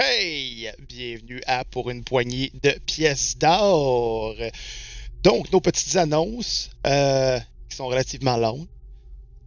[0.00, 0.70] Hey!
[0.88, 4.36] Bienvenue à Pour une poignée de pièces d'or.
[5.24, 8.68] Donc, nos petites annonces euh, qui sont relativement longues.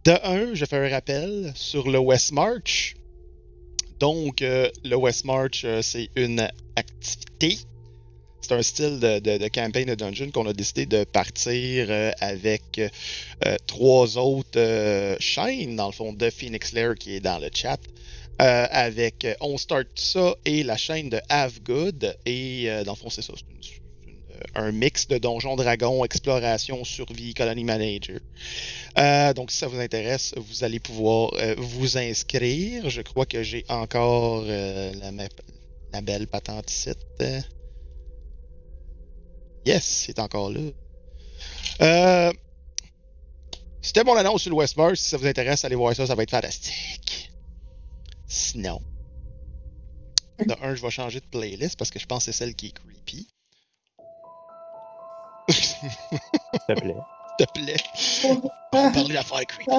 [0.04, 2.96] De un, je fais un rappel sur le West March.
[3.98, 6.46] Donc, euh, le West March, euh, c'est une
[6.76, 7.56] activité.
[8.42, 12.78] C'est un style de, de, de campaign de dungeon qu'on a décidé de partir avec
[13.66, 17.80] trois autres chaînes, dans le fond, de Phoenix Lair qui est dans le chat.
[18.40, 22.16] Euh, avec euh, On Start ça et la chaîne de Have Good.
[22.26, 23.34] Et euh, dans le fond, c'est ça.
[23.36, 23.80] C'est
[24.56, 28.18] un mix de Donjon Dragon, exploration, survie, colony manager.
[29.36, 32.90] Donc, si ça vous intéresse, vous allez pouvoir vous inscrire.
[32.90, 36.72] Je crois que j'ai encore la, belle patente.
[37.20, 37.40] Euh,
[39.64, 42.32] Yes, c'est encore là.
[43.80, 44.96] C'était mon annonce sur le Westmore.
[44.96, 47.31] Si ça vous intéresse, allez voir ça, ça va être fantastique.
[48.34, 48.80] Sinon,
[50.38, 52.68] de un, je vais changer de playlist parce que je pense que c'est celle qui
[52.68, 53.28] est creepy.
[55.50, 55.90] S'il
[56.66, 56.96] te plaît.
[57.38, 57.76] S'il te plaît.
[58.72, 59.70] On va parler d'affaires creepy.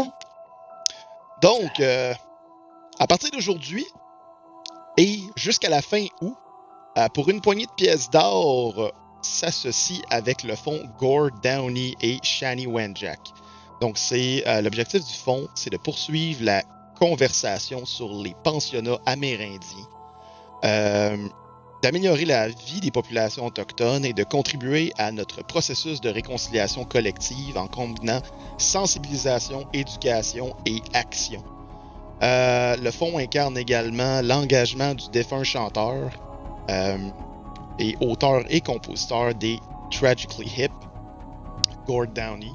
[1.42, 2.14] Donc, euh,
[3.00, 3.88] à partir d'aujourd'hui
[4.98, 6.38] et jusqu'à la fin août,
[7.00, 8.92] euh, pour une poignée de pièces d'or, euh,
[9.24, 13.20] s'associe avec le fonds Gore Downey et Shani Wenjack.
[13.82, 16.64] Donc, c'est euh, l'objectif du fonds, c'est de poursuivre la
[17.00, 19.88] conversation sur les pensionnats amérindiens,
[20.64, 21.18] euh,
[21.82, 27.58] d'améliorer la vie des populations autochtones et de contribuer à notre processus de réconciliation collective
[27.58, 28.22] en combinant
[28.58, 31.44] sensibilisation, éducation et action.
[32.22, 36.10] Euh, le fonds incarne également l'engagement du défunt chanteur
[36.70, 36.98] euh,
[37.80, 39.60] et auteur et compositeur des
[39.92, 40.72] Tragically Hip,
[41.86, 42.52] Gord Downey,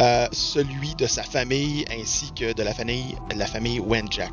[0.00, 4.32] euh, celui de sa famille ainsi que de la famille, la famille Wenjack.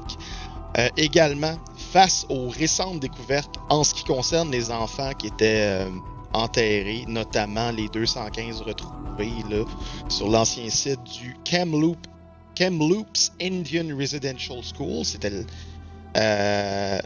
[0.78, 1.56] Euh, également,
[1.92, 5.90] face aux récentes découvertes en ce qui concerne les enfants qui étaient euh,
[6.34, 9.66] enterrés, notamment les 215 retrouvés là,
[10.08, 11.98] sur l'ancien site du Kamloop,
[12.56, 15.04] Kamloops Indian Residential School.
[15.04, 15.32] C'était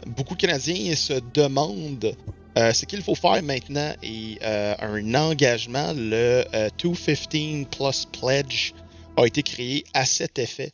[0.06, 2.14] beaucoup de Canadiens se demandent
[2.58, 8.72] euh, ce qu'il faut faire maintenant et euh, un engagement, le euh, 215 Plus Pledge,
[9.16, 10.72] a été créé à cet effet.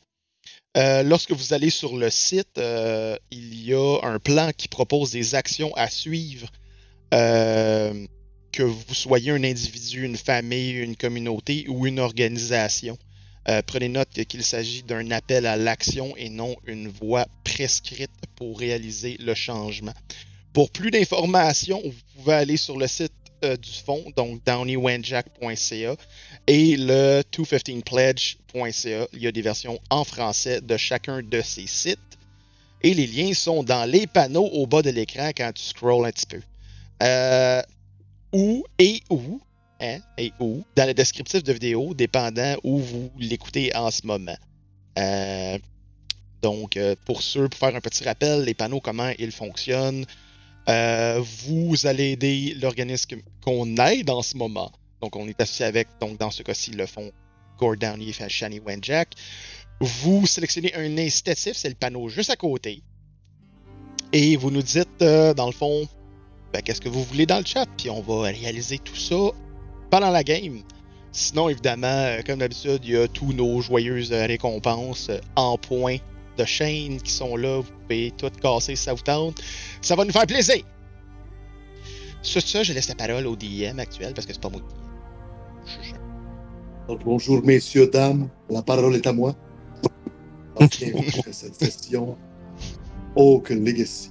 [0.76, 5.10] Euh, lorsque vous allez sur le site, euh, il y a un plan qui propose
[5.10, 6.48] des actions à suivre.
[7.14, 8.06] euh,
[8.52, 12.98] que vous soyez un individu, une famille, une communauté ou une organisation.
[13.48, 18.58] Euh, prenez note qu'il s'agit d'un appel à l'action et non une voie prescrite pour
[18.58, 19.94] réaliser le changement.
[20.52, 23.12] Pour plus d'informations, vous pouvez aller sur le site
[23.44, 25.96] euh, du fonds, donc downeywenjack.ca
[26.46, 29.06] et le 215pledge.ca.
[29.12, 31.98] Il y a des versions en français de chacun de ces sites.
[32.82, 36.10] Et les liens sont dans les panneaux au bas de l'écran quand tu scrolls un
[36.10, 36.40] petit peu.
[37.02, 37.62] Euh,
[38.32, 39.40] ou et où,
[39.80, 44.36] hein, et où, dans le descriptif de vidéo, dépendant où vous l'écoutez en ce moment.
[44.98, 45.58] Euh,
[46.42, 50.04] donc, euh, pour ceux, pour faire un petit rappel, les panneaux, comment ils fonctionnent,
[50.70, 54.70] euh, vous allez aider l'organisme qu'on aide en ce moment.
[55.02, 57.10] Donc, on est associé avec, donc dans ce cas-ci, le fonds
[57.58, 59.14] Gord Downey et Shani Wenjack.
[59.80, 62.82] Vous sélectionnez un incitatif, c'est le panneau juste à côté.
[64.12, 65.88] Et vous nous dites, euh, dans le fond,
[66.52, 69.30] ben, qu'est-ce que vous voulez dans le chat, puis on va réaliser tout ça
[69.90, 70.62] pendant la game.
[71.12, 75.98] Sinon, évidemment, euh, comme d'habitude, il y a tous nos joyeuses récompenses en points
[76.36, 77.60] de chaîne qui sont là.
[77.60, 79.40] Vous pouvez tout casser si ça vous tente.
[79.82, 80.62] Ça va nous faire plaisir.
[82.22, 84.60] Sur ça, je laisse la parole au DM actuel parce que c'est pas moi.
[86.88, 88.28] Donc, bonjour, messieurs, dames.
[88.48, 89.34] La parole est à moi.
[90.58, 92.16] Donc, bienvenue à cette session
[93.16, 94.10] Oak Legacy.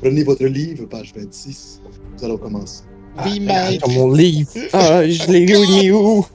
[0.00, 1.80] Prenez votre livre, page 26.
[2.16, 2.82] Nous allons commencer.
[3.24, 3.78] Oui, mate.
[3.78, 4.50] Dans mon livre.
[4.72, 6.26] Ah, je l'ai eu, il est où?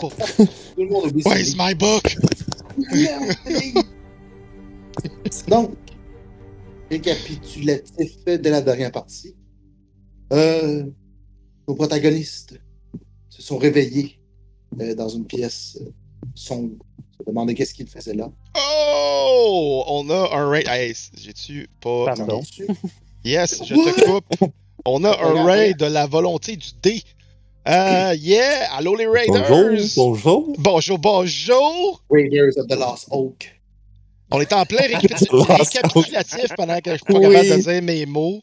[0.00, 0.10] Tout
[0.76, 2.16] le monde oublie Where's my book?
[5.48, 5.70] Donc,
[6.90, 9.34] récapitulatif de la dernière partie.
[10.32, 10.84] Euh,
[11.68, 12.58] nos protagonistes
[13.28, 14.20] se sont réveillés
[14.80, 15.90] euh, dans une pièce euh,
[16.34, 16.76] sombre.
[17.18, 18.30] Se demandaient qu'est-ce qu'ils faisaient là.
[18.56, 19.84] Oh!
[19.86, 20.66] On a un raid.
[20.68, 22.14] Hey, j'ai-tu pas.
[22.14, 22.42] Pardon.
[23.24, 24.52] Yes, je te coupe.
[24.84, 27.02] On a un raid de la volonté du dé.
[27.68, 28.72] Euh, yeah!
[28.74, 29.48] Allô les raiders!
[29.48, 30.52] Bonjour, bonjour.
[30.58, 32.02] Bonjour, bonjour!
[32.10, 33.61] Raiders of the Lost Oak.
[34.32, 37.34] On est en plein récapitulatif pendant que je suis pas Oui.
[37.34, 38.40] capable de dire mes mots.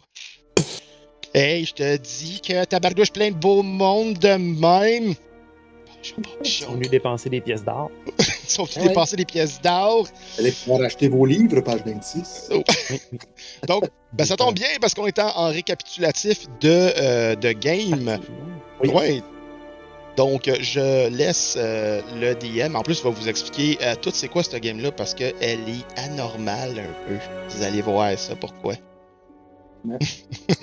[1.33, 5.13] Hey, je te dis que tabardouche plein de beau monde de même.
[6.43, 7.91] Ils sont venus dépenser des pièces d'or.
[8.19, 8.87] ils sont venus Ouais.
[8.87, 10.03] dépenser des pièces d'or.
[10.35, 12.47] Vous allez pouvoir acheter vos livres, page 26.
[12.51, 12.99] Oui, oui.
[13.67, 13.83] Donc,
[14.13, 18.17] ben, ça tombe bien parce qu'on est en, en récapitulatif de, euh, de game.
[18.81, 18.89] Oui.
[18.89, 19.21] Ouais.
[20.19, 22.75] Donc, je laisse euh, le DM.
[22.75, 25.85] En plus, il va vous expliquer euh, tout c'est quoi cette game-là parce qu'elle est
[25.97, 27.15] anormale un peu.
[27.47, 28.73] Vous allez voir ça, pourquoi.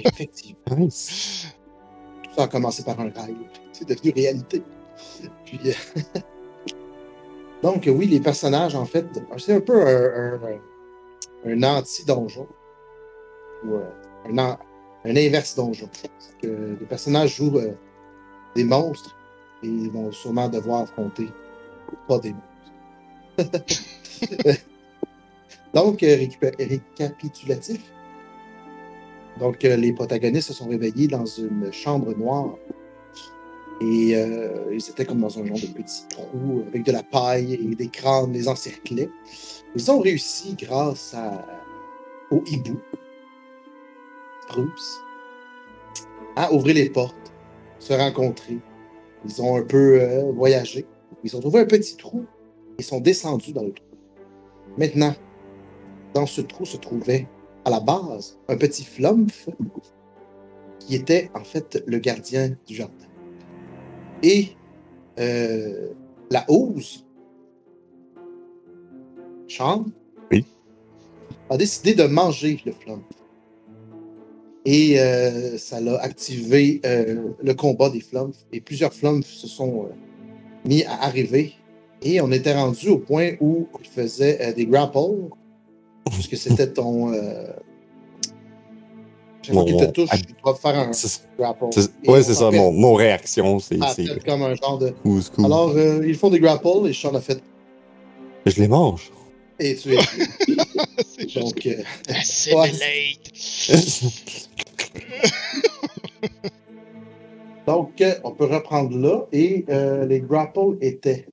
[0.04, 0.58] Effectivement.
[0.76, 3.34] Tout ça a commencé par un rêve.
[3.72, 4.62] C'est devenu réalité.
[5.46, 6.00] Puis, euh,
[7.62, 9.06] Donc, oui, les personnages, en fait,
[9.38, 12.46] c'est un peu un, un- un anti-donjon.
[13.64, 13.76] Ou
[14.38, 14.56] un,
[15.06, 15.88] inverse donjon.
[16.42, 17.58] Que les personnages jouent
[18.54, 19.15] des monstres
[19.62, 21.28] et ils vont sûrement devoir affronter
[22.08, 22.34] pas des.
[25.74, 26.26] Donc, euh,
[26.58, 27.92] récapitulatif.
[29.38, 32.56] Donc, euh, les protagonistes se sont réveillés dans une chambre noire.
[33.82, 37.52] Et euh, ils étaient comme dans un genre de petit trou avec de la paille
[37.54, 39.10] et des crânes les encerclaient.
[39.74, 41.44] Ils ont réussi grâce à,
[42.30, 42.80] au hibou,
[44.48, 44.98] Bruce,
[46.36, 47.34] à ouvrir les portes,
[47.78, 48.60] se rencontrer.
[49.28, 50.86] Ils ont un peu euh, voyagé.
[51.24, 52.24] Ils ont trouvé un petit trou
[52.78, 53.86] et sont descendus dans le trou.
[54.78, 55.14] Maintenant,
[56.14, 57.26] dans ce trou se trouvait
[57.64, 59.48] à la base un petit flumph
[60.78, 62.94] qui était en fait le gardien du jardin.
[64.22, 64.50] Et
[65.18, 65.88] euh,
[66.30, 67.04] la hausse,
[69.48, 69.86] Sean,
[70.30, 70.44] Oui.
[71.50, 73.00] a décidé de manger le flumph.
[74.68, 78.44] Et euh, ça l'a activé euh, le combat des flumphs.
[78.52, 81.52] Et plusieurs flumphs se sont euh, mis à arriver.
[82.02, 85.30] Et on était rendu au point où il faisait des grapples.
[86.10, 87.12] Puisque c'était ton.
[89.42, 90.90] Chaque fois qu'il te touche, tu dois faire un
[91.38, 91.64] grapple.
[91.64, 92.50] on c'est ça.
[92.50, 93.78] Mon, mon réaction, c'est.
[93.80, 94.92] ah, c'est comme un genre de.
[95.04, 95.44] cool.
[95.44, 97.40] Alors, ils font des grapples et Sean a fait.
[98.44, 99.12] Je les mange.
[99.60, 99.98] Et tu es.
[101.34, 101.82] Donc, euh,
[107.66, 109.26] donc euh, on peut reprendre là.
[109.32, 111.26] Et euh, les grapples étaient.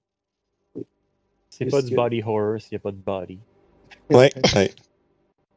[1.50, 3.40] C'est pas du que- body horror s'il n'y a pas de body.
[4.10, 4.72] Ouais, ouais.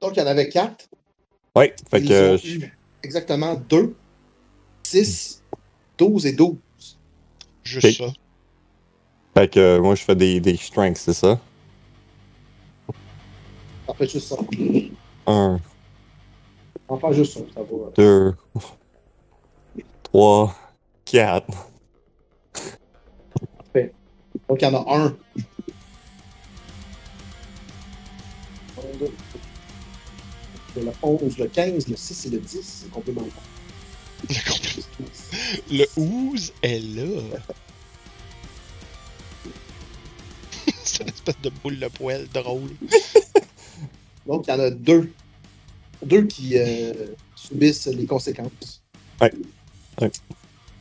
[0.00, 0.88] Donc, il y en avait quatre.
[1.54, 2.34] Ouais, fait Ils que.
[2.34, 2.72] ont je- eu
[3.02, 3.94] exactement 2,
[4.82, 5.42] 6,
[5.96, 6.56] 12 et 12.
[7.64, 8.12] Juste ça.
[9.34, 11.40] Fait que euh, moi, je fais des, des strengths, c'est ça?
[13.88, 14.36] En fait, juste ça.
[15.26, 15.58] Un,
[16.88, 17.40] On fait juste ça.
[17.54, 17.90] Ça va.
[17.96, 18.34] deux,
[20.02, 20.54] trois,
[21.04, 21.46] quatre.
[24.48, 25.06] Donc, il y en a un.
[25.06, 25.16] Un,
[29.00, 29.12] deux.
[30.76, 33.32] Le 11, le 15, le 6 et le 10, c'est complémentaire.
[34.28, 34.84] Le, compl-
[35.70, 37.38] le ooze est là.
[40.84, 42.70] c'est une espèce de boule de poêle drôle.
[44.26, 45.12] Donc, il y en a deux.
[46.05, 46.93] Deux qui euh,
[47.34, 48.82] subissent les conséquences.
[49.20, 49.32] Ouais.
[50.00, 50.11] Ouais.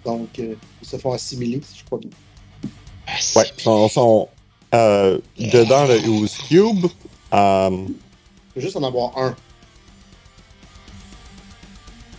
[0.04, 2.10] Donc, euh, ils se font assimiler, si je crois bien.
[3.36, 4.30] Ouais, sont, sont
[4.74, 6.86] euh, dedans le Ooze Cube.
[7.34, 7.88] Euh,
[8.50, 9.36] Je peux juste en avoir un.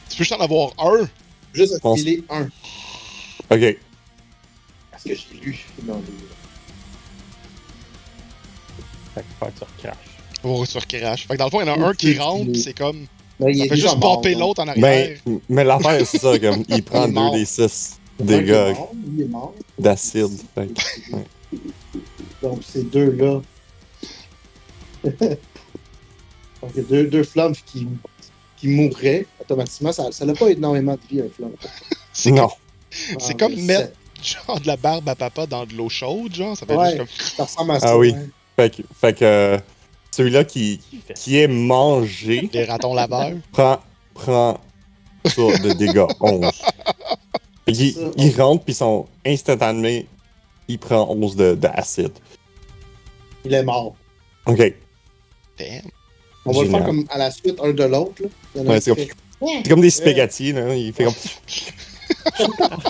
[0.08, 1.08] Tu peux juste en avoir un?
[1.52, 2.44] Juste pense- assimiler un.
[3.50, 3.76] ok.
[4.90, 6.02] Parce que j'ai lu dans les.
[9.14, 10.15] Fait que tu recraches.
[10.48, 11.26] Oh, sur crash.
[11.26, 13.06] Fait que dans le fond, il y en a un qui rentre, pis c'est comme.
[13.40, 15.18] Mais il Ça est fait juste pomper l'autre en Mais, arrière.
[15.48, 17.32] mais l'affaire, c'est ça, comme il prend Il est mort.
[17.32, 17.60] 2 des 6
[18.20, 19.54] Un qui est dégâts mort, lui est mort.
[19.78, 20.40] d'acide.
[20.54, 21.56] Fait que-
[22.42, 23.40] Donc, ces deux-là.
[26.62, 27.86] Donc, il y a deux, deux flumphs qui,
[28.56, 29.92] qui mourraient automatiquement.
[29.92, 31.50] Ça n'a pas énormément de vie, un flumph.
[32.12, 32.48] C'est Non.
[32.90, 36.34] C'est Ah, comme mais mettre genre de la barbe à papa dans de l'eau chaude,
[36.34, 36.56] genre.
[36.56, 36.86] Ça fait Ouais.
[36.86, 37.06] juste comme.
[37.36, 37.90] Ça ressemble à ça.
[37.90, 38.14] Ah oui.
[38.56, 39.58] Fait que, fait que euh,
[40.16, 40.80] celui-là qui,
[41.14, 43.32] Qui est mangé Les ratons laveurs.
[43.52, 43.78] prend,
[44.14, 44.58] prend
[45.24, 46.52] ça de dégâts 11.
[47.66, 50.04] Fait qu'il- Ça, il rentre, puis son instantanément,
[50.68, 52.12] il prend 11 de- d'acide.
[53.44, 53.94] Il est mort.
[54.46, 54.58] Ok.
[55.58, 55.82] Damn.
[56.44, 58.22] On va le faire comme à la suite, un de l'autre.
[58.54, 59.10] Il Ouais, c'est
[59.68, 60.74] comme des spaghettis, là.
[60.74, 61.14] Il fait comme.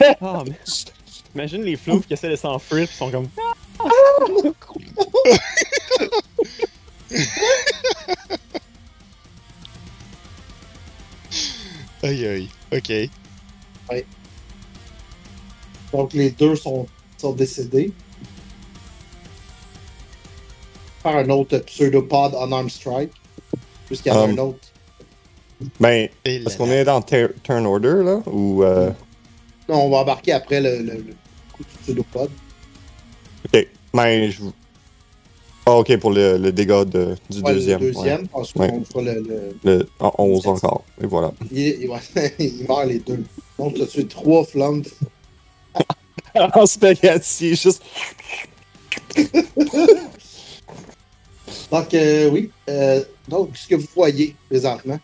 [0.00, 0.16] Mais...
[1.34, 3.28] Imagine les floufs qui essaient de s'enfuir, puis sont comme.
[12.02, 12.48] Aïe aïe.
[12.72, 12.92] Ok.
[15.92, 16.86] Donc, les deux sont,
[17.18, 17.92] sont décédés.
[21.02, 23.12] Faire un autre pseudopod unarmed strike.
[23.86, 24.58] Puisqu'il y en a Um, un autre.
[25.78, 28.64] Ben, est-ce qu'on est dans ter- turn order, là Ou.
[28.64, 28.90] Euh...
[29.68, 31.14] Non, on va embarquer après le, le- le
[31.52, 32.30] coup de pseudopode.
[33.46, 33.66] Ok.
[33.94, 34.42] Mais je.
[35.64, 37.80] Ah, ok, pour le, le dégât de, du Ouais, deuxième.
[37.80, 38.70] Le deuxième, ensuite Ouais.
[38.72, 39.20] on fera le.
[39.20, 40.84] le- Le, en 11 encore.
[41.00, 41.32] Et voilà.
[41.52, 42.00] Il, il, ouais,
[42.38, 43.22] il meurt les deux.
[43.58, 44.82] Donc, tu as tué trois flammes.
[46.34, 47.82] en spaghetti, juste.
[51.70, 52.50] Donc, euh, oui.
[52.68, 54.98] Euh, donc, ce que vous voyez présentement,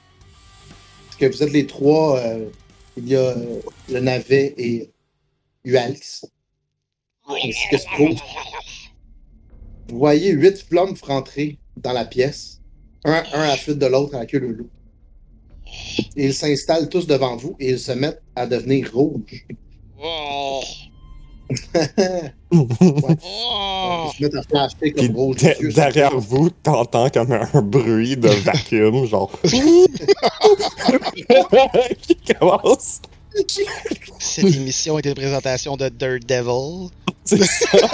[1.11, 2.19] c'est que vous êtes les trois.
[2.19, 2.49] euh,
[2.97, 4.91] il y a euh, le navet et
[5.65, 6.27] Ualx.
[7.29, 8.17] Ainsi que Sprout.
[9.89, 12.61] Vous voyez huit flammes rentrer dans la pièce,
[13.05, 14.69] un, un à la suite de l'autre à la queue le loup.
[16.17, 19.47] Et ils s'installent tous devant vous et ils se mettent à devenir rouges.
[20.03, 20.61] Oh.
[22.51, 24.11] Ils Oh.
[24.17, 25.37] se mettent à flasher comme rouges.
[25.37, 29.31] de- yeux derrière vous, t'entends comme un bruit de vacuum, genre.
[32.03, 33.01] qui commence?
[34.19, 36.89] Cette émission était une présentation de Daredevil.
[37.25, 37.79] C'est ça.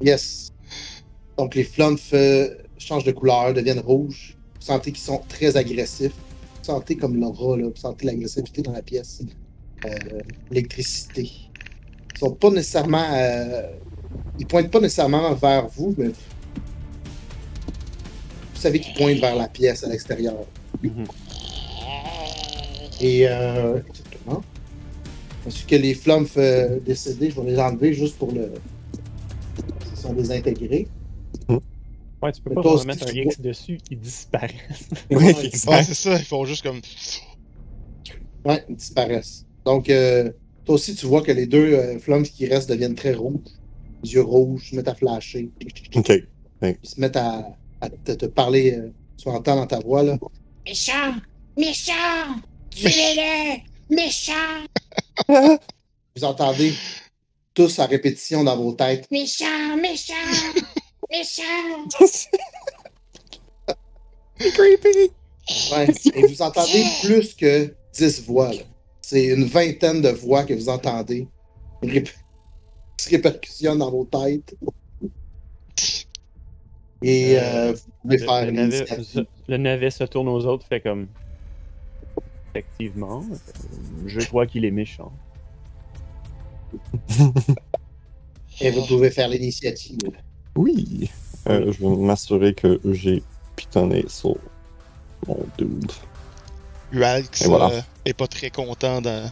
[0.00, 0.50] Yes.
[1.38, 1.96] Donc les flammes
[2.78, 4.36] changent de couleur, deviennent rouges.
[4.56, 6.12] Vous sentez qu'ils sont très agressifs.
[6.58, 7.64] Vous sentez comme l'aura, là.
[7.64, 9.22] Vous sentez l'agressivité dans la pièce.
[9.84, 9.88] Euh,
[10.50, 11.30] L'électricité.
[12.14, 13.04] Ils sont pas nécessairement.
[13.12, 13.62] euh,
[14.38, 16.08] Ils pointent pas nécessairement vers vous, mais.
[16.08, 16.14] Vous
[18.60, 20.36] savez qu'ils pointent vers la pièce à l'extérieur.
[20.82, 21.04] Mhm.
[23.00, 24.42] Et euh, exactement.
[25.46, 26.26] Ensuite que les flammes
[26.86, 28.52] décédées, je vais les enlever juste pour le.
[30.04, 30.86] Ils sont désintégrés.
[32.22, 34.54] Ouais, tu peux Mais pas toi vraiment aussi, mettre un X dessus, il disparaît.
[35.10, 35.24] Oui,
[35.66, 35.82] Ouais.
[35.84, 36.80] C'est ça, ils font juste comme.
[38.44, 39.46] Ouais, ils disparaissent.
[39.64, 40.30] Donc, euh,
[40.64, 43.40] toi aussi, tu vois que les deux euh, flammes qui restent deviennent très rouges.
[44.02, 45.50] Les yeux rouges, se mettent à flasher.
[45.94, 46.12] Ok.
[46.62, 48.72] Ils se mettent à, à te, te parler.
[48.78, 50.18] euh, tu entends dans ta voix, là.
[50.66, 51.14] Méchant!
[51.56, 51.92] Méchant!
[52.70, 53.60] Tuez-le!
[53.94, 54.66] Méchant!
[56.16, 56.72] Vous entendez
[57.54, 59.08] tous à répétition dans vos têtes.
[59.10, 59.76] Méchant!
[59.80, 60.14] Méchant!
[61.10, 61.88] Méchant!
[64.38, 65.12] creepy.
[65.72, 68.50] Ouais, et vous entendez plus que 10 voix.
[69.00, 71.28] C'est une vingtaine de voix que vous entendez.
[71.82, 72.04] Qui
[72.98, 74.56] se répercussionnent dans vos têtes.
[77.02, 78.86] Et euh, vous pouvez Le, faire le une navet,
[79.48, 81.06] le navet se tourne aux autres, fait comme.
[82.54, 83.36] Effectivement, euh,
[84.06, 85.12] je crois qu'il est méchant.
[88.60, 89.98] Et vous pouvez faire l'initiative.
[90.56, 91.10] Oui.
[91.48, 93.22] Euh, je vais m'assurer que j'ai
[93.56, 94.36] pitonné sur
[95.26, 95.90] mon dude.
[96.92, 97.70] Ualx Et voilà.
[97.70, 99.22] euh, est pas très content de-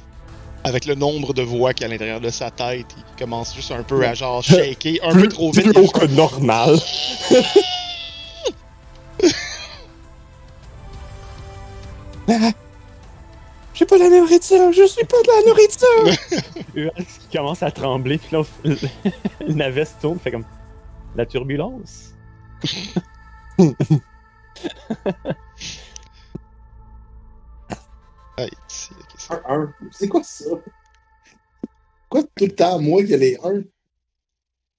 [0.65, 2.87] avec le nombre de voix qu'il y a à l'intérieur de sa tête.
[2.97, 5.73] Il commence juste un peu à genre shaker un peu trop vite.
[5.73, 6.77] Plus haut que normal.
[13.83, 16.95] J'ai pas la nourriture, je suis pas de la nourriture.
[17.29, 18.45] Qui commence à trembler, puis là,
[19.49, 20.45] navet se tourne, fait comme.
[21.17, 22.15] La turbulence?
[28.39, 28.95] Ah, c'est-
[29.31, 29.75] Un 1.
[29.91, 30.45] C'est quoi ça?
[32.09, 33.63] Quoi tout le temps, moi, qui a les 1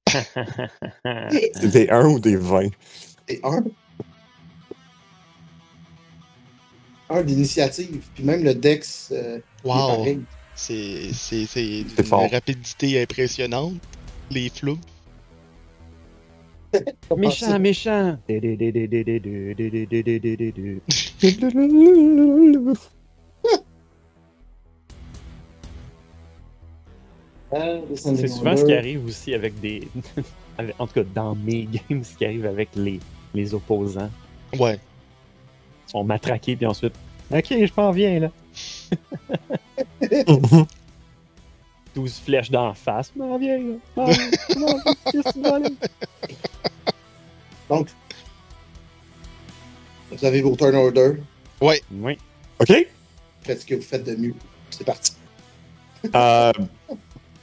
[0.07, 2.69] C'est des 1 ou des 20.
[3.27, 3.63] et 1?
[7.22, 8.03] d'initiative.
[8.15, 9.10] Puis même le Dex.
[9.12, 10.05] Euh, wow!
[10.55, 11.12] C'est
[11.58, 13.75] une rapidité impressionnante.
[14.32, 14.77] Les flots.
[17.17, 18.17] méchant, méchant!
[27.55, 29.88] Ah, c'est souvent ce qui arrive aussi avec des.
[30.79, 33.00] en tout cas, dans mes games, ce qui arrive avec les,
[33.36, 34.10] les opposants.
[34.60, 34.79] Ouais.
[35.93, 36.96] On m'a traqué, puis ensuite,
[37.33, 38.29] Ok, je m'en viens là.
[41.95, 44.05] 12 flèches d'en face, je m'en viens là.
[45.11, 45.75] Qu'est-ce que aller?
[47.69, 47.89] Donc,
[50.11, 51.13] vous avez vos turn order.
[51.59, 51.81] Oui.
[52.59, 52.87] ok?
[53.41, 54.35] Faites ce que vous faites de mieux?
[54.69, 55.13] C'est parti.
[56.13, 56.51] Euh,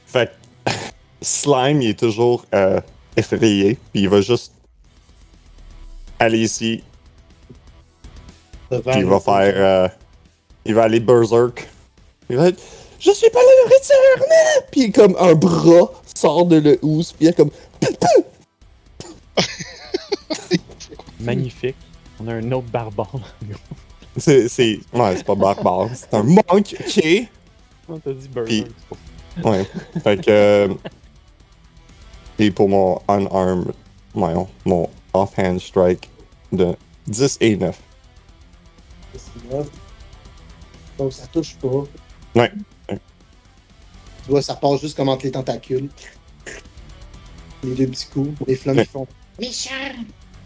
[0.07, 0.31] fait
[1.21, 2.81] Slime, il est toujours euh,
[3.17, 4.53] effrayé, puis il va juste
[6.21, 6.85] aller ici,
[8.71, 9.53] puis il le- va faire.
[9.57, 9.89] euh,
[10.65, 11.69] il va aller berserk.
[12.29, 12.61] Il va être.
[12.99, 14.63] Je suis pas la nourriture, non!
[14.71, 17.51] Puis comme un bras sort de le housse, puis il y a comme.
[21.21, 21.77] Magnifique.
[22.21, 23.11] On a un autre barbare.
[24.17, 24.49] C'est.
[24.49, 26.45] c'est- Ouais, c'est pas barbare, c'est un monk,
[26.79, 27.05] ok?
[27.89, 28.29] On t'a dit.
[28.45, 28.67] Puis-
[29.45, 29.65] Ouais.
[30.03, 30.31] Fait que.
[30.31, 30.69] euh,
[32.39, 33.73] Et pour mon unarmed.
[34.15, 36.09] Voyons, mon offhand strike
[36.53, 36.75] de
[37.07, 37.79] 10 et 9.
[40.99, 41.85] Donc, ça touche pas.
[42.35, 42.53] Ouais.
[42.89, 45.89] Tu vois, ça passe juste comme entre les tentacules.
[47.65, 49.07] Les deux petits coups, les flammes qui font.
[49.39, 49.71] Méchant.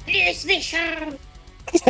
[0.07, 0.77] Plus méchant.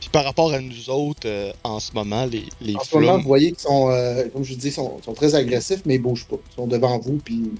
[0.00, 3.18] Puis par rapport à nous autres, euh, en ce moment, les, les En ce moment,
[3.18, 6.02] vous voyez qu'ils sont, euh, comme je vous dis, sont, sont très agressifs, mais ils
[6.02, 6.36] bougent pas.
[6.52, 7.50] Ils sont devant vous, puis il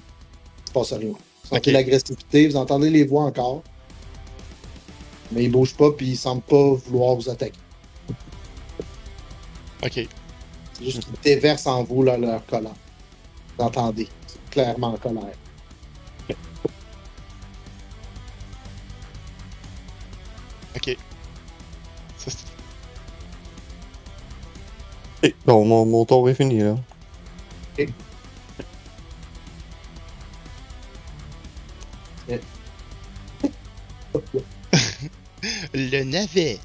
[0.66, 1.08] se passe rien.
[1.10, 1.74] Vous sentez Ok.
[1.74, 3.62] l'agressivité, vous entendez les voix encore.
[5.32, 7.58] Mais ils bougent pas, puis ils semblent pas vouloir vous attaquer.
[9.82, 10.06] Ok.
[10.72, 12.72] C'est juste qu'ils déversent en vous là, leur colère.
[13.58, 14.08] Vous entendez.
[14.26, 15.34] C'est clairement en colère.
[20.76, 20.96] Ok.
[22.18, 22.46] Ça, c'est-
[25.24, 26.76] Ok, bon, mon, mon tour est fini, là.
[35.74, 36.58] Le navet.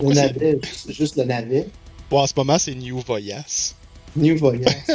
[0.00, 0.58] Le navet,
[0.88, 1.68] juste, le navet.
[2.10, 3.74] Bon, en ce moment, c'est New Voyas.
[4.16, 4.72] New Voyage.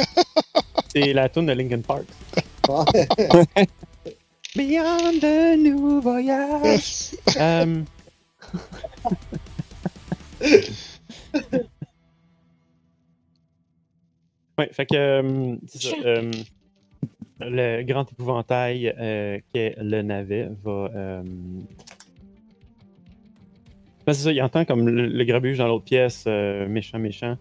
[0.92, 2.04] C'est la tune de Linkin Park.
[4.56, 7.16] Beyond the New Voyage.
[7.36, 7.82] Euh,
[14.58, 15.88] ouais, fait que euh, ça.
[16.04, 16.30] euh,
[17.40, 20.90] le grand épouvantail euh, qu'est le navet va.
[24.06, 27.38] Ben, c'est ça, il entend comme le, grabuge dans l'autre pièce, euh, méchant, méchant.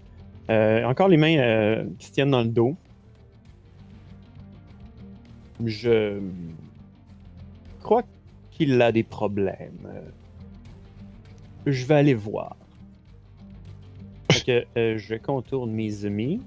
[0.50, 2.76] Euh, encore les mains euh, qui se tiennent dans le dos.
[5.66, 6.20] Je
[7.82, 8.04] crois
[8.52, 9.90] qu'il a des problèmes.
[11.66, 12.56] Je vais aller voir.
[14.46, 16.42] Je contourne mes amis.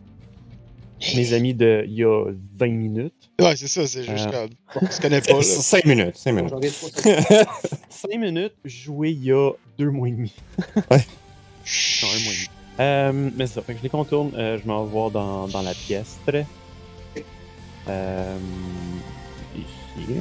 [1.15, 2.25] Mes amis de il y a
[2.59, 3.31] 20 minutes.
[3.41, 4.47] Ouais, c'est ça, c'est juste Euh.
[4.73, 4.83] comme.
[4.89, 5.43] On se connaît pas, là.
[5.43, 6.51] 5 minutes, 5 minutes.
[6.51, 7.47] J'en ai trois secondes.
[7.91, 10.33] 5 minutes joué il y a deux mois et demi.
[10.91, 11.05] Ouais.
[12.03, 12.49] Non, un mois et demi.
[12.79, 15.49] Euh, mais c'est ça, fait que je les contourne, euh, je m'en vais voir dans,
[15.49, 16.17] dans la pièce.
[17.89, 18.37] Euh,
[19.55, 20.15] ici.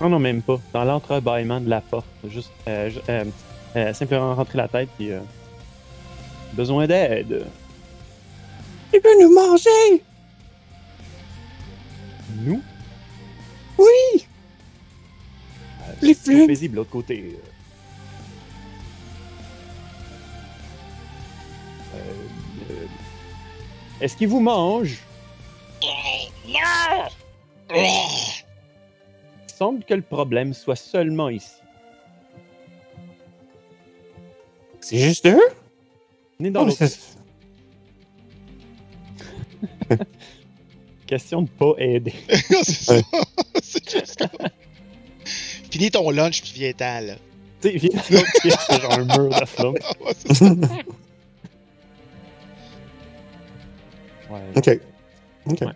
[0.00, 0.60] Oh non, même pas.
[0.72, 2.06] Dans l'entrebâillement de la porte.
[2.28, 3.24] Juste euh, je- euh,
[3.76, 5.10] euh, simplement rentrer la tête puis.
[5.12, 5.20] euh,
[6.54, 7.44] besoin d'aide.
[8.92, 10.02] Il veut nous manger!
[12.36, 12.62] Nous?
[13.78, 14.26] Oui!
[15.82, 16.46] Euh, Les c'est flumes.
[16.46, 17.38] paisible de l'autre côté.
[21.94, 21.98] Euh,
[22.70, 22.86] euh,
[24.00, 24.98] Est-ce qu'il vous mange?
[26.46, 27.04] Non.
[27.70, 31.50] Il semble que le problème soit seulement ici.
[34.80, 35.40] C'est juste eux?
[36.40, 36.84] Dans Oh, l'autre.
[41.06, 42.14] Question de pas aider.
[42.28, 42.94] c'est ça.
[43.62, 44.48] c'est juste comme.
[45.70, 47.14] Finis ton lunch puis viens-t'en, là.
[47.60, 49.74] Tu sais, viens c'est genre un mur de flamme.
[49.74, 50.54] Ouais, c'est ça.
[54.30, 54.40] Ouais.
[54.56, 54.80] Ok.
[55.46, 55.60] Ok.
[55.62, 55.72] Ouais.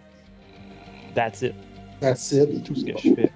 [1.14, 1.54] That's it.
[2.00, 2.48] That's it.
[2.52, 3.32] C'est tout ce que je fais?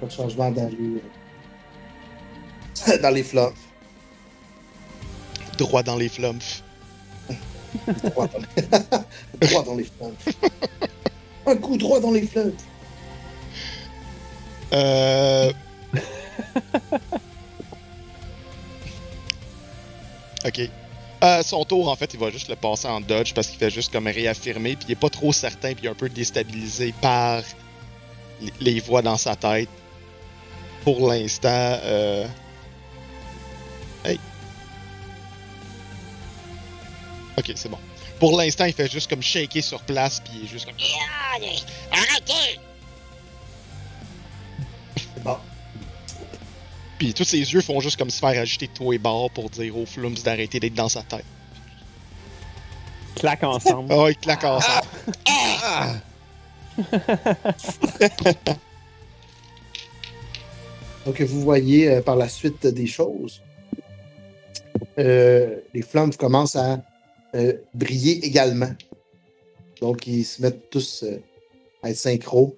[0.00, 1.02] Pas de changement dans les,
[2.98, 3.54] dans les flammes.
[5.58, 6.38] Droit dans les flammes.
[8.04, 8.46] Droit dans les,
[9.48, 10.14] droit dans les flammes.
[11.46, 12.52] Un coup droit dans les flammes.
[14.72, 15.52] Euh.
[20.46, 20.60] ok.
[21.22, 23.68] Euh, son tour, en fait, il va juste le passer en dodge parce qu'il fait
[23.70, 26.94] juste comme réaffirmer, puis il est pas trop certain, puis il est un peu déstabilisé
[27.02, 27.42] par
[28.40, 29.68] les- les voix dans sa tête.
[30.84, 31.48] Pour l'instant,
[31.84, 32.26] euh...
[34.04, 34.18] Hey.
[37.38, 37.78] Ok, c'est bon.
[38.18, 40.76] Pour l'instant, il fait juste comme shaker sur place, puis il est juste comme.
[41.92, 42.60] Arrêtez.
[45.24, 45.36] Bon.
[46.98, 49.48] Puis tous ses yeux font juste comme se faire agiter de tous les bords pour
[49.48, 51.24] dire aux Flums d'arrêter d'être dans sa tête.
[53.14, 53.92] Claque ensemble.
[53.92, 54.86] Ah, il claque ensemble.
[61.06, 63.40] Donc, vous voyez euh, par la suite des choses,
[64.98, 66.80] euh, les flammes commencent à
[67.34, 68.70] euh, briller également.
[69.80, 71.18] Donc, ils se mettent tous euh,
[71.82, 72.54] à être synchro.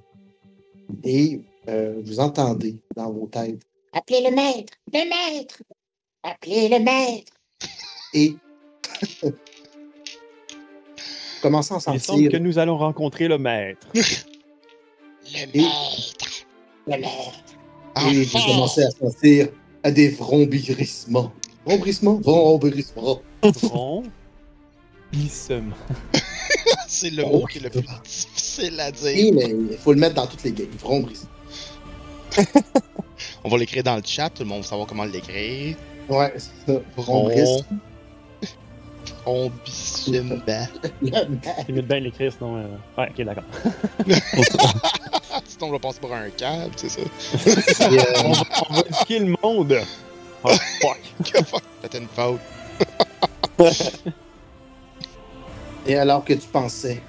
[1.05, 3.61] Et euh, vous entendez dans vos têtes.
[3.93, 4.73] Appelez le maître.
[4.93, 5.63] Le maître.
[6.23, 7.33] Appelez le maître.
[8.15, 8.35] Et
[11.43, 12.03] commencez à Il sentir.
[12.03, 13.87] semble que nous allons rencontrer le maître.
[13.95, 14.01] Le
[15.55, 16.45] Et- maître.
[16.87, 17.45] Le maître.
[18.11, 19.49] Et vous commencez à sentir
[19.83, 21.33] à des vrombissements.
[21.67, 23.23] Vrombissements, vrombissements.
[23.43, 24.03] Bron.
[26.89, 29.09] C'est le mot qui est le plus difficile à dire.
[29.09, 30.67] Et, mais il faut le mettre dans toutes les games.
[30.79, 31.29] Vrombissements.
[33.45, 35.77] On va l'écrire dans le chat, tout le monde va savoir comment l'écrire.
[36.09, 36.81] Ouais, c'est ça.
[36.97, 37.29] Vrom.
[37.31, 37.65] Vrombissements.
[39.27, 40.37] Ambitiement.
[40.37, 40.81] Le maître.
[41.67, 42.57] C'est mieux de bien l'écrire, sinon.
[42.57, 42.67] euh,
[42.99, 43.45] Ouais, ok, d'accord.
[45.47, 47.01] Sinon, on va passer par un câble, c'est ça.
[47.01, 47.07] Euh,
[48.25, 49.79] on, va, on va éduquer le monde!
[50.45, 51.01] Oh fuck!
[51.25, 52.41] Que fuck, T'as une faute.
[55.87, 57.01] Et alors que tu pensais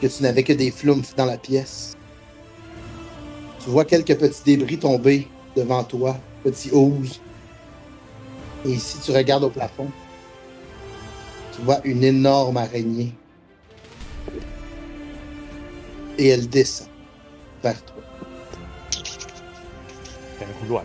[0.00, 1.96] que tu n'avais que des flumphes dans la pièce,
[3.62, 7.20] tu vois quelques petits débris tomber devant toi, petits oses.
[8.64, 9.90] Et si tu regardes au plafond,
[11.56, 13.12] tu vois une énorme araignée.
[16.18, 16.88] Et elle descend
[17.62, 17.94] vers toi.
[20.38, 20.84] C'est un rouleau à.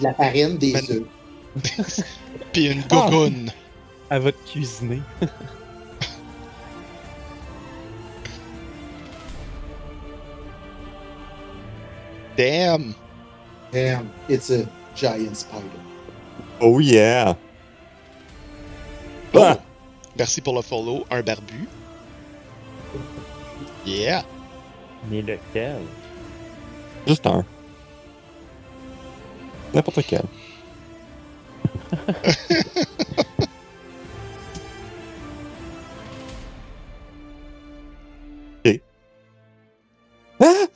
[0.00, 2.04] La farine des Man- œufs.
[2.52, 3.50] Pis une gogoune.
[4.08, 5.02] Elle va te cuisiner.
[12.36, 12.94] Damn.
[13.72, 15.80] Damn, it's a giant spider.
[16.60, 17.34] Oh yeah!
[19.34, 19.42] Oh.
[19.42, 19.58] Ah!
[20.16, 21.68] Merci pour le follow, un barbu.
[23.84, 24.24] Yeah.
[25.10, 25.82] Mais lequel?
[27.06, 27.44] Juste un.
[29.74, 30.24] N'importe quel.
[40.40, 40.66] Ah!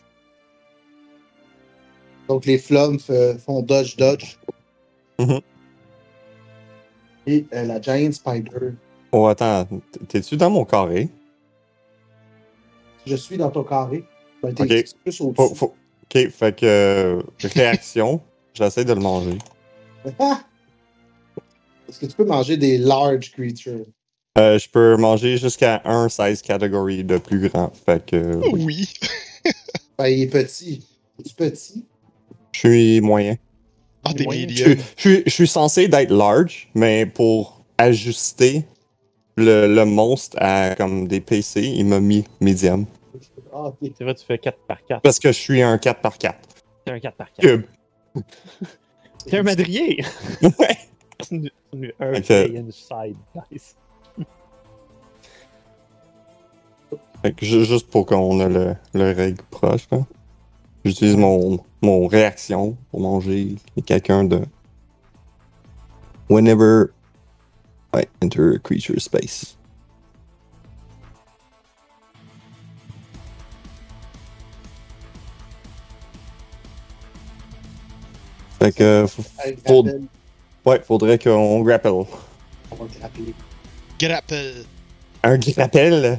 [2.29, 4.37] Donc les flumphes euh, font dodge-dodge.
[5.19, 5.41] Mhm.
[7.27, 8.75] Et euh, la giant spider,
[9.13, 9.67] Oh, attends.
[10.09, 11.09] T'es-tu dans mon carré?
[13.07, 14.05] je suis dans ton carré.
[14.43, 14.69] Ben, t'es Ok.
[15.05, 15.35] plus au-dessus.
[15.37, 15.75] Faut, faut...
[16.05, 16.67] Ok, fait que.
[16.67, 17.23] euh,
[17.55, 18.21] réaction,
[18.55, 19.39] j'essaie de le manger.
[20.19, 20.41] Ah!
[21.89, 23.87] Est-ce que tu peux manger des large creatures?
[24.39, 27.73] Euh, je peux manger jusqu'à un size category de plus grand.
[27.85, 28.37] Fait que.
[28.53, 28.65] oui.
[28.65, 28.95] Oui.
[30.01, 30.83] Ben, il est petit.
[31.19, 31.85] Es-tu petit?
[32.53, 33.37] Je suis moyen.
[34.03, 34.25] Ah, t'es.
[34.49, 38.65] Je je suis- je suis censé d'être large, mais pour ajuster
[39.37, 42.87] le, le monstre à comme des PC, il m'a mis medium.
[43.53, 43.75] Ah, ok.
[43.99, 45.03] C'est vrai, tu fais 4 par 4.
[45.03, 46.39] Parce que je suis un 4 par 4
[46.87, 47.47] C'est un 4 par 4.
[47.47, 47.63] Cube.
[49.27, 50.03] T'es un madrier!
[50.43, 50.79] Ouais.
[51.23, 52.29] C'est une- une Earth Ok.
[52.29, 52.65] Day
[57.23, 59.99] Fait que ju- juste pour qu'on ait le, le règle proche, là.
[60.85, 64.41] J'utilise mon, mon réaction pour manger quelqu'un de.
[66.31, 66.93] Whenever
[67.95, 69.57] I enter a creature space.
[78.59, 79.07] Fait que.
[79.67, 79.85] Faut-
[80.67, 81.89] Ouais, faudrait qu'on grapple.
[81.89, 82.05] On
[82.75, 83.35] va te rappeler.
[83.99, 84.65] Grapple.
[85.23, 86.19] Un grapple?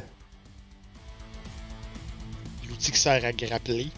[2.81, 3.89] Qui sert à grappler.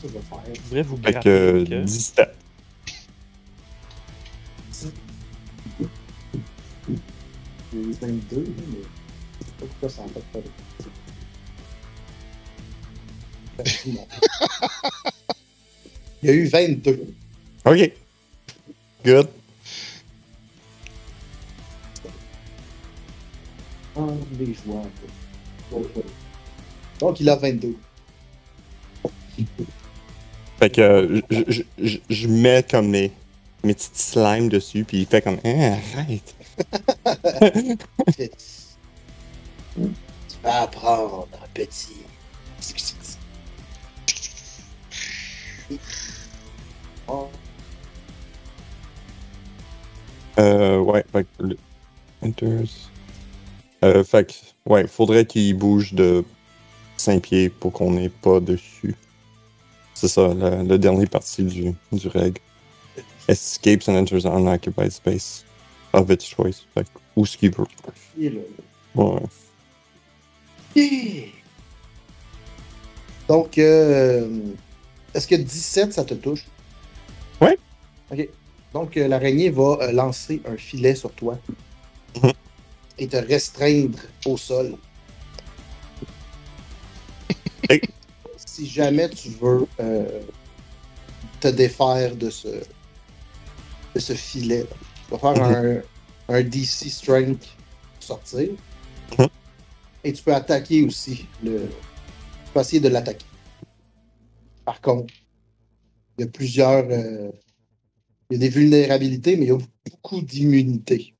[0.00, 0.40] Ça, je vais faire.
[0.54, 1.64] Je voudrais vous Fait gratter que.
[1.64, 1.84] que...
[1.84, 2.36] 17.
[7.72, 8.78] J'ai eu 22, là, mais
[9.40, 10.40] je sais pas pourquoi ça en fait pas.
[16.22, 17.14] Il y a eu 22.
[17.66, 17.92] Ok.
[19.04, 19.28] Good.
[23.96, 24.00] Ah,
[24.38, 24.86] les joueurs.
[27.04, 27.76] Donc, il a 22.
[30.58, 33.12] Fait que euh, je, je, je, je mets comme mes,
[33.62, 36.34] mes petites slimes dessus, puis il fait comme Hein, arrête.
[38.16, 38.30] Tu
[40.42, 41.88] vas apprendre, petit.
[47.06, 47.28] Oh,
[50.38, 51.58] Euh, ouais, fait que le-
[52.22, 52.64] enters.
[53.84, 54.32] Euh, fait que,
[54.70, 56.24] ouais, faudrait qu'il bouge de
[57.04, 58.94] 5 pieds pour qu'on n'ait pas dessus.
[59.94, 62.40] C'est ça, la, la dernière partie du, du règle.
[63.28, 65.44] Escapes and enters an unoccupied space
[65.92, 66.66] of its choice.
[66.74, 66.86] Fait
[67.16, 67.64] où ce qu'il veut.
[68.94, 69.20] Ouais.
[70.74, 71.26] Yeah!
[73.28, 74.28] Donc, euh,
[75.14, 76.44] est-ce que 17, ça te touche?
[77.40, 77.58] Ouais.
[78.10, 78.28] Ok.
[78.72, 81.38] Donc, euh, l'araignée va euh, lancer un filet sur toi
[82.22, 82.32] Mhm.
[82.98, 84.74] et te restreindre au sol.
[87.68, 87.80] Hey.
[88.36, 90.20] Si jamais tu veux euh,
[91.40, 94.66] te défaire de ce, de ce filet,
[95.06, 95.80] tu vas faire un,
[96.28, 97.46] un DC Strength
[97.94, 98.50] pour sortir.
[99.18, 99.28] Mhm.
[100.04, 101.26] Et tu peux attaquer aussi.
[101.42, 101.60] Le...
[102.46, 103.26] Tu peux essayer de l'attaquer.
[104.64, 105.12] Par contre,
[106.18, 106.84] il y a plusieurs.
[106.90, 107.30] euh,
[108.30, 109.58] Il y a des vulnérabilités, mais il y a
[109.90, 111.14] beaucoup d'immunité.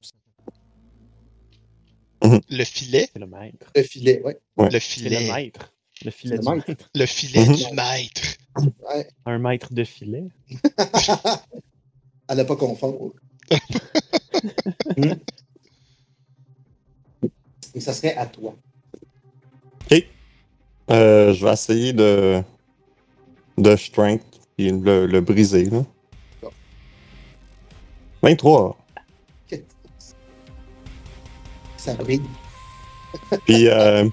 [2.22, 3.09] Le filet?
[3.12, 3.70] C'est le maître.
[3.76, 4.38] Le filet, ouais.
[4.57, 5.33] Le C'est le filet.
[5.33, 5.73] maître.
[6.04, 6.64] Le filet Le du maître.
[6.68, 6.90] maître.
[6.94, 7.54] Le filet Mhm.
[7.54, 8.37] du maître.
[8.88, 9.09] ouais.
[9.26, 10.24] Un maître de filet.
[12.28, 13.12] à ne pas confondre.
[17.74, 18.54] Et ça serait à toi.
[20.90, 22.42] Euh, je vais essayer de.
[23.57, 24.22] de strength
[24.59, 25.83] et le, le briser, là.
[26.42, 26.50] Bon.
[28.22, 28.76] 23.
[31.78, 32.20] Ça brille.
[33.46, 34.07] Puis, euh...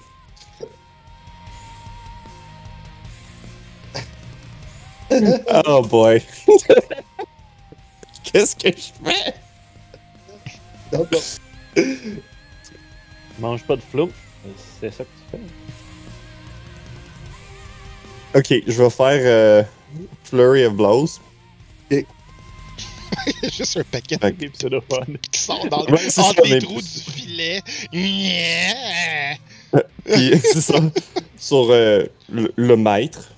[5.66, 6.22] oh boy.
[8.24, 9.34] Qu'est-ce que je fais?
[13.40, 14.10] Mange pas de flou.
[14.80, 15.40] C'est ça que tu fais.
[18.40, 19.64] Ok, je vais faire euh,
[20.24, 21.08] Flurry of Blows.
[21.90, 22.06] Il
[23.44, 25.18] y a juste un paquet Fait Des pseudophones.
[25.30, 27.62] qui sort dans Ouais, ça, mais- trous du filet.
[27.92, 29.36] Yeah!
[30.06, 30.80] Puis, c'est ça.
[31.38, 33.34] Sur euh, le, le maître.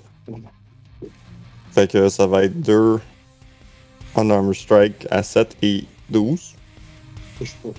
[1.73, 2.99] Fait que ça va être 2
[4.15, 6.53] en Armor Strike à 7 et 12.
[7.39, 7.69] touche pas.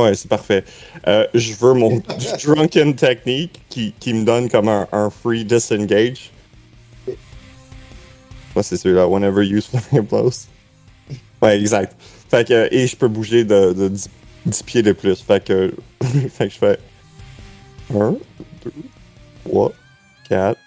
[0.00, 0.64] Ouais, c'est parfait.
[1.08, 2.00] Euh, je veux mon
[2.44, 6.30] Drunken Technique qui, qui me donne comme un, un free disengage.
[8.54, 9.08] Ouais, c'est celui-là.
[9.08, 10.46] Whenever you use flying blows.
[11.42, 11.96] Ouais, exact.
[12.30, 14.10] Fait que, et je peux bouger de, de 10,
[14.46, 15.20] 10 pieds de plus.
[15.22, 15.74] Fait que,
[16.30, 16.78] fait que je fais
[17.94, 18.12] 1,
[18.64, 18.72] 2,
[19.44, 19.72] 3,
[20.28, 20.60] 4.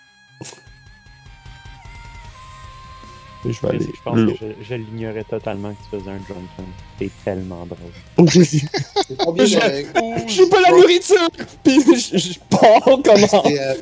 [3.52, 6.66] Je vais aller Je pense que je, je l'ignorais totalement que tu faisais un drunken.
[7.00, 8.28] C'est tellement drôle.
[8.30, 11.28] Je- de, J'ai pas la nourriture!
[11.64, 13.44] Puis je, je pars comment?
[13.46, 13.76] euh,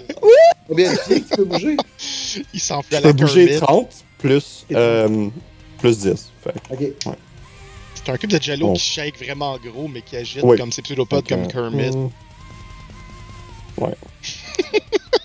[0.68, 1.78] combien de pieds tu peux bouger?
[2.54, 3.60] Il s'enfuit à Je la peux bouger Kermit.
[3.62, 5.30] 30 plus, euh,
[5.80, 6.32] plus 10.
[6.44, 6.54] Fait.
[6.72, 7.14] Ok.
[7.96, 8.74] C'est un cube de jello Bon.
[8.74, 10.58] qui shake vraiment gros, mais qui agite Oui.
[10.58, 11.92] comme ses pseudopodes, Fait comme Kermit.
[13.78, 13.90] Ouais.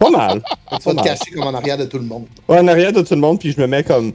[0.00, 0.42] pas mal.
[0.80, 2.26] Tu vas te cacher comme en arrière de tout le monde.
[2.48, 4.12] Ouais, en arrière de tout le monde, puis je me mets comme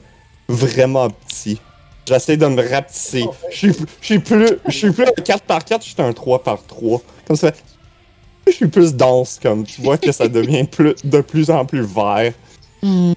[0.50, 1.62] vraiment petit.
[2.08, 3.26] J'essaie de me rapetisser.
[3.52, 3.72] Je suis,
[4.02, 6.64] je suis plus, je suis plus un 4 par 4, je suis un 3 par
[6.66, 7.02] 3.
[7.28, 7.52] Comme ça.
[8.48, 11.82] Je suis plus dense, comme tu vois que ça devient plus, de plus en plus
[11.82, 12.34] vert.
[12.84, 13.14] À un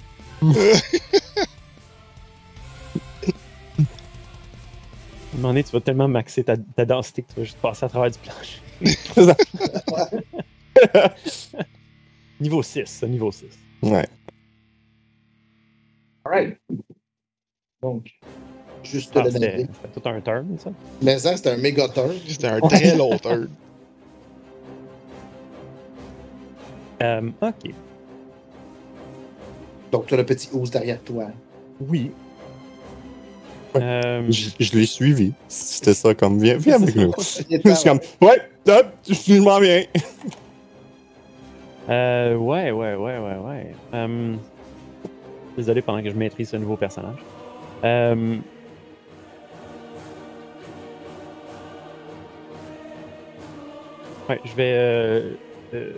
[5.37, 7.89] moment donné, tu vas tellement maxer ta, ta densité que tu vas juste passer à
[7.89, 8.61] travers du plancher.
[12.41, 13.47] Niveau 6, ça, niveau 6.
[13.83, 14.07] Ouais.
[16.25, 16.57] Alright.
[17.83, 18.11] Donc,
[18.83, 20.71] juste Ah, c'était tout un turn, ça?
[21.03, 22.13] Mais ça, c'était un méga turn.
[22.29, 23.49] C'était un très long turn.
[27.01, 27.73] Euh, ok.
[29.93, 31.27] Donc, tu as le petit ours derrière toi.
[31.81, 32.11] Oui.
[33.73, 33.81] Ouais.
[33.81, 35.33] Euh, Je, je l'ai suivi.
[35.47, 37.13] C'était ça, comme, viens, viens avec nous.
[37.17, 37.23] Je
[37.75, 39.85] suis comme, ouais, hop, je m'en viens.
[41.89, 43.75] euh, ouais, ouais, ouais, ouais, ouais.
[43.95, 44.35] Euh,
[45.57, 47.19] désolé pendant que je maîtrise ce nouveau personnage.
[47.85, 48.37] Euh,
[54.29, 54.73] ouais, je vais.
[54.75, 55.31] euh,
[55.75, 55.91] euh,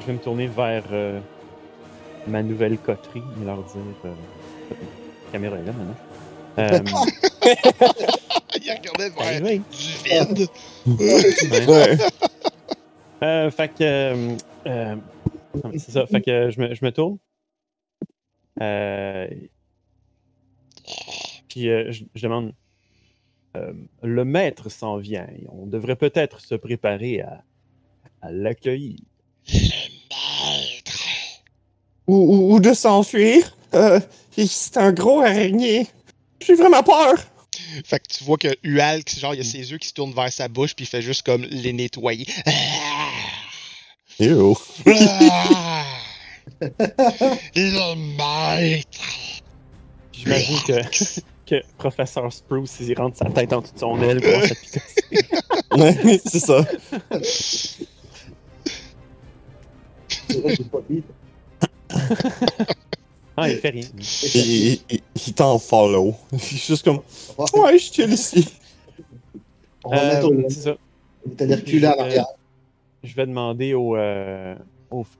[0.00, 1.20] je vais me tourner vers euh,
[2.26, 3.80] ma nouvelle coterie et leur dire.
[4.04, 4.12] euh,
[4.70, 5.96] la caméra est là maintenant.
[6.58, 6.80] Euh,
[8.64, 9.62] Il regardait vers arrivé.
[9.70, 10.48] du vide.
[11.68, 11.96] Ouais.
[13.22, 13.82] Euh, fait que.
[13.82, 14.96] euh, euh,
[15.72, 16.06] c'est ça.
[16.06, 17.18] Fait que je me, je me tourne.
[18.60, 19.28] Euh,
[21.48, 22.52] puis euh, je, je demande.
[23.56, 25.26] euh, le maître s'en vient.
[25.50, 27.44] On devrait peut-être se préparer à,
[28.22, 28.98] à l'accueillir.
[29.52, 30.98] Maître.
[32.06, 33.56] Ou, ou, ou de s'enfuir.
[33.74, 34.00] Euh,
[34.36, 35.86] c'est un gros araignée.
[36.40, 37.14] J'ai vraiment peur.
[37.84, 40.30] Fait que tu vois que Ual, genre, il a ses yeux qui se tournent vers
[40.32, 42.26] sa bouche, puis il fait juste comme les nettoyer.
[44.22, 44.54] Ew.
[47.54, 48.88] Le maître.
[50.12, 50.80] J'imagine que,
[51.46, 54.18] que Professeur Spruce, il rentre sa tête en dessous de son aile.
[54.18, 55.04] à picasser.
[55.72, 56.64] Ouais, c'est ça.
[60.28, 61.02] C'est vrai, j'ai pas dit.
[63.36, 63.82] Ah, il fait rien.
[64.34, 66.14] Il, il, il- il t'en follow.
[66.32, 67.00] Il est juste comme,
[67.54, 68.46] ouais, je chill ici.
[69.84, 70.76] On va mettre Euh, au- c'est ça.
[71.26, 72.26] on est allé reculer en arrière.
[73.02, 74.54] Je vais demander au, euh,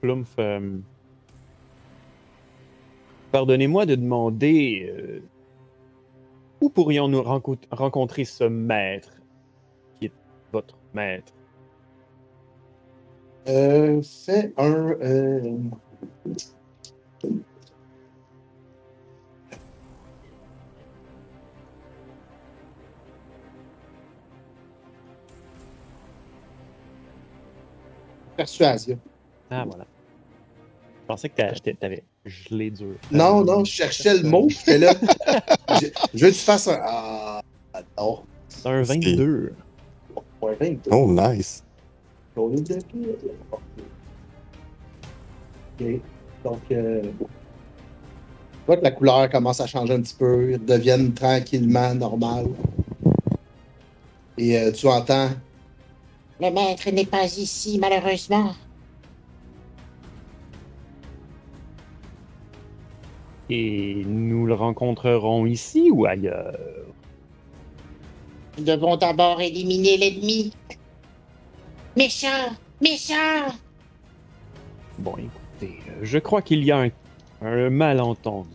[0.01, 0.35] Flumph.
[0.39, 0.77] euh,
[3.31, 5.21] Pardonnez-moi de demander euh,
[6.61, 9.11] où pourrions-nous renco- rencontrer ce maître
[9.99, 10.11] qui est
[10.51, 11.33] votre maître?
[13.47, 14.95] Euh, fais un.
[28.43, 28.99] Persuasion.
[29.49, 29.85] Ah, voilà.
[31.01, 32.95] Je pensais que t'a- t'a- t'avais gelé dur.
[33.11, 34.47] Non, non, je cherchais le mot.
[34.49, 34.93] J'étais là.
[35.81, 36.79] je, je veux que tu fasses un.
[36.83, 37.41] Ah,
[37.97, 39.53] Oh, C'est un 22.
[40.39, 40.91] point 22.
[40.91, 41.63] Oh, nice.
[42.35, 43.17] On est de pied.
[45.79, 46.01] Ok.
[46.43, 47.25] Donc, euh, tu
[48.67, 50.51] vois que la couleur commence à changer un petit peu.
[50.51, 52.47] Ils deviennent tranquillement normales.
[54.37, 55.29] Et euh, tu entends
[56.43, 58.51] Le maître n'est pas ici, malheureusement.
[63.49, 66.59] Et nous le rencontrerons ici ou ailleurs?
[68.57, 70.51] Nous devons d'abord éliminer l'ennemi.
[71.95, 72.51] Méchant!
[72.81, 73.47] Méchant!
[74.99, 76.89] Bon, écoutez, euh, je crois qu'il y a un,
[77.41, 78.49] un malentendu.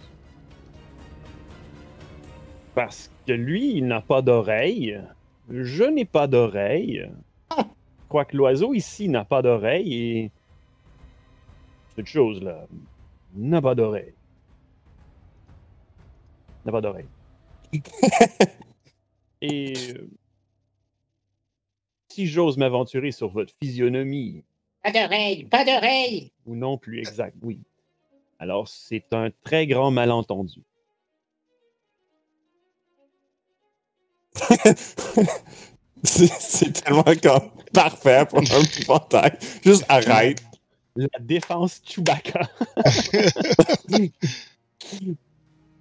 [2.74, 5.00] Parce que lui, il n'a pas d'oreille.
[5.48, 7.08] Je n'ai pas d'oreille.
[8.08, 10.30] Je crois que l'oiseau ici n'a pas d'oreille et.
[11.94, 12.66] Cette chose-là
[13.34, 14.14] n'a pas d'oreille.
[16.64, 17.04] N'a pas d'oreille.
[19.42, 19.74] et.
[19.94, 20.08] euh,
[22.08, 24.42] Si j'ose m'aventurer sur votre physionomie,
[24.82, 25.44] Pas d'oreille!
[25.44, 26.32] Pas d'oreille!
[26.46, 27.60] ou non plus exact, oui.
[28.38, 30.62] Alors, c'est un très grand malentendu.
[36.04, 39.38] C'est tellement comme parfait pour un épouvantail.
[39.64, 40.42] Juste arrête.
[40.96, 42.40] La défense Chewbacca.
[43.88, 44.10] Mais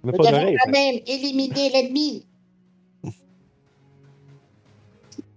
[0.04, 2.24] Nous pas devons quand même éliminer l'ennemi.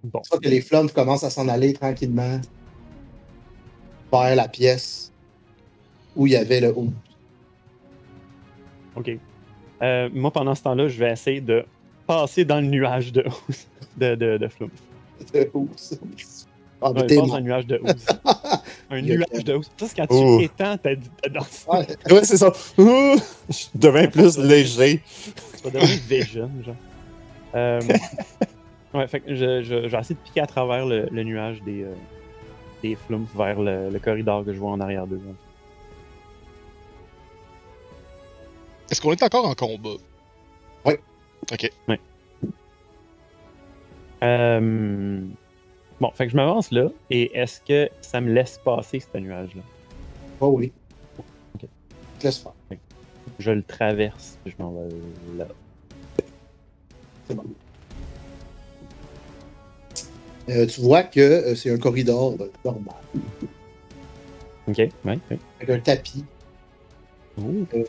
[0.03, 2.39] Bon, que les flammes commencent à s'en aller tranquillement
[4.11, 5.11] vers la pièce
[6.15, 6.91] où il y avait le haut.
[8.95, 9.11] ok.
[9.81, 11.65] Euh, moi, pendant ce temps-là, je vais essayer de
[12.15, 13.67] passer dans le nuage de housse.
[13.97, 14.69] De, de, de flume.
[15.75, 15.95] Ça.
[16.83, 18.05] Ah, passe dans le nuage de housse.
[18.89, 19.69] Un nuage de housse.
[19.77, 20.37] Ça, c'est quand Oh.
[20.39, 21.65] tu étends ta, ta danse.
[21.67, 21.87] Ouais.
[22.11, 22.51] Ouais, c'est ça.
[22.77, 23.15] Ouh,
[23.49, 25.01] Je deviens plus léger.
[25.55, 26.75] Ça va devenir Vision, genre.
[27.55, 27.79] Euh,
[28.93, 31.61] ouais, fait que je, je, je vais essayer de piquer à travers le, le nuage
[31.63, 31.93] des, euh,
[32.81, 35.21] des flumes vers le, le corridor que je vois en arrière d'eux.
[35.29, 35.35] hein.
[38.89, 39.97] Est-ce qu'on est encore en combat?
[41.51, 41.69] Ok.
[44.23, 45.21] Euh,
[45.99, 49.61] Bon, fait que je m'avance là, et est-ce que ça me laisse passer ce nuage-là?
[50.39, 50.71] Oh oui.
[51.19, 51.61] Ok.
[51.61, 52.53] Je te laisse faire.
[53.37, 54.89] Je le traverse, je m'en vais
[55.37, 55.45] là.
[57.27, 57.43] C'est bon.
[60.49, 62.95] Euh, tu vois que euh, c'est un corridor euh, normal,
[64.67, 65.19] Ok, ouais, ouais.
[65.59, 66.25] avec un tapis,
[67.37, 67.67] Ouh.
[67.75, 67.83] un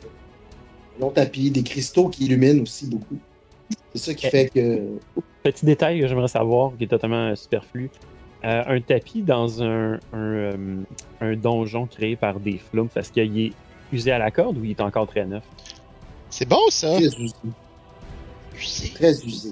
[1.00, 3.18] long tapis, des cristaux qui illuminent aussi beaucoup.
[3.94, 4.30] C'est ça qui Ok.
[4.30, 4.80] fait que
[5.42, 7.90] Petit détail que j'aimerais savoir, qui est totalement superflu.
[8.44, 10.52] Euh, un tapis dans un, un, euh,
[11.20, 13.52] un donjon créé par des flumes, est-ce qu'il est
[13.92, 15.44] usé à la corde ou il est encore très neuf?
[16.30, 16.94] C'est bon, ça.
[16.96, 17.34] très usé.
[18.94, 19.50] Très usé.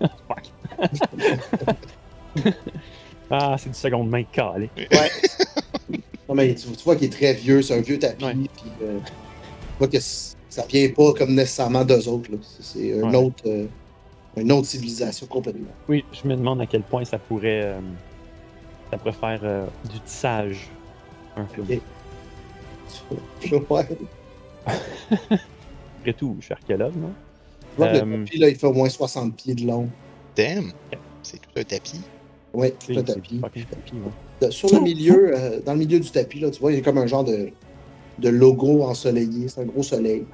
[0.00, 0.44] Fuck.
[3.30, 4.68] ah, c'est du seconde main calé.
[4.76, 5.10] Ouais.
[6.28, 8.34] non, mais tu, tu vois qu'il est très vieux, c'est un vieux tapis, Ouais.
[8.82, 9.12] euh, tu
[9.78, 9.98] vois que
[10.52, 12.28] ça vient pas comme nécessairement d'eux autres.
[12.60, 13.16] C'est- un Ouais.
[13.16, 13.64] autre, euh,
[14.36, 15.70] une autre civilisation complètement.
[15.88, 17.80] Oui, je me demande à quel point ça pourrait, euh,
[18.90, 20.68] ça pourrait faire euh, du tissage,
[21.38, 21.46] un.
[23.70, 23.88] Ouais.
[26.00, 27.12] Après tout, je suis archéologue, non?
[27.70, 29.88] Tu vois que le tapis, là, il fait au moins 60 pieds de long.
[30.36, 30.70] Damn.
[31.22, 32.02] C'est tout un tapis.
[32.52, 33.40] Oui, tout un tapis.
[33.40, 34.50] ouais.
[34.50, 36.84] Sur le milieu, euh, dans le milieu du tapis, là, tu vois, il y a
[36.84, 37.48] comme un genre de,
[38.18, 39.48] de logo ensoleillé.
[39.48, 40.26] C'est un gros soleil.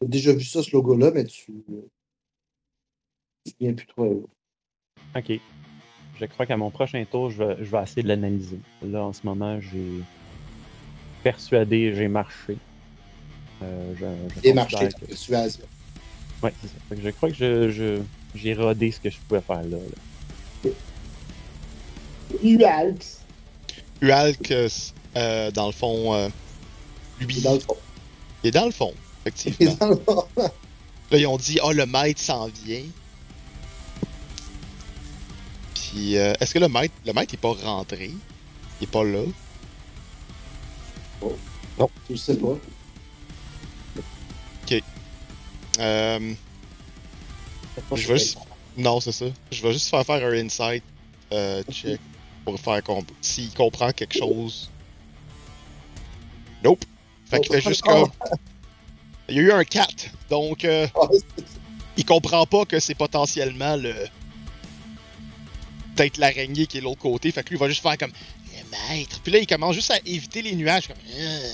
[0.00, 1.52] Tu as déjà vu ça, ce logo-là, mais tu.
[3.44, 4.28] Tu viens plus trop.
[5.14, 5.32] Ok.
[6.18, 8.58] Je crois qu'à mon prochain tour, je vais, je vais essayer de l'analyser.
[8.82, 10.00] Là, en ce moment, j'ai
[11.22, 12.56] persuadé, j'ai marché.
[13.62, 14.06] Euh, je,
[14.42, 15.64] je Et marcher considère ta que- persuasion.
[16.42, 16.74] Ouais, c'est ça.
[16.88, 18.02] Fait que je crois que je, je-
[18.34, 19.78] j'ai rodé ce que je pouvais faire là.
[20.64, 20.70] là.
[22.42, 23.22] Ualx.
[24.02, 24.50] Ualk,
[25.16, 26.28] euh, dans le fond, euh,
[27.20, 27.76] lui, Dans le fond.
[28.42, 29.74] il est dans le fond, Il est effectivement.
[29.80, 30.24] dans le fond.
[31.10, 32.82] Là, ils ont dit, ah, le maître s'en vient.
[35.74, 38.10] Puis, euh, est-ce que le maître, le maître est pas rentré?
[38.80, 39.20] Il est pas là?
[42.10, 42.56] Je sais pas.
[45.78, 46.34] Euh,
[47.94, 48.38] Je veux juste-
[48.78, 49.26] non, c'est ça.
[49.52, 50.82] Je vais juste faire faire un insight
[51.32, 52.00] euh, check
[52.46, 54.70] pour faire comp s'il comprend quelque chose.
[56.64, 56.82] Nope.
[57.28, 58.08] Fait qu'il fait juste comme.
[59.28, 61.08] Il y a eu un 4, donc euh, Ah,
[61.96, 63.92] il comprend pas que c'est potentiellement le.
[65.96, 67.32] Peut-être l'araignée qui est de l'autre côté.
[67.32, 68.12] Fait que lui, il va juste faire comme.
[68.52, 69.20] Le maître.
[69.22, 70.88] Puis là, il commence juste à éviter les nuages.
[70.88, 70.96] Comme.
[71.16, 71.52] Euh,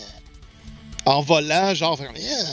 [1.06, 1.96] en volant, genre.
[1.96, 2.44] Comme, Euh.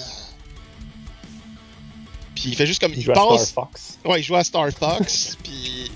[2.40, 2.94] Puis il fait juste comme.
[2.94, 3.66] Il Il joue à Star.
[3.66, 3.98] Fox.
[4.06, 5.38] Ouais, il joue à Star Fox.
[5.44, 5.92] puis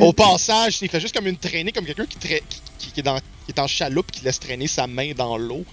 [0.00, 3.00] au passage, il fait juste comme une traînée, comme quelqu'un qui, tra- qui, qui- qui
[3.00, 5.64] est dans, qui est en chaloupe, qui laisse traîner sa main dans l'eau.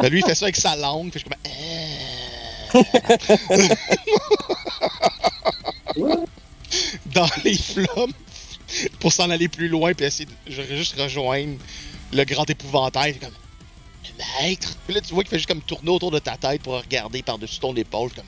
[0.00, 1.06] Mais lui, il fait ça avec sa langue.
[1.06, 1.38] Il fait juste comme.
[2.74, 2.84] Euh.
[7.06, 8.12] dans les flammes
[9.00, 11.54] pour s'en aller plus loin puis essayer de je- juste rejoindre
[12.12, 13.10] le grand épouvantail.
[13.10, 13.34] Il fait comme
[14.04, 14.76] le maître.
[14.86, 17.22] Puis là, tu vois qu'il fait juste comme tourner autour de ta tête pour regarder
[17.22, 18.24] par-dessus ton épaule comme.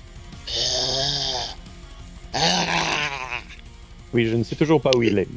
[4.12, 5.28] Oui, je ne sais toujours pas où il est.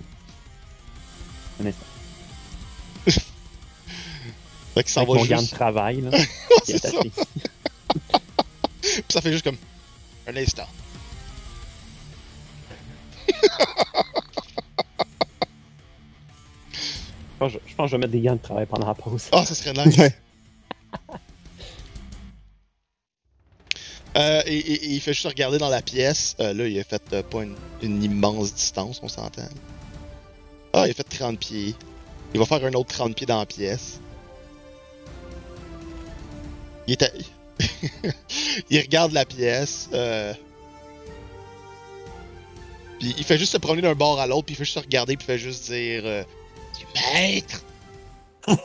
[1.62, 1.86] Un instant.
[4.74, 6.12] Fait que ça Avec va mon gant de travail, là.
[6.66, 6.90] qui ça.
[8.82, 9.58] Puis ça fait juste comme.
[10.28, 10.68] Un instant.
[17.36, 18.88] Je pense, que je je pense que je vais mettre des gants de travail pendant
[18.88, 19.30] la pause.
[19.32, 19.98] Ah, ça serait nice.
[19.98, 20.14] Ouais.
[24.16, 26.36] Euh, et, et- et il fait juste regarder dans la pièce.
[26.40, 29.48] Euh, là, il a fait euh, pas une, une immense distance, on s'entend.
[30.74, 31.76] Ah, il a fait 30 pieds.
[32.34, 34.00] Il va faire un autre 30 pieds dans la pièce.
[36.88, 37.12] Il est à-
[38.70, 39.90] il regarde la pièce.
[39.94, 40.34] Euh...
[43.00, 44.80] Puis il fait juste se promener d'un bord à l'autre, puis il fait juste se
[44.84, 46.24] regarder, puis il fait juste dire euh,
[47.14, 47.64] Maître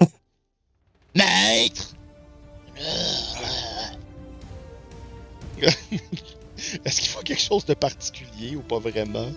[1.15, 1.95] Maître
[6.85, 9.29] Est-ce qu'il faut quelque chose de particulier ou pas vraiment?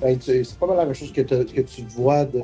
[0.00, 2.42] Ben, c'est pas mal la même chose que, tu vois de.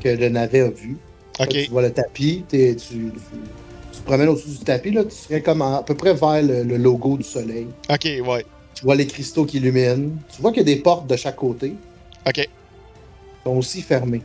[0.00, 0.96] que le navet a vu.
[1.40, 3.12] Ok, Tu vois le tapis, tu, tu,
[3.92, 6.62] tu te promènes au-dessus du tapis, là, tu serais comme à peu près vers le,
[6.62, 7.66] le logo du soleil.
[7.90, 8.44] ok, ouais.
[8.74, 10.10] Tu vois les cristaux qui illuminent.
[10.34, 11.74] Tu vois qu'il y a des portes de chaque côté.
[12.26, 12.48] Ok.
[13.44, 14.22] Sont aussi fermées.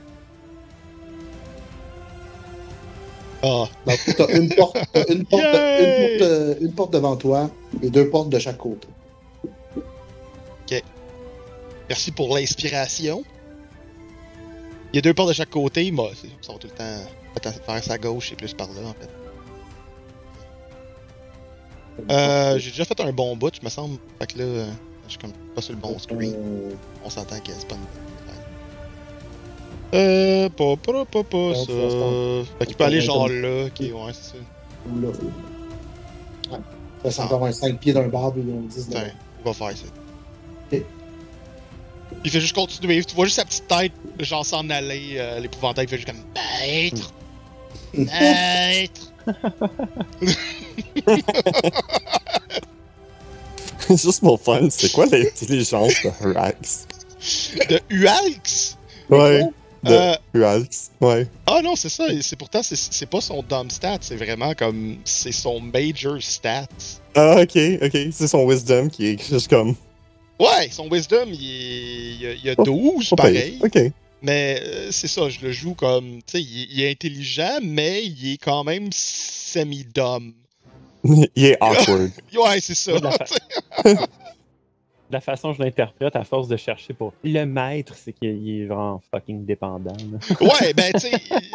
[3.41, 5.55] Ah, Donc, tu as une porte, t'as une, porte, une,
[5.95, 7.49] porte, euh, une porte devant toi
[7.81, 8.87] et deux portes de chaque côté.
[11.87, 13.23] merci pour l'inspiration.
[14.93, 17.51] Il y a deux portes de chaque côté, mais c'est- ça va tout le temps
[17.67, 19.09] vers sa gauche et plus par là en fait.
[22.11, 23.97] Euh, j'ai déjà fait un bon bout, je me semble.
[24.19, 24.71] Fait que là, euh,
[25.05, 26.33] je suis comme pas sur le bon screen.
[26.35, 26.71] Euh,
[27.03, 28.08] On s'entend que c'est pas une
[29.93, 31.05] Euh, pas, pas,
[31.55, 31.65] ça.
[32.59, 34.35] Fait qu'il peut aller genre là, ok, ouais, c'est ça.
[34.87, 35.07] ou là.
[37.03, 37.11] Ouais.
[37.11, 39.07] Ça, un 5 pieds d'un bar et un 10 de Putain,
[39.39, 40.77] il va faire ça.
[42.23, 43.03] Il fait juste continuer.
[43.03, 45.37] Tu vois juste sa petite tête, genre s'en aller.
[45.41, 47.13] L'épouvantail fait juste comme Maître!
[47.93, 49.11] Maître!
[53.89, 56.87] Juste pour fun, c'est quoi l'intelligence de Hurax?
[57.69, 58.77] De Ualx!
[59.09, 59.43] Ouais,
[59.83, 60.63] de Euh,
[61.01, 61.27] ouais.
[61.47, 62.07] ah non, c'est ça.
[62.11, 63.97] et C'est pourtant, c'est- c'est pas son dumb stat.
[64.01, 64.97] C'est vraiment comme.
[65.05, 66.67] C'est son major stat.
[67.15, 67.97] Ah, ok, ok.
[68.11, 69.75] C'est son wisdom qui est juste comme.
[70.39, 73.59] Ouais, son wisdom, il, est, il, a, il a Pas- 12, Pas pareil.
[73.63, 73.77] Ok.
[74.21, 76.17] Mais euh, c'est ça, je le joue comme.
[76.25, 80.33] Tu sais, il, il est intelligent, mais il est quand même semi-dumb.
[81.35, 82.11] Il est awkward.
[82.35, 82.91] Ouais, c'est ça.
[85.11, 88.13] La fa- La façon dont je l'interprète, à force de chercher pour le maître, c'est
[88.13, 89.95] qu'il est vraiment fucking dépendant.
[90.11, 90.19] là.
[90.41, 90.99] Ouais, ben tu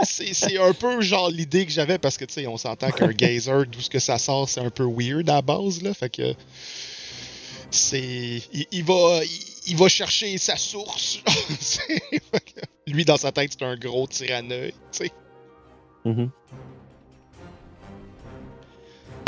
[0.04, 3.12] sais, c'est- un peu genre l'idée que j'avais parce que tu sais, on s'entend qu'un
[3.12, 6.10] gazer, d'où ce que ça sort, c'est un peu weird à la base là, fait
[6.10, 6.34] que
[7.70, 11.20] c'est, il, il va, il, il va chercher sa source.
[12.86, 15.10] Lui dans sa tête, c'est un gros tyranneuil, tu sais.
[16.04, 16.30] Mhm.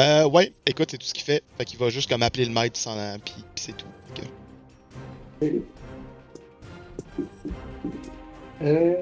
[0.01, 1.43] Euh, ouais, écoute, c'est tout ce qu'il fait.
[1.57, 3.87] Fait qu'il va juste comme appeler le maître sans puis, puis c'est tout.
[8.63, 8.95] Euh,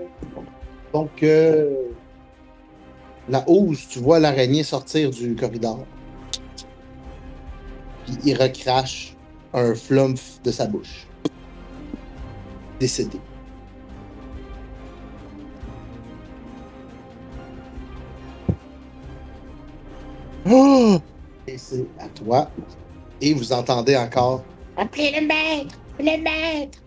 [0.92, 1.88] donc, euh,
[3.28, 5.84] la housse, tu vois l'araignée sortir du corridor.
[8.04, 9.16] Puis il recrache
[9.52, 11.06] un flumph de sa bouche.
[12.80, 13.18] Décédé.
[20.50, 20.98] Oh!
[21.46, 22.50] Et c'est à toi.
[23.20, 24.42] Et vous entendez encore
[24.76, 26.78] Appelez le maître, le maître.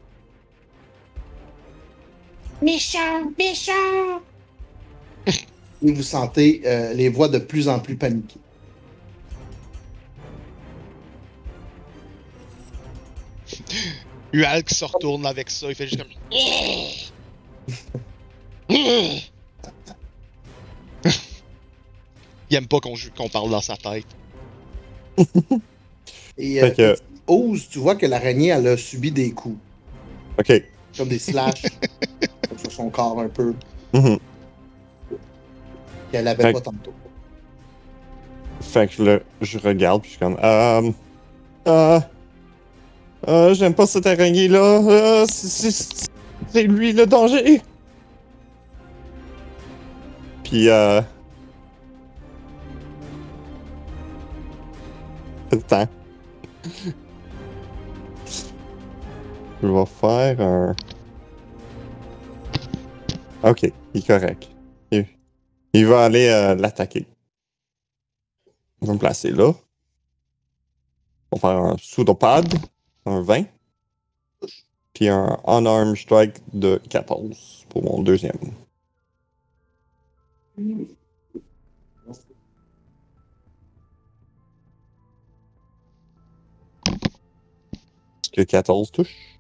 [2.62, 4.22] Méchant, méchant.
[5.28, 5.32] et
[5.92, 8.40] vous sentez euh, les voix de plus en plus paniquées.
[14.34, 16.12] Ualk se retourne avec ça, il fait juste comme.
[18.70, 19.22] il
[22.56, 24.06] aime pas qu'on parle dans sa tête.
[26.38, 26.96] Et Fait que-
[27.30, 29.58] euh, Ose, tu vois que l'araignée, elle a subi des coups,
[30.40, 30.64] Ok.
[30.98, 31.64] comme des slash
[32.58, 33.54] sur son corps un peu,
[33.94, 34.18] Mhm.
[36.12, 36.94] qu'elle avait Fait pas tantôt.
[38.62, 40.38] Fait que là, je regarde, puis je suis comme.
[40.44, 40.92] Euh.
[41.68, 42.00] Euh.
[43.28, 44.82] euh, J'aime pas cette araignée-là.
[44.82, 46.08] Euh, c'est- c'est
[46.52, 47.62] c'est lui le danger.
[50.44, 51.02] Puis, euh.
[55.52, 55.88] Attends.
[59.62, 60.76] Je vais faire un.
[63.44, 64.50] Ok, il est correct.
[65.74, 67.06] Il, va aller euh, l'attaquer.
[68.82, 69.54] Je vais me placer là.
[71.32, 72.48] On va faire un pseudopad,
[73.06, 73.46] un 20.
[74.94, 78.38] Puis un unarmed strike de 14 pour mon deuxième.
[88.24, 89.37] Est-ce que 14 touche?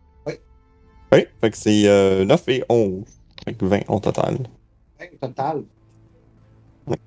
[1.11, 1.19] Oui.
[1.19, 3.03] Oui, fait que c'est euh, 9 et 11.
[3.45, 4.37] Fait que 20 au total.
[4.99, 5.63] Hein, total?
[6.85, 6.97] Ouais.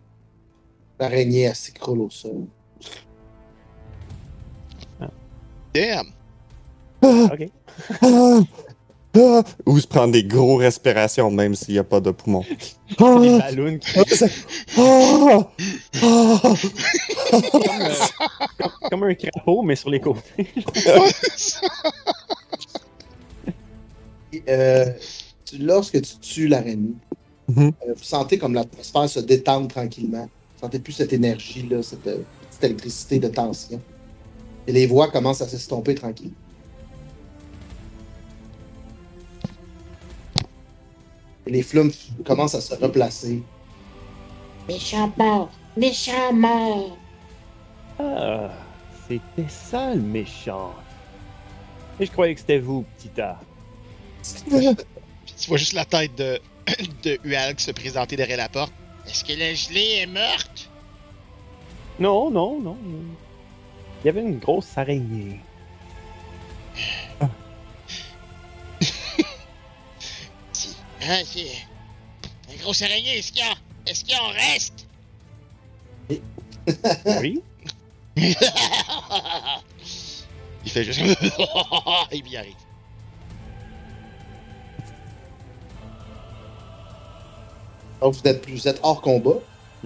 [0.98, 2.46] L'araignée, elle s'écroule au sol.
[5.74, 6.06] Damn!
[7.02, 7.48] Ok.
[8.02, 8.40] Ah!
[9.16, 9.42] Ah!
[9.66, 12.44] Ou se prendre des gros respirations même s'il n'y a pas de poumon.
[12.44, 13.98] C'est des ballons qui
[14.78, 15.50] Ah!
[16.02, 16.40] Ah!
[17.30, 17.94] comme, euh,
[18.90, 20.48] comme un crapaud, mais sur les côtés.
[24.46, 24.86] Et, euh,
[25.44, 26.94] tu- lorsque tu tues l'araignée,
[27.48, 27.72] Mhm.
[27.88, 30.24] euh, vous sentez comme l'atmosphère se détendre tranquillement.
[30.56, 32.18] Vous sentez plus cette énergie-là, cette euh,
[32.48, 33.80] petite électricité de tension.
[34.66, 36.34] Et les voix commencent à s'estomper tranquillement.
[41.46, 41.90] Et les flumes
[42.24, 43.42] commencent à se replacer.
[44.68, 45.50] Méchant mort.
[45.76, 46.96] Méchant mort.
[47.98, 48.50] Ah,
[49.08, 50.72] c'était ça le méchant.
[51.98, 53.40] Et je croyais que c'était vous, petit tas.
[54.22, 56.40] Puis tu vois juste la tête de,
[57.02, 58.72] de Ualk se présenter derrière la porte.
[59.06, 60.68] Est-ce que la gelée est morte?
[61.98, 62.76] Non, non, non.
[62.82, 63.04] non.
[64.02, 65.40] Il y avait une grosse araignée.
[70.52, 70.76] Si.
[71.02, 71.50] Ah, c'est.
[72.52, 73.54] Une grosse araignée, est-ce qu'il y a.
[73.86, 74.86] Est-ce qu'il y en reste?
[77.20, 77.42] Oui.
[80.64, 81.00] Il fait juste.
[82.12, 82.54] Il y arrive.
[88.00, 89.36] Donc vous êtes, vous êtes hors combat.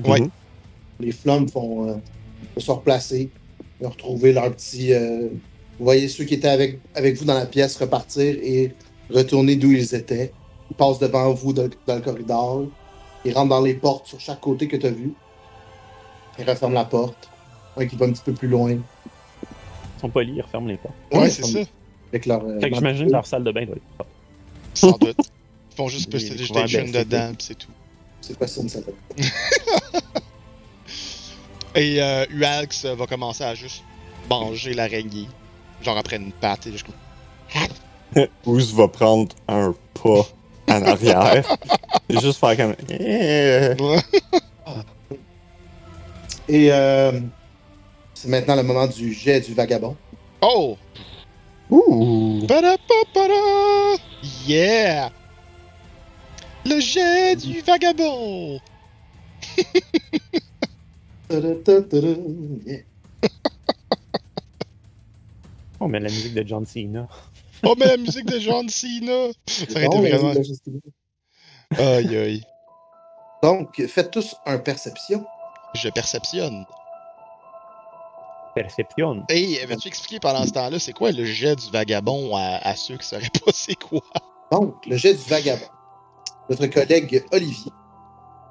[0.04, 0.20] Ouais.
[0.20, 0.30] Mhm.
[1.00, 1.94] Les flammes font, euh,
[2.56, 3.30] se sont replacés.
[3.80, 4.92] Ils ont retrouvé leur petit.
[4.92, 5.28] euh,
[5.78, 8.72] vous voyez ceux qui étaient avec, avec vous dans la pièce repartir et
[9.10, 10.32] retourner d'où ils étaient.
[10.70, 12.66] Ils passent devant vous dans, dans le corridor.
[13.24, 15.12] Ils rentrent dans les portes sur chaque côté que tu as vu.
[16.38, 17.28] Ils referment la porte.
[17.76, 18.70] Un qui va un petit peu plus loin.
[18.72, 18.80] Ils
[20.00, 20.94] sont polis, ils referment les portes.
[21.12, 21.58] Ouais, Ouais, c'est ça.
[22.10, 22.44] Avec leur.
[22.44, 24.06] euh, Fait que j'imagine que leur salle de bain doit être.
[24.74, 25.16] Sans doute.
[25.18, 27.70] Ils font juste PlayStation couvert d'air, dedans, c'est tout.
[28.26, 28.94] C'est quoi ça, de-
[31.74, 33.82] Et euh, Ualx va commencer à juste
[34.30, 35.28] manger l'araignée.
[35.82, 38.26] Genre après une patte et juste comme.
[38.46, 40.26] Ouz va prendre un pas
[40.68, 41.44] en arrière.
[42.08, 42.74] et juste faire comme.
[46.48, 47.20] Et euh,
[48.12, 49.96] c'est maintenant le moment du jet du vagabond.
[50.42, 50.76] Oh!
[51.70, 52.46] Ouh!
[54.46, 55.10] Yeah!
[56.66, 58.60] Le jet du vagabond!
[65.80, 67.08] Oh, mais la musique de John Cena.
[67.62, 69.32] Oh, mais la musique de John Cena!
[69.46, 70.32] Ça aurait été vraiment.
[71.76, 72.42] Aïe aïe.
[73.42, 75.24] Donc, faites tous un perception.
[75.74, 76.64] Je perceptionne.
[78.54, 79.24] Perception.
[79.28, 82.96] Hey, veux-tu expliquer pendant ce temps-là, c'est quoi le jet du vagabond à, à ceux
[82.96, 84.00] qui sauraient pas c'est quoi?
[84.52, 85.66] Donc, le jet du vagabond.
[86.50, 87.72] Notre collègue Olivier,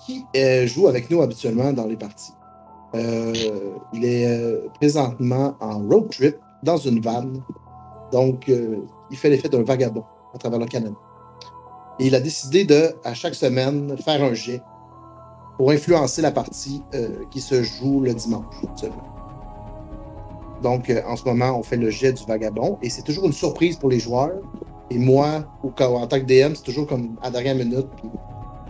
[0.06, 2.34] qui euh, joue avec nous habituellement dans les parties.
[2.96, 3.34] Euh,
[3.94, 7.42] il est euh, présentement en road trip dans une vanne.
[8.12, 10.04] Donc, il fait l'effet d'un vagabond
[10.36, 10.96] à travers le Canada.
[12.00, 14.62] Et il a décidé de, à chaque semaine, faire un jet
[15.58, 16.84] pour influencer la partie
[17.32, 18.46] qui se joue le dimanche.
[20.62, 23.78] Donc, en ce moment, on fait le jet du vagabond et c'est toujours une surprise
[23.78, 24.40] pour les joueurs.
[24.90, 27.88] Et moi, ou quand- en tant que DM, c'est toujours comme à la dernière minute.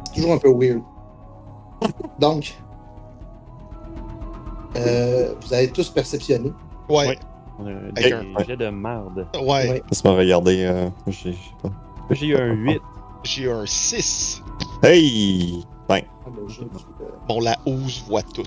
[0.05, 0.81] C'est toujours un peu weird.
[2.19, 2.55] Donc,
[4.75, 6.51] euh, vous avez tous perceptionné.
[6.89, 7.19] Ouais, Ouais.
[7.59, 9.27] On a Avec des un- de merde.
[9.35, 9.47] ouais.
[9.69, 9.83] Ouais.
[9.91, 10.63] Laisse-moi regarder.
[10.65, 11.37] euh, j'ai-
[12.09, 12.81] J'ai eu un 8.
[13.23, 14.41] J'ai un 6.
[14.81, 15.63] Hey!
[15.89, 16.67] Ah, le jet du,
[17.01, 18.43] euh, Bon, la housse voit tout.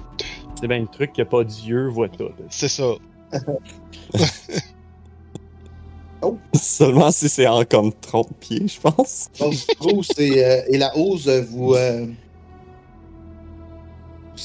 [0.59, 2.31] C'est bien le truc que pas Dieu voit tout.
[2.49, 2.85] C'est ça.
[6.55, 9.29] Seulement si c'est en comme 30 pieds, je pense.
[9.39, 9.55] Donc,
[10.19, 12.07] euh, et la hausse, euh, vous, euh,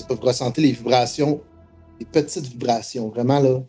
[0.09, 1.41] vous ressentez les vibrations
[1.99, 3.61] des petites vibrations, vraiment là,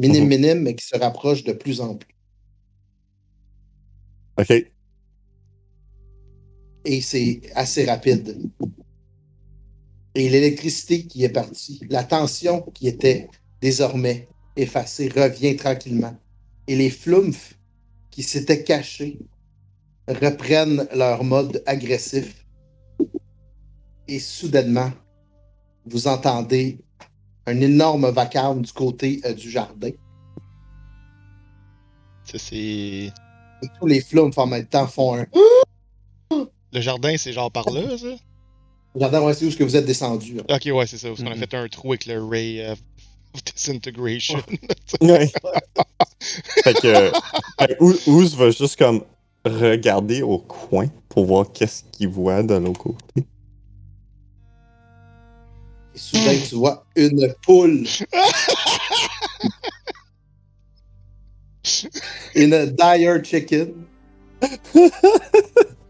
[0.00, 0.28] minime, Mhm.
[0.28, 2.14] minime, mais qui se rapprochent de plus en plus.
[4.38, 4.50] Ok.
[6.84, 8.50] Et c'est assez rapide.
[10.14, 13.28] Et l'électricité qui est partie, la tension qui était
[13.60, 16.16] désormais effacée, revient tranquillement.
[16.66, 17.55] Et les flumphes
[18.16, 19.18] qui s'étaient cachés
[20.08, 22.46] reprennent leur mode agressif.
[24.08, 24.90] Et soudainement,
[25.84, 26.78] vous entendez
[27.46, 29.90] un énorme vacarme du côté euh, du jardin.
[32.24, 32.56] Ça, c'est.
[32.56, 33.12] Et
[33.78, 35.26] tous les flumphes en même temps font un.
[36.72, 38.06] Le jardin, c'est genre par là, ça?
[38.94, 40.36] Le jardin, ouais, c'est où est-ce que vous êtes descendu.
[40.36, 40.42] là.
[40.56, 41.08] Ok, ouais, c'est ça.
[41.08, 41.40] Parce qu'on a Mhm.
[41.40, 42.78] fait un trou avec le Ray of
[43.44, 44.42] Disintegration.
[45.00, 45.30] Ouais.
[46.64, 47.10] fait que
[47.58, 49.02] que Ouz- va juste comme
[49.44, 53.26] regarder au coin pour voir qu'est-ce qu'il voit de l'autre côté.
[55.94, 57.86] Et soudain, tu vois une poule.
[62.34, 63.86] une dire chicken.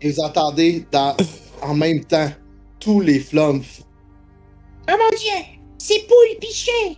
[0.01, 1.17] Et vous entendez dans,
[1.63, 2.31] en même temps
[2.79, 3.83] tous les flumphes.
[4.89, 5.59] Oh mon dieu!
[5.79, 6.97] C'est poule piché!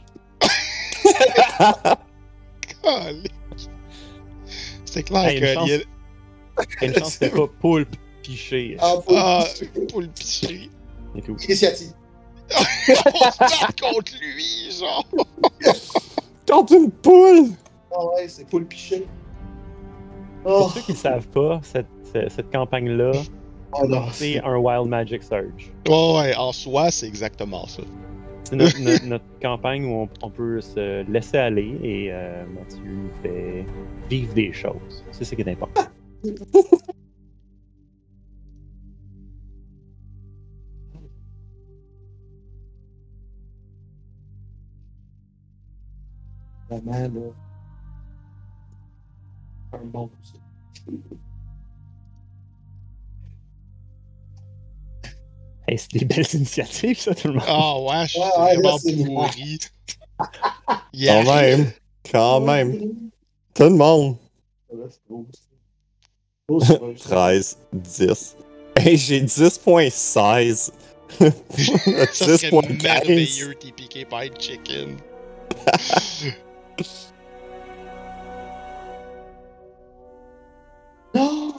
[4.84, 5.54] C'est clair Hey, une que.
[5.54, 5.68] chance.
[5.68, 8.76] il y a- une chance que c'était pas poulpe piché.
[8.80, 9.44] Ah, poule Ah,
[9.74, 10.02] pour tout.
[11.44, 11.92] Initiative.
[12.50, 15.04] On se bat contre lui, genre.
[16.46, 17.50] Quand une poule!
[17.92, 19.06] Ah ouais, c'est poule piché.
[20.42, 23.12] Pour Oh, ceux qui ne savent pas, cette, cette, cette campagne-là,
[23.74, 25.70] oh c'est c'est un Wild Magic Surge.
[25.86, 27.82] Ouais, ouais, en soi, c'est exactement ça.
[28.49, 33.66] C'est notre, notre- campagne où on, peut se laisser aller et euh, Mathieu nous fait
[34.09, 35.05] vivre des choses.
[35.12, 35.82] C'est ce qui est important.
[46.70, 47.32] vraiment là.
[49.72, 50.09] Un.
[55.68, 57.42] Hey, c'est des belles initiatives, ça, tout le monde.
[57.46, 59.58] Ah, ouais, je suis Ouais, vraiment pourri.
[60.18, 61.22] Quand Yeah.
[61.24, 61.72] même!
[62.10, 63.10] Quand même!
[63.54, 64.16] Tout le monde!
[64.70, 65.40] Ouais, c'est beau, ça.
[66.48, 67.08] Beau, c'est beau, ça.
[67.10, 67.58] 13.
[67.72, 68.36] 13, 10.
[68.76, 70.72] Hey, j'ai 10.16.
[71.18, 72.82] Ça serait 10.15.
[72.82, 74.96] merveilleux, TPK Pie Chicken.
[81.14, 81.54] Non!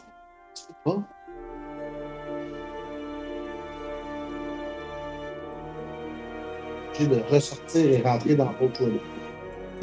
[6.99, 8.99] De ressortir et rentrer dans l'autre toilette.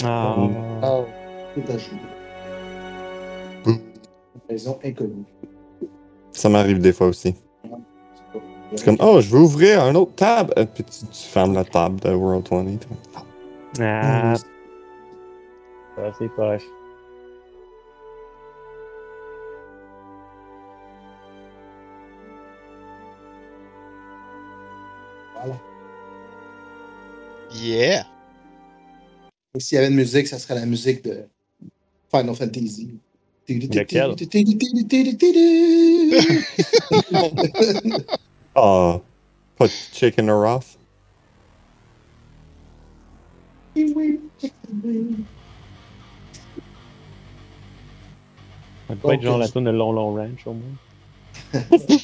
[0.05, 0.37] Ah.
[0.83, 1.01] Ah,
[1.55, 1.99] tout à jouer.
[3.65, 3.79] Boum.
[4.51, 5.25] Raison inconnue.
[6.33, 7.35] Ça m'arrive des fois aussi.
[7.63, 8.41] C'est pas-
[8.75, 10.53] C'est comme, oh, je veux ouvrir un autre tab.
[10.59, 12.65] Euh, Puis tu, tu fermes la table de World 20.
[12.77, 14.35] t'es comme, Ah,
[16.19, 16.63] c'est poche.
[27.55, 28.05] Yeah.
[29.55, 31.25] Et s'il y avait une musique, ça serait la musique de
[32.11, 32.99] Final Fantasy.
[38.59, 38.99] Ah,
[39.59, 40.79] pas de chicken or off.
[43.77, 43.83] Ça
[48.89, 50.75] peut être Donc, genre la tune de Long Long Ranch, au moins.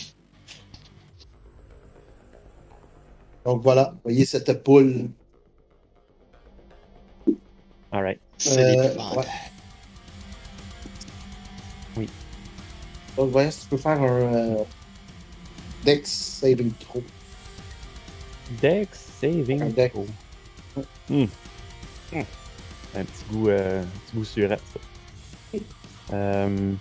[3.47, 5.09] Donc voilà, vous voyez cette poule.
[7.93, 8.21] Alright.
[8.39, 9.19] C'est Euh, l'épouvantable.
[9.19, 9.27] ouais.
[11.97, 12.09] Oui.
[13.17, 14.65] Donc voilà, si tu peux faire un euh,
[15.85, 17.03] Dex Saving Throw.
[18.63, 18.89] Dex
[19.21, 19.93] Saving Un dex.
[19.95, 20.07] throw.
[21.09, 21.25] Hmm.
[22.13, 22.23] Hmm.
[22.95, 25.59] Un petit goût, euh, un petit goût surette, ça.
[26.15, 26.73] Euh...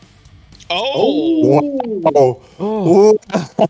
[0.69, 2.01] Oh!
[2.15, 2.41] Oh!
[2.59, 2.59] Oh!
[2.59, 3.17] Oh!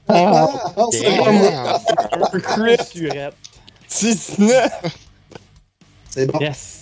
[0.08, 1.08] Ah, oh, c'est.
[1.08, 3.34] Un crit surette.
[3.90, 4.72] 19!
[6.12, 6.40] C'est bon.
[6.40, 6.81] Yes!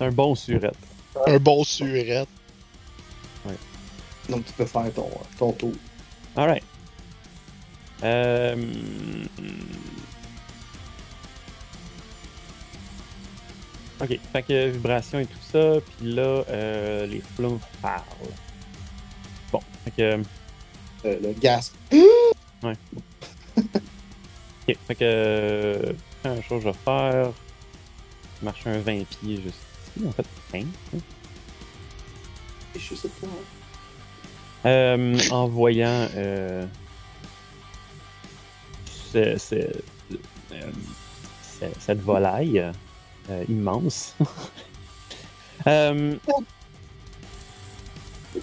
[0.00, 0.76] Un bon surette.
[1.26, 2.28] Un bon surette.
[4.28, 5.72] Donc tu peux faire ton, ton tour.
[6.36, 6.62] Alright.
[8.04, 8.54] Euh...
[14.00, 18.02] Ok, fait que vibration et tout ça, puis là, euh, les flumes parlent.
[19.50, 20.22] Bon, fait que.
[21.04, 21.74] Euh, le gasp.
[22.62, 22.76] Ok,
[24.86, 25.02] fait que.
[25.02, 25.92] euh,
[26.22, 27.30] Première chose que je vais faire.
[28.42, 29.58] Marcher un 20 pieds juste
[29.96, 30.64] ici, en fait, 15.
[30.94, 30.98] hein.
[32.76, 33.26] Je sais pas.
[34.68, 36.64] Euh, en voyant euh,
[39.12, 40.70] ce, ce- euh,
[41.42, 42.60] ce- cette volaille
[43.30, 44.14] euh, immense.
[45.66, 46.14] Euh,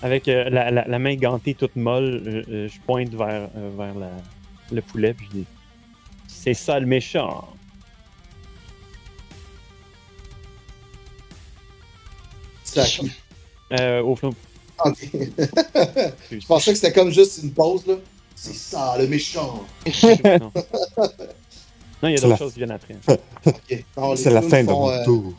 [0.02, 4.12] avec la, la- la main gantée toute molle, je pointe vers, vers la-
[4.74, 5.46] le poulet puis je dis
[6.28, 7.48] C'est ça le méchant.
[13.74, 14.12] Euh, au.
[14.14, 14.98] Ok.
[16.32, 17.96] Je pensais que c'était comme juste une pause, là.
[18.36, 19.64] C'est ça, le méchant.
[20.42, 20.52] non.
[22.04, 22.96] Non, il y a d'autres la- choses qui viennent après.
[24.18, 25.34] C'est la fin de mon euh, tour.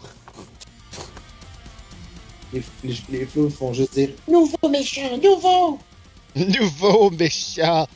[2.53, 2.63] Les,
[3.11, 5.79] les, font juste dire Nouveau méchant, nouveau.
[6.35, 7.87] Nouveau méchant.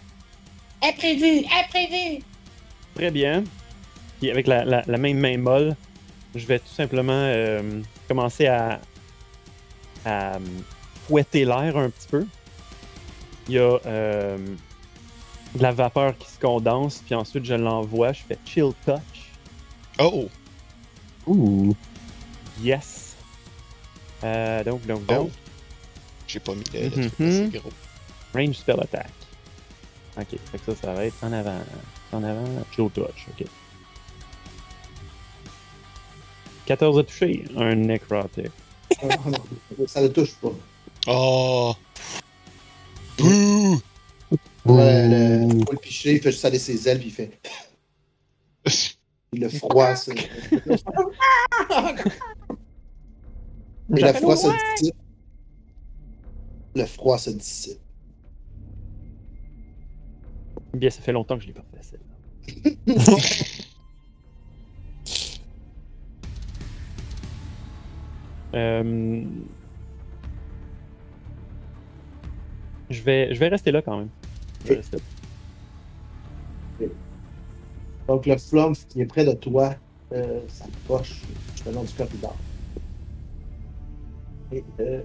[0.83, 2.23] Imprévu, imprévu.
[2.95, 3.45] Très bien.
[4.21, 5.75] Puis avec la, la, la même main molle,
[6.35, 8.81] je vais tout simplement euh, commencer à,
[10.05, 10.39] à euh,
[11.07, 12.27] fouetter l'air un petit peu.
[13.49, 14.39] Il y a euh,
[15.55, 19.01] de la vapeur qui se condense, puis ensuite je l'envoie, je fais chill touch.
[19.99, 20.29] Oh.
[21.27, 21.75] Ouh.
[22.61, 23.17] Yes.
[24.25, 25.15] Euh, donc, donc, Oh.
[25.15, 25.31] donc.
[26.27, 27.73] J'ai pas mis le, assez gros.
[28.35, 29.11] Range spell attack.
[30.17, 31.59] Ok, fait que ça, ça va être en avant.
[32.13, 33.47] En avant, chill touch, ok.
[36.67, 38.51] 14 à toucher, un necrotic.
[39.03, 39.17] Ah,
[39.87, 40.53] Ça le touche pas.
[41.07, 41.75] Oh.
[43.19, 43.81] Bouh.
[44.67, 47.41] Le, le, le piché, il fait juste aller ses ailes, puis il fait.
[49.33, 50.13] Le froid, c'est.
[53.97, 54.95] Et le froid se dissipe.
[56.75, 57.79] Le froid se dissipe.
[60.75, 63.17] Bien, ça fait longtemps que je l'ai pas fait, celle-là.
[68.55, 69.25] Euh,
[72.91, 74.09] Je vais, je vais rester là quand même.
[74.65, 74.97] Je vais rester
[76.81, 76.87] là.
[78.09, 79.77] Donc le flump qui est près de toi
[80.13, 81.23] euh, s'approche
[81.65, 82.37] du long du corridor.
[84.51, 85.03] Et euh,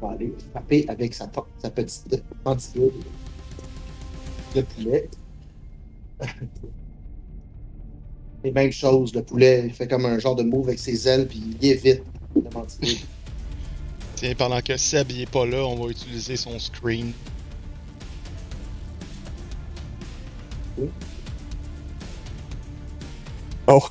[0.00, 2.92] va aller frapper avec sa, petite mandibules
[4.54, 5.10] de poulet.
[8.44, 11.26] Et même chose, le poulet il fait comme un genre de move avec ses ailes,
[11.26, 12.04] puis il évite
[14.16, 17.12] Tiens, pendant que Seb il est pas là, on va utiliser son screen.
[23.66, 23.82] Oh,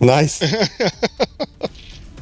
[0.00, 0.40] nice.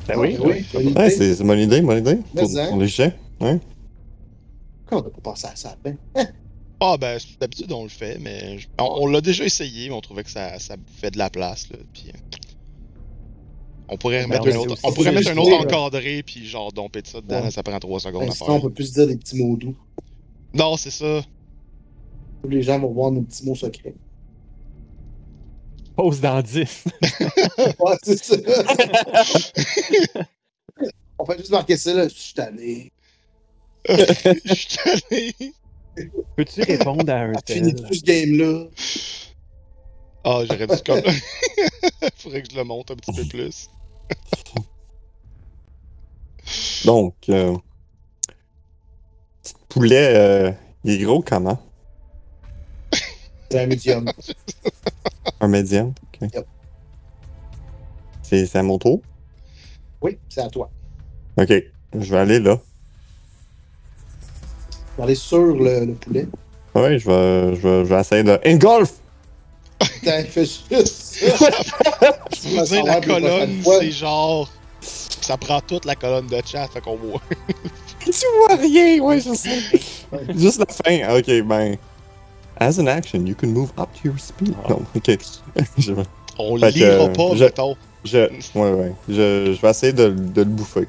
[0.09, 0.37] Ben oui.
[0.43, 0.99] Oui, idée.
[0.99, 2.17] Ouais, c'est idée, bonne idée.
[2.35, 2.69] Pour, hein?
[2.71, 3.15] pour les jets.
[3.41, 3.61] Ouais.
[4.87, 5.77] Comment on n'a pas pensé à ça?
[5.85, 5.97] Ben,
[6.81, 10.01] Ah ben, d'habitude on le fait, mais je- on, on l'a déjà essayé, mais on
[10.01, 12.07] trouvait que ça, ça bouffait de la place, là, puis...
[12.09, 12.19] euh,
[13.89, 17.07] On pourrait Ben, un autre, on pourrait mettre un autre encadré, puis genre domper de
[17.09, 17.51] ça dedans, Ouais.
[17.51, 18.63] ça prend 3 secondes ben, à sinon, on faire.
[18.69, 19.77] peut plus dire des petits mots doux.
[20.55, 21.23] Non, c'est ça.
[22.43, 23.95] Tous les gens vont voir nos petits mots secrets.
[25.97, 26.85] Pause dans 10.
[27.79, 28.37] Ouais, c'est ça.
[31.19, 32.09] On fait juste marquer ça, là.
[32.09, 32.93] Je suis tanné.
[33.89, 34.79] Je suis
[35.11, 35.35] allé.
[36.37, 37.85] Peux-tu répondre à un Finis tel?
[37.87, 38.65] plus ce game-là.
[40.25, 41.01] Ah, j'aurais dû comme...
[42.17, 43.69] Faudrait que je le monte un petit peu plus.
[46.85, 47.57] Donc, euh,
[49.43, 50.53] petit poulet, euh,
[50.85, 51.61] il est gros comment?
[53.51, 54.11] C'est un médium.
[55.41, 55.89] Un médium?
[55.89, 56.31] Ok.
[56.35, 56.47] Yep.
[58.23, 59.01] C'est c'est à mon tour?
[60.01, 60.71] Oui, c'est à toi.
[61.37, 61.53] Ok,
[61.93, 62.59] je vais aller là.
[64.97, 66.27] On va aller sur le, le poulet.
[66.75, 68.41] Ouais, je vais, je vais, je vais essayer de.
[68.47, 68.95] Engulf!
[70.03, 70.67] Putain, fais juste.
[71.21, 74.51] Je veux dire, la colonne, c'est genre...
[74.81, 77.21] Ça prend toute la colonne de chat, fait qu'on voit.
[78.05, 79.61] Tu vois rien, ouais, je sais.
[80.37, 81.03] Juste la fin.
[81.07, 81.77] Ah, Ok, ben.
[82.59, 84.57] As an action, you can move up to your speed.
[84.65, 84.71] Ah.
[84.71, 85.19] Non, ok.
[85.79, 85.93] je,
[86.37, 87.77] On Fait que, lira euh, pas, je- mettons.
[88.05, 88.19] je,
[88.57, 88.93] ouais, ouais.
[89.09, 90.89] Je, je vais essayer de, de le bouffer.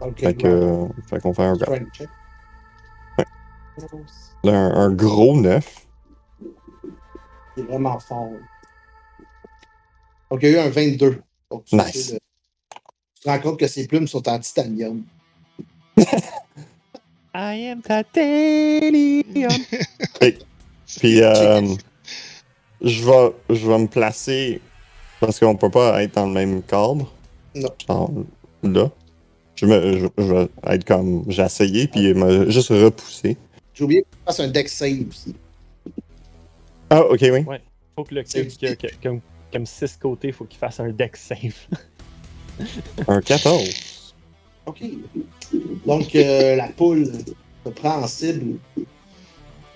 [0.00, 1.54] Donc, Fait que, euh, fait qu'on fait un.
[1.56, 1.82] Ouais.
[4.44, 5.64] un, un gros 9.
[7.56, 8.30] Il est vraiment fort.
[10.30, 11.22] Donc, il y a eu un 22.
[11.50, 12.06] Donc, tu, Nice.
[12.08, 12.18] sais, le-
[13.14, 15.04] tu te rends compte que ses plumes sont en titanium.
[17.34, 19.50] I am titanium.
[21.00, 21.62] Puis, euh,
[22.82, 24.60] je vais, je vais me placer
[25.20, 27.10] parce qu'on peut pas être dans le même cadre.
[27.54, 27.68] Non.
[27.88, 28.10] Genre,
[28.62, 28.90] là.
[29.54, 31.24] Je, me, je, je vais être comme.
[31.28, 33.36] J'ai essayé, puis me juste repousser.
[33.74, 35.34] J'ai oublié que tu fasses un deck save aussi.
[36.92, 37.58] Ah, ok, oui.
[37.96, 39.20] Faut que le cube, comme,
[39.50, 41.54] comme six côtés, faut qu'il fasse un deck save.
[43.08, 44.14] Un 14.
[44.66, 44.82] OK.
[45.86, 47.10] Donc, euh, la poule
[47.64, 48.58] te prend en cible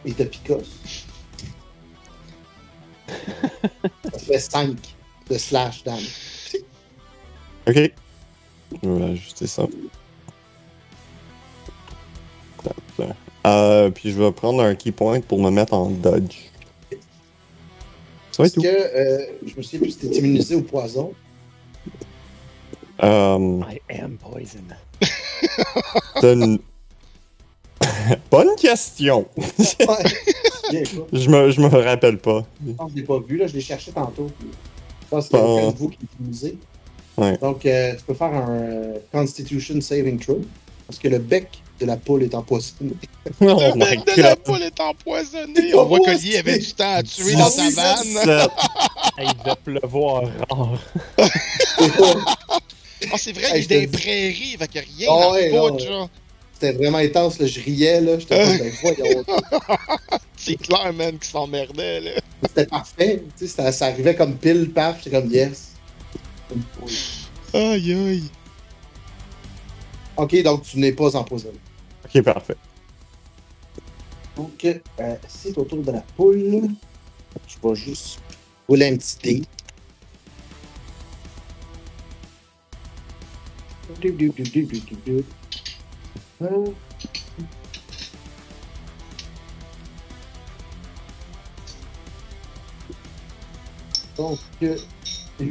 [0.05, 1.07] et te picosse.
[3.09, 4.77] Ça fait 5.
[5.31, 6.59] de slash damage.
[7.67, 7.93] Ok.
[8.83, 9.67] Je vais ajuster ça.
[13.47, 16.51] Euh, puis je vais prendre un key point pour me mettre en dodge.
[18.37, 21.14] Ça va Est-ce être que euh, je me souviens plus si t'es immunisé au poison?
[23.03, 24.61] Euh, I am poison.
[26.22, 26.59] une-
[28.30, 29.26] Bonne question.
[31.12, 31.51] Je me.
[31.51, 32.45] Je me, rappelle pas.
[32.66, 34.28] Je pense que je l'ai pas vu, là, je l'ai cherché tantôt.
[34.41, 36.59] Je pense Pas- qu'il y a aucun de vous qui est immunisé.
[37.16, 37.39] Ouais.
[37.39, 40.43] Donc, euh, tu peux faire un Constitution Saving Throw.
[40.87, 42.93] Parce que le bec de la poule est empoisonné.
[43.41, 45.74] Oh Le my mec de la poule est empoisonné.
[45.74, 48.03] On voit que Lee avait du temps à tuer dans sa vanne.
[48.03, 48.51] 17.
[49.18, 50.79] Hey, il devait pleuvoir rare.
[51.18, 55.49] Ah, c'est vrai, Hey, il est des dis- prairies, fait qu'il a rien dans ouais,
[55.49, 55.87] le non, bout, ouais.
[55.87, 56.11] genre.
[56.53, 57.47] C'était vraiment intense, là.
[57.47, 58.18] je riais, là.
[58.18, 59.24] J'étais ben voyons.
[60.37, 62.11] C'est clair, man, qui s'emmerdait, là.
[62.49, 63.22] C'était parfait.
[63.39, 64.99] Tu sais, ça, arrivait comme pile, paf.
[65.03, 65.72] J'étais comme, yes.
[66.55, 66.91] Une poule.
[67.55, 68.24] Aïe, aïe.
[70.16, 71.59] Ok, donc tu n'es pas empoisonné.
[72.23, 72.57] Parfait.
[74.37, 76.69] Donc, euh, c'est au tour de la poule.
[77.47, 78.21] Je vais juste
[78.69, 79.43] rouler un petit dé.
[84.01, 85.25] Du, du, du, du, du, du, du.
[94.17, 94.77] Donc, euh,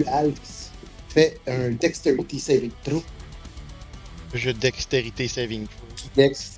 [0.07, 0.72] Alex
[1.09, 3.03] fait un Dexterity Saving Throw.
[4.36, 5.88] Jeu de dextérité saving throw.
[6.16, 6.55] Dex,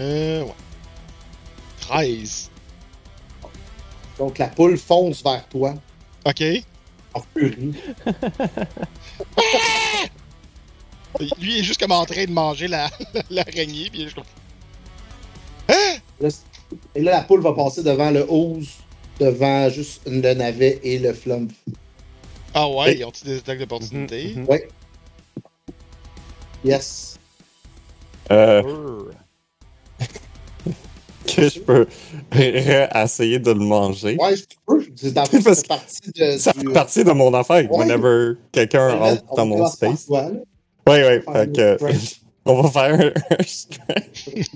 [0.00, 0.52] Euh, ouais.
[1.80, 2.50] 13.
[4.18, 5.74] Donc, la poule fonce vers toi
[6.24, 6.42] Ok.
[7.14, 7.72] en furie.
[11.40, 12.88] Lui, il est juste comme en train de manger la-
[13.30, 14.24] l'araignée, puis il est juste comme...
[16.30, 16.36] C-
[16.94, 18.68] et là, la poule va passer devant le 11,
[19.18, 21.52] devant juste le navet et le flump.
[22.54, 24.34] Ah ouais, ils ont-ils des attaques d'opportunité?
[24.36, 24.44] Mhm.
[24.46, 24.68] Ouais.
[26.64, 27.18] Yes.
[28.30, 29.10] Euh, Brrr.
[31.26, 31.86] que je peux
[32.94, 34.16] essayer de le manger.
[34.20, 34.84] Ouais, je peux.
[34.96, 36.36] C'est dans Parce partie de.
[36.38, 37.70] Ça du- fait partie de mon affaire.
[37.70, 37.78] Ouais.
[37.78, 40.08] Whenever quelqu'un on va- entre on dans mon space.
[40.08, 42.20] Ouais, Fait que strength.
[42.46, 44.50] on va faire un, strength.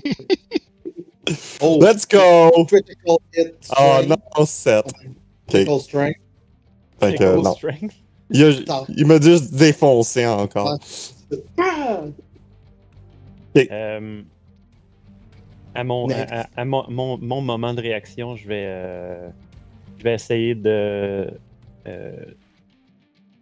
[1.61, 2.65] Oh, Let's go!
[2.65, 3.55] critical hit.
[3.79, 4.85] Oh non, 7.
[4.85, 4.93] Ok.
[5.47, 6.19] Critical strength.
[6.99, 7.53] Fait que Critical non.
[7.55, 7.93] strength?
[8.31, 10.77] Il, a- il m'a juste défoncé encore.
[11.59, 12.01] Ah!
[13.57, 14.21] Euh,
[15.75, 19.29] à mon, à, à mon, mon, mon moment de réaction, je vais, euh,
[19.97, 21.29] je vais essayer de
[21.87, 22.15] euh,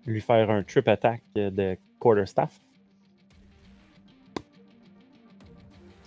[0.06, 2.60] lui faire un trip attack de quarterstaff.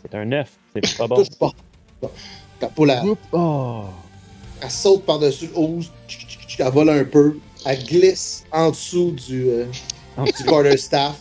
[0.02, 1.16] C'est un 9, c'est pas bon.
[1.16, 1.52] Touche pas.
[2.74, 3.20] Poule, elle, Oups.
[3.32, 3.84] Oh.
[4.60, 5.92] elle saute par-dessus le 11.
[6.06, 7.38] tchic, tchic, tchic, Elle vole un peu.
[7.64, 9.66] Elle glisse en dessous du, euh,
[10.16, 11.20] En du quarterstaff.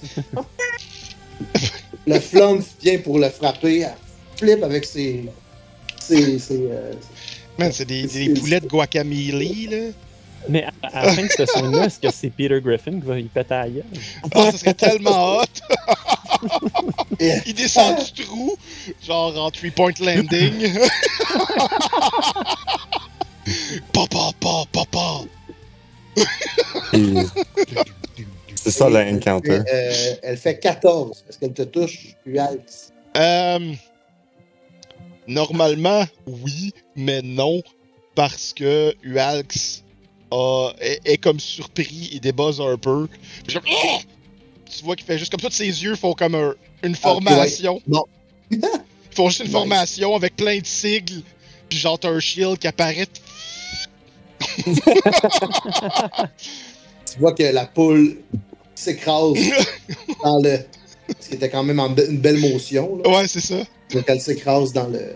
[2.07, 3.79] le flump vient pour le frapper.
[3.79, 3.93] Elle
[4.37, 5.25] flippe avec ses.
[5.99, 6.93] ses, ses, euh,
[7.57, 9.77] Man, c'est des, des poulets de guacamole, là.
[10.47, 13.17] Mais à, à la fin de ce scène-là, est-ce que c'est Peter Griffin qui va
[13.19, 13.83] y péter à gueule?
[14.35, 15.43] Ah, ça serait tellement hot!
[17.19, 18.55] Et- Il descend du trou,
[19.03, 20.77] genre en three-point landing.
[23.91, 25.21] papa, papa, papa!
[28.55, 29.61] C'est ça l'encounter.
[29.71, 31.25] Euh, elle fait 14.
[31.29, 32.91] Est-ce qu'elle te touche, Alex?
[33.17, 33.73] Euh,
[35.27, 37.61] normalement, oui, mais non,
[38.15, 39.83] parce que Ualx
[40.31, 43.07] a- est, est comme surpris, il débuzz un peu.
[43.47, 43.99] Puis Ah!
[44.77, 47.81] Tu vois qu'il fait juste comme ça, ses yeux font comme un- une formation.
[47.87, 48.03] Non.
[48.51, 48.59] Ils
[49.11, 49.53] font juste une Nice.
[49.53, 51.21] formation avec plein de sigles,
[51.69, 53.07] puis genre t'as un shield qui apparaît.
[57.05, 58.17] Tu vois que la poule
[58.73, 59.33] s'écrase
[60.23, 60.59] dans le.
[61.19, 62.97] Ce qui était quand même en be- une belle motion.
[63.03, 63.09] Là.
[63.09, 63.63] Ouais, c'est ça.
[63.95, 65.15] Donc elle s'écrase dans le.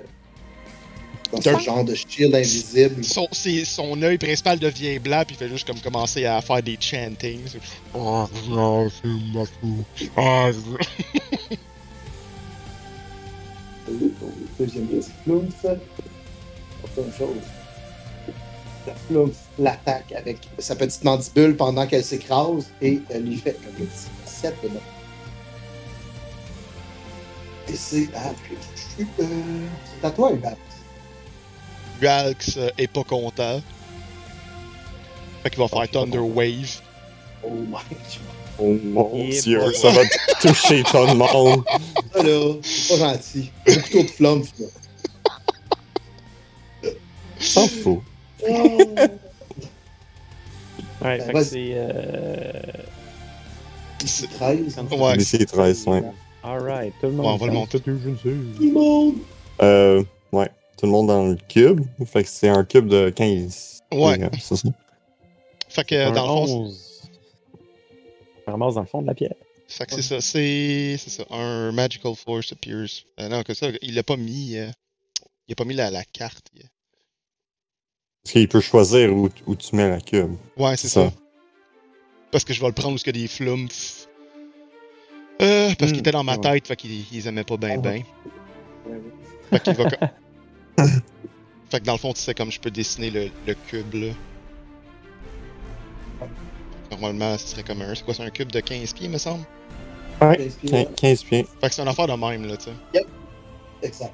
[1.32, 3.03] Dans ce un- genre de shield invisible.
[3.03, 6.63] Son, c'est- son œil principal devient blanc, puis il fait juste comme commencer à faire
[6.63, 7.41] des chantings.
[7.47, 7.59] C'est-
[7.93, 9.07] Ah, non, c'est
[9.38, 9.86] ma fou.
[10.17, 11.57] Ah, c'est-
[14.59, 14.88] Deuxième.
[15.27, 17.30] Autre chose.
[18.88, 23.71] La plouf l'attaque avec sa petite mandibule pendant qu'elle s'écrase et elle lui fait un
[23.77, 24.69] petit 7 de.
[27.70, 28.34] Et c'est à...
[28.97, 30.55] c'est à toi, Hubert.
[32.01, 33.61] Ualx euh, est pas content.
[35.43, 36.80] Fait qu'il va faire Thunder Wave.
[37.43, 37.82] Oh my god.
[38.61, 39.78] Oh mon Et dieu, voilà.
[39.78, 40.01] ça va
[40.41, 41.63] toucher le monde.
[42.13, 43.51] Ça là, c'est pas gentil.
[43.65, 44.65] Beaucoup trop de flump, là.
[47.39, 48.01] S'en fout.
[48.45, 48.88] Ouais,
[51.01, 51.72] Ben, fait que c'est.
[51.76, 52.51] Euh...
[54.03, 54.78] Ici 13.
[54.91, 55.17] Ouais.
[55.17, 56.03] DC 13, ouais.
[56.44, 57.26] Alright, tout le monde.
[57.26, 57.80] Ouais, on va le monter.
[57.80, 58.24] que je ne sais.
[58.24, 59.16] Tout le monde.
[59.62, 60.50] Euh, ouais.
[60.78, 61.82] Tout le monde dans le cube.
[62.06, 63.82] Fait que c'est un cube de 15.
[63.92, 64.20] Ouais.
[64.20, 64.70] Et, euh, c'est ça.
[65.68, 67.02] Fait que euh, Un dans le fond, 11.
[68.48, 69.36] On ramasse dans le fond de la pierre.
[69.68, 70.22] fait que c'est ça.
[70.22, 71.24] C'est c'est ça.
[71.30, 72.88] Un Magical Force appears.
[73.20, 74.56] Euh, non, que ça, il l'a pas mis.
[74.58, 74.70] euh,
[75.48, 76.48] il a pas mis la, la carte.
[78.24, 80.36] Parce qu'il peut choisir où, où tu mets la cube.
[80.58, 81.10] Ouais, c'est Ça.
[81.10, 81.14] ça.
[82.32, 83.99] Parce que je vais le prendre où il y a des flumph.
[85.42, 86.40] Euh, parce Hmm, qu'il était dans ma ouais.
[86.42, 88.06] tête, fait qu'ils ils aimaient pas bien Ah ouais.
[89.52, 89.86] Fait qu'il va.
[91.70, 94.08] fait que dans le fond, tu sais comme je peux dessiner le, le cube là.
[96.92, 97.94] Normalement, ce serait comme un.
[97.96, 99.44] C'est quoi, c'est un cube de 15 pieds, me semble?
[100.22, 100.36] Ouais.
[100.38, 101.48] 15 pieds, 15, 15 pieds.
[101.62, 103.06] Fait que c'est une affaire de même, là, tu sais.
[103.82, 104.12] Exact.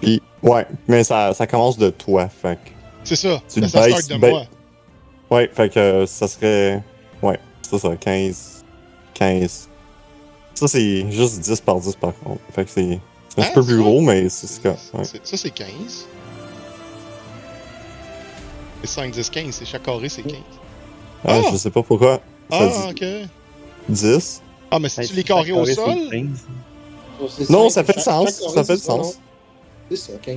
[0.00, 0.66] Puis, ouais.
[0.88, 2.28] Mais ça, ça commence de toi.
[2.28, 2.70] Fait que.
[3.04, 3.40] C'est ça.
[3.48, 4.42] Tu Ben, le ça start de ben- moi.
[5.30, 6.82] Ouais, fait que euh, ça serait.
[7.22, 8.64] Ouais, c'est ça, 15.
[9.14, 9.70] 15.
[10.54, 12.40] Ça, c'est juste 10 par 10 par contre.
[12.54, 13.00] Fait que c'est.
[13.28, 13.82] C'est un Hein, petit peu plus ça?
[13.82, 14.68] gros, mais c'est ce que.
[14.68, 15.04] Ouais.
[15.04, 16.06] C'est- Ça, c'est 15.
[18.82, 19.54] Et 5, 10, 15.
[19.54, 20.36] C'est chaque carré, c'est 15.
[21.24, 21.48] Ah, Ah!
[21.52, 22.20] je sais pas pourquoi.
[22.50, 23.28] Ça Ah, dit ok.
[23.88, 24.42] 10.
[24.70, 25.94] Ah, mais c'est Hey, tu les carrés au c'est sol?
[26.10, 26.28] 15.
[27.30, 28.24] C'est Non, ça, fait du sens.
[28.40, 29.18] carré, Ça fait c'est du sens.
[29.90, 30.36] C'est ça, 15.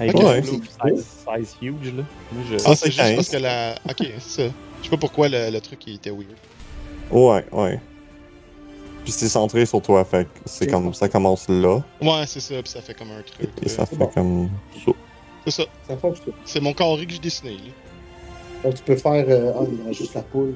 [0.00, 0.22] Hey, Ok.
[0.22, 0.42] ouais.
[0.42, 2.02] Size, size huge, là.
[2.32, 2.54] Moi, je...
[2.56, 3.14] Ah, c'est c'est juste 15.
[3.16, 3.74] parce que la.
[3.88, 4.52] Ok, c'est ça.
[4.80, 6.26] Je sais pas pourquoi le, le truc il était weird.
[7.10, 7.80] Ouais, ouais.
[9.04, 10.92] Puis c'est centré sur toi, fait que c'est comme.
[10.94, 11.00] ça.
[11.00, 11.80] Ça commence là.
[12.00, 13.48] Ouais, c'est ça, puis ça fait comme un truc.
[13.62, 14.06] Et ça c'est fait bon.
[14.14, 14.50] comme.
[14.84, 14.92] ça.
[15.44, 15.62] C'est ça.
[15.86, 16.34] Ça fonctionne.
[16.46, 17.72] C'est mon carré que j'ai dessiné, là.
[18.64, 19.26] Donc, tu peux faire.
[19.28, 20.54] euh, ah, il y a juste la poule.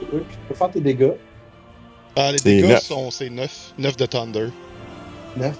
[0.00, 0.06] Tu
[0.48, 1.12] peux faire tes dégâts.
[2.16, 2.82] Ah, les dégâts neuf.
[2.84, 3.10] sont.
[3.10, 3.74] C'est 9.
[3.78, 4.48] 9 de Thunder.
[5.36, 5.56] 9.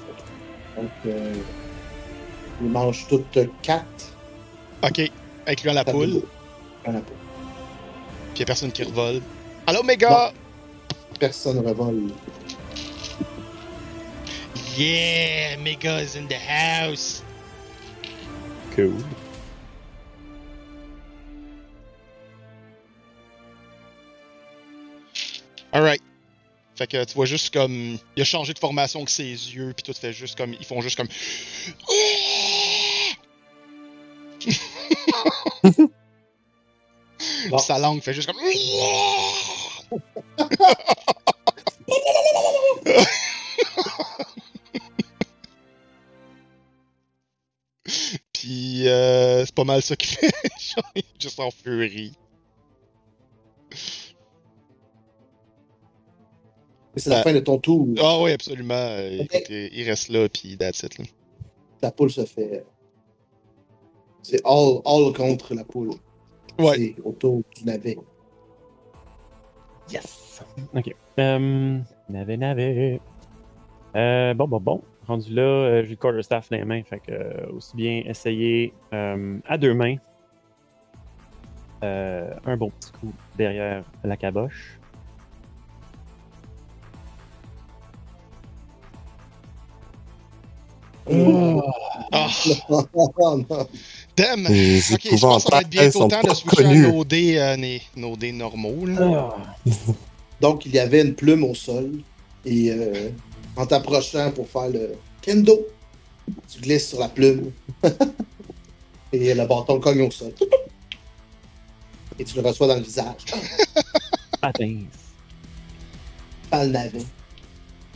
[0.76, 1.34] Donc, euh,
[2.62, 3.84] il mange toutes 4.
[4.84, 5.10] Ok.
[5.46, 6.22] Incluant la poule.
[6.92, 7.16] La poule.
[8.30, 9.20] Puis y'a personne qui revole.
[9.66, 10.32] Allô, méga!
[11.18, 12.12] Personne revole.
[14.76, 17.22] Yeah, Mega's in the house.
[18.74, 18.94] Cool.
[25.72, 26.00] Alright.
[26.76, 27.98] Fait que tu vois juste comme.
[28.16, 30.54] Il a changé de formation que ses yeux, puis tout fait juste comme.
[30.54, 31.08] Ils font juste comme.
[37.50, 37.58] Bon.
[37.58, 38.40] Sa langue fait juste comme.
[48.32, 50.26] Puis euh, c'est pas mal ça qu'il fait.
[50.60, 52.12] Genre, il est juste en furie.
[56.96, 57.86] C'est la Euh, fin de ton tour.
[58.00, 58.74] Ah oui, absolument.
[58.74, 60.98] Euh, il reste là, puis that's it.
[60.98, 61.04] Là.
[61.82, 62.64] La poule se fait.
[64.22, 65.90] C'est all, all contre la poule.
[66.58, 66.96] Ouais.
[67.04, 67.96] Autour du navet.
[69.90, 70.42] Yes!
[70.74, 70.94] Ok.
[71.18, 71.78] Euh,
[72.08, 73.00] navet, navet.
[73.96, 74.82] Euh, bon, bon, bon.
[75.06, 76.82] Rendu là, euh, j'ai le quarterstaff dans les mains.
[76.82, 79.96] Fait que, euh, aussi bien essayer à deux mains.
[81.80, 84.78] Un bon petit coup derrière la caboche.
[92.12, 92.28] Ah,
[92.68, 92.84] Oh,
[94.16, 94.46] damn!
[94.48, 96.88] Les Ok, je pense que ça va être bientôt temps de switcher à connus.
[96.88, 98.86] nos dés, euh, nos dés normaux.
[98.86, 99.36] Là.
[100.40, 101.92] Donc, il y avait une plume au sol.
[102.44, 103.10] Et euh,
[103.56, 105.66] en t'approchant pour faire le kendo,
[106.50, 107.50] tu glisses sur la plume.
[109.12, 110.32] et le bâton cogne au sol.
[112.18, 113.24] Et tu le reçois dans le visage.
[114.42, 114.82] Atteins.
[116.50, 117.02] Pas le navet.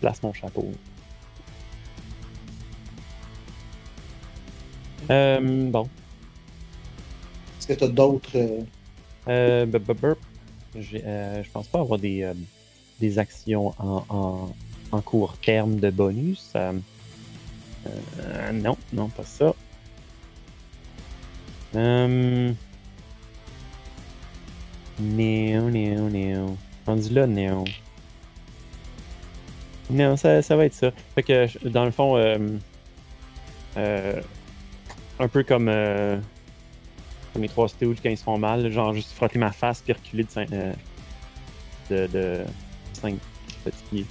[0.00, 0.72] Place mon chapeau.
[5.10, 5.88] Euh, bon.
[7.58, 8.30] Est-ce que tu as d'autres.
[8.36, 8.60] euh,
[9.28, 9.66] Euh,
[11.04, 12.34] euh, je pense pas avoir des, euh,
[13.00, 14.54] des actions en, en,
[14.90, 16.50] en court terme de bonus.
[16.56, 16.72] Euh,
[18.20, 19.54] euh, non, non, pas ça.
[21.74, 22.52] Euh,
[25.00, 26.56] non, non, non.
[26.86, 27.64] Rendu là, non.
[29.90, 30.90] Non, ça, ça va être ça.
[31.14, 32.38] Fait que, dans le fond, euh,
[33.76, 34.20] euh,
[35.18, 36.18] un peu comme, euh,
[37.32, 39.92] comme les trois stooges quand ils se font mal, genre juste frotter ma face puis
[39.92, 40.50] reculer de 5
[41.90, 42.44] de, de
[42.94, 43.16] cinq
[43.64, 44.06] petits pieds.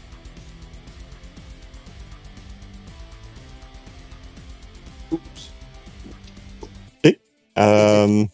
[5.11, 5.51] Oups.
[7.57, 8.25] Euh,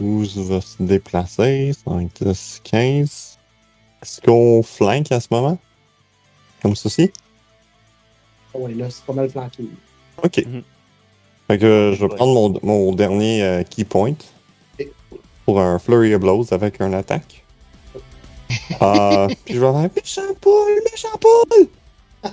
[0.00, 1.72] où va se déplacer?
[1.84, 3.38] 5, 10, 15.
[4.02, 5.58] Est-ce qu'on flanque à ce moment?
[6.62, 7.10] Comme ceci?
[8.54, 9.64] Ah ouais, là, c'est pas mal flanqué.
[10.22, 10.44] Ok.
[10.46, 10.62] Mhm.
[11.48, 14.14] Fait que je vais prendre mon, mon dernier euh, key point
[15.46, 17.44] pour un flurry of blows avec un attaque.
[18.80, 21.68] Euh, puis je vais faire méchant poule, méchant poule!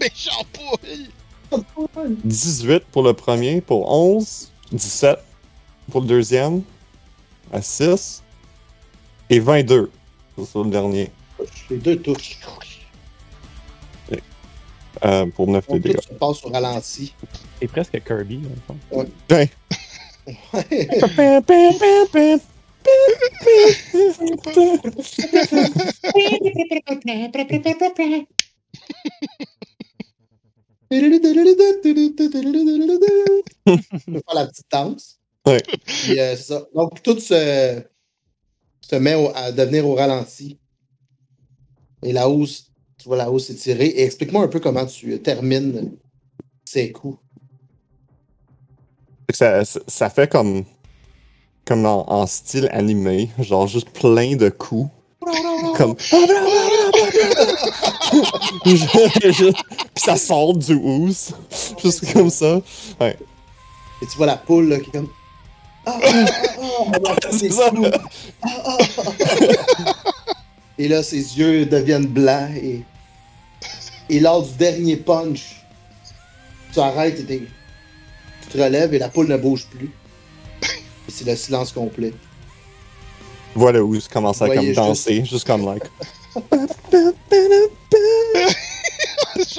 [0.00, 1.10] Mais champouille!
[2.24, 5.18] 18 pour le premier, pour 11, 17
[5.90, 6.62] pour le deuxième,
[7.52, 8.22] à 6,
[9.30, 9.90] et 22
[10.52, 11.10] pour le dernier,
[11.70, 12.38] Les deux touches.
[15.04, 16.00] euh, pour 9 de dégâts.
[16.00, 17.14] se passe au ralenti.
[17.60, 19.06] C'est presque Kirby, dans le fond.
[19.28, 19.48] Ben,
[33.66, 33.72] Je
[34.12, 35.18] vais faire la petite danse.
[35.46, 35.62] Ouais.
[35.84, 36.66] Puis, euh, c'est ça.
[36.74, 37.82] Donc, tout se,
[38.80, 40.58] se met au- à devenir au ralenti.
[42.02, 43.86] Et la hausse, tu vois la hausse s'étirer.
[43.86, 45.96] Et explique-moi un peu comment tu euh, termines
[46.64, 47.18] ces coups.
[49.32, 50.64] Ça, ça- ça fait comme,
[51.64, 54.90] comme en, en style animé, genre juste plein de coups.
[55.76, 55.94] Comme.
[58.64, 58.80] Puis
[59.96, 61.30] ça sort du ooze.
[61.82, 62.60] Juste comme ça.
[63.00, 65.08] Et tu vois la poule là, qui est comme.
[65.86, 65.98] Ah,
[68.42, 68.74] ah, ah.
[70.78, 72.82] Et là, ses yeux deviennent blancs et.
[74.10, 75.62] Et lors du dernier punch,
[76.72, 77.42] tu arrêtes et t'es-
[78.48, 79.90] te relèves et la poule ne bouge plus.
[80.62, 82.12] Et c'est le silence complet.
[83.54, 85.84] Voilà où je commence à comme danser, juste comme like.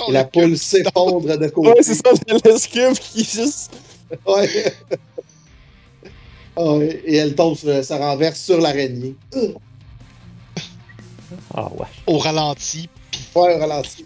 [0.08, 1.70] Et la le poule s'effondre de côté.
[1.70, 2.12] Ouais, c'est ça,
[2.46, 3.72] l'esquive qui juste.
[4.26, 4.74] Ouais.
[6.56, 9.16] Ah ouais, Et elle tombe, sur- ça renverse sur l'araignée.
[11.54, 11.88] Ah ouais.
[12.08, 12.90] Au ralenti.
[13.36, 14.06] Ouais, au ralenti.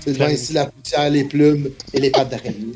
[0.00, 2.74] C'est devant ici la poussière, les plumes et les pattes d'araignée.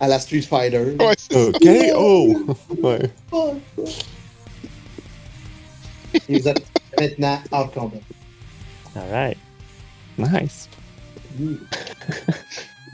[0.00, 0.96] À la Street Fighter.
[0.98, 1.48] Ouais, c'est ça.
[1.48, 2.36] Ok, oh!
[2.82, 3.10] Ouais.
[6.28, 6.66] Et vous êtes
[6.98, 7.96] maintenant en combat.
[8.96, 9.38] Alright.
[10.18, 10.68] Nice.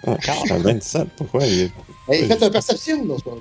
[0.07, 0.17] Ah,
[0.51, 1.73] un 27, pourquoi il est.
[2.09, 3.33] Hey, faites une perception, non, c'est pas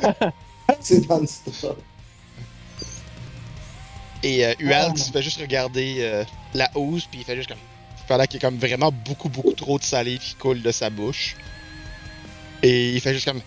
[0.00, 0.32] vrai.
[0.80, 1.52] C'est dans le style.
[4.24, 7.58] Et euh, Uald, il fait juste regarder euh, la housse, puis il fait juste comme.
[8.08, 10.88] Pendant qu'il y a comme vraiment beaucoup, beaucoup trop de salive qui coule de sa
[10.88, 11.36] bouche.
[12.62, 13.42] Et il fait juste comme.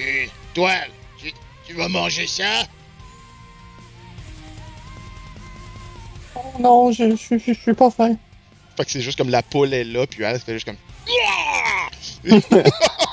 [0.00, 0.72] Euh, toi,
[1.18, 1.32] tu,
[1.66, 2.64] tu vas manger ça?
[6.60, 8.16] Non, je, je, je, je suis pas fin.
[8.76, 10.76] Fait que c'est juste comme la poule est là, puis Uald fait juste comme.
[12.30, 12.40] Ou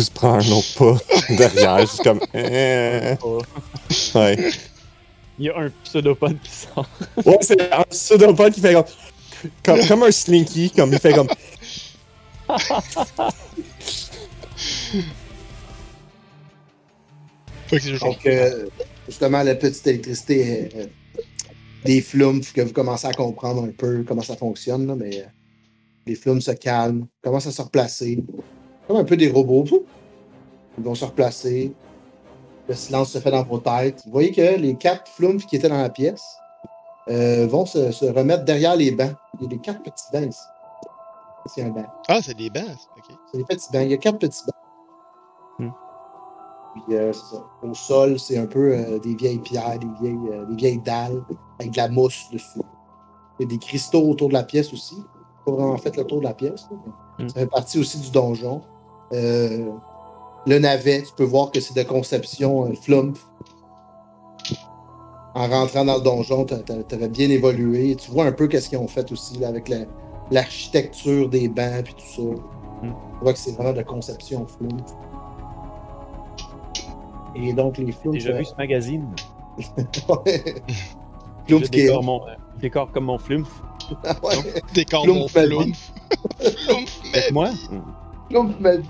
[0.00, 0.96] se prend un autre pas
[1.34, 2.20] derrière, juste comme.
[2.34, 3.14] eh.
[4.14, 4.50] Ouais.
[5.38, 6.88] Il y a un pseudopode qui sort.
[7.24, 8.84] Ouais, c'est un pseudopode qui fait comme.
[9.62, 11.28] Comme, comme un slinky, comme il fait comme.
[18.00, 18.66] Donc, euh,
[19.08, 20.86] justement, la petite électricité euh,
[21.84, 25.24] des flumes, que vous commencez à comprendre un peu comment ça fonctionne, là, mais euh,
[26.06, 28.24] les flumes se calment, commencent à se replacer.
[28.86, 29.64] Comme un peu des robots.
[30.78, 31.72] Ils vont se replacer.
[32.68, 34.02] Le silence se fait dans vos têtes.
[34.06, 36.36] Vous voyez que les quatre flumes qui étaient dans la pièce
[37.08, 39.14] euh, vont se, se remettre derrière les bancs.
[39.38, 40.42] Il y a des quatre petits bancs ici.
[41.46, 41.86] C'est un banc.
[42.08, 42.64] Ah, c'est des bancs.
[42.96, 43.16] Ok.
[43.30, 43.82] C'est des petits bancs.
[43.82, 44.54] Il y a quatre petits bancs.
[45.58, 45.70] Hmm.
[46.74, 47.44] Puis, euh, c'est ça.
[47.62, 51.22] Au sol, c'est un peu euh, des vieilles pierres, des vieilles, euh, des vieilles dalles
[51.60, 52.60] avec de la mousse dessus.
[53.38, 54.96] Il y a des cristaux autour de la pièce aussi.
[55.44, 56.66] Pas vraiment fait le tour de la pièce.
[56.70, 56.76] là,
[57.18, 57.28] Hmm.
[57.30, 58.60] Ça fait partie aussi du donjon.
[59.12, 59.70] Euh,
[60.46, 63.18] le navet, tu peux voir que c'est de conception euh, Flumph.
[65.34, 66.54] En rentrant dans le donjon, tu
[66.94, 67.94] avais bien évolué.
[67.96, 69.84] Tu vois un peu qu'est-ce qu'ils ont fait aussi là, avec la-
[70.30, 72.22] l'architecture des bancs et tout ça.
[72.22, 72.92] Hmm.
[73.18, 74.94] Tu vois que c'est vraiment de conception Flumph.
[77.34, 78.14] Et donc les Flumph.
[78.14, 79.06] J'ai déjà euh, vu ce magazine.
[80.24, 80.42] ouais.
[81.46, 82.30] Je Flumph qui est- décore, mon, euh,
[82.60, 83.62] décore comme mon flumph.
[84.22, 84.34] Ouais.
[84.74, 85.28] Décore Floum mon.
[85.28, 85.64] Floum,
[87.12, 87.30] mais.
[88.30, 88.88] Ma vie.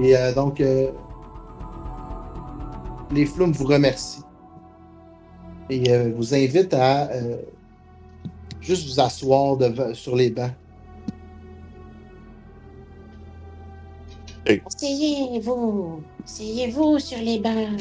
[0.00, 0.90] Et euh, donc, euh,
[3.10, 4.22] les Flumes vous remercient
[5.70, 7.42] et euh, vous invitent à euh,
[8.60, 10.52] juste vous asseoir devant- sur les bancs.
[14.66, 16.02] Asseyez-vous.
[16.24, 17.80] Asseyez-vous sur les bancs.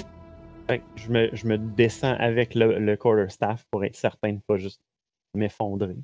[0.67, 4.39] Fait que je, me, je me descends avec le, le quarterstaff pour être certain de
[4.45, 4.81] pas juste
[5.33, 5.95] m'effondrer.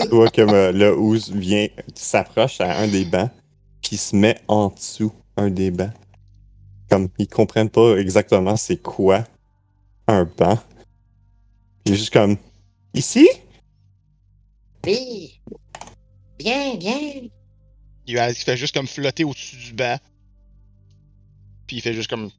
[0.00, 3.30] Tu vois comme euh, le Ouz vient, s'approche à un des bancs,
[3.82, 5.92] puis se met en dessous un des bancs.
[6.88, 9.24] Comme ils comprennent pas exactement c'est quoi
[10.06, 10.58] un banc.
[11.84, 12.36] Il est juste comme
[12.92, 13.28] ici?
[14.86, 15.40] Oui.
[16.38, 16.98] Bien, bien.
[18.06, 19.98] Il, il fait juste comme flotter au-dessus du banc.
[21.66, 22.30] Puis il fait juste comme.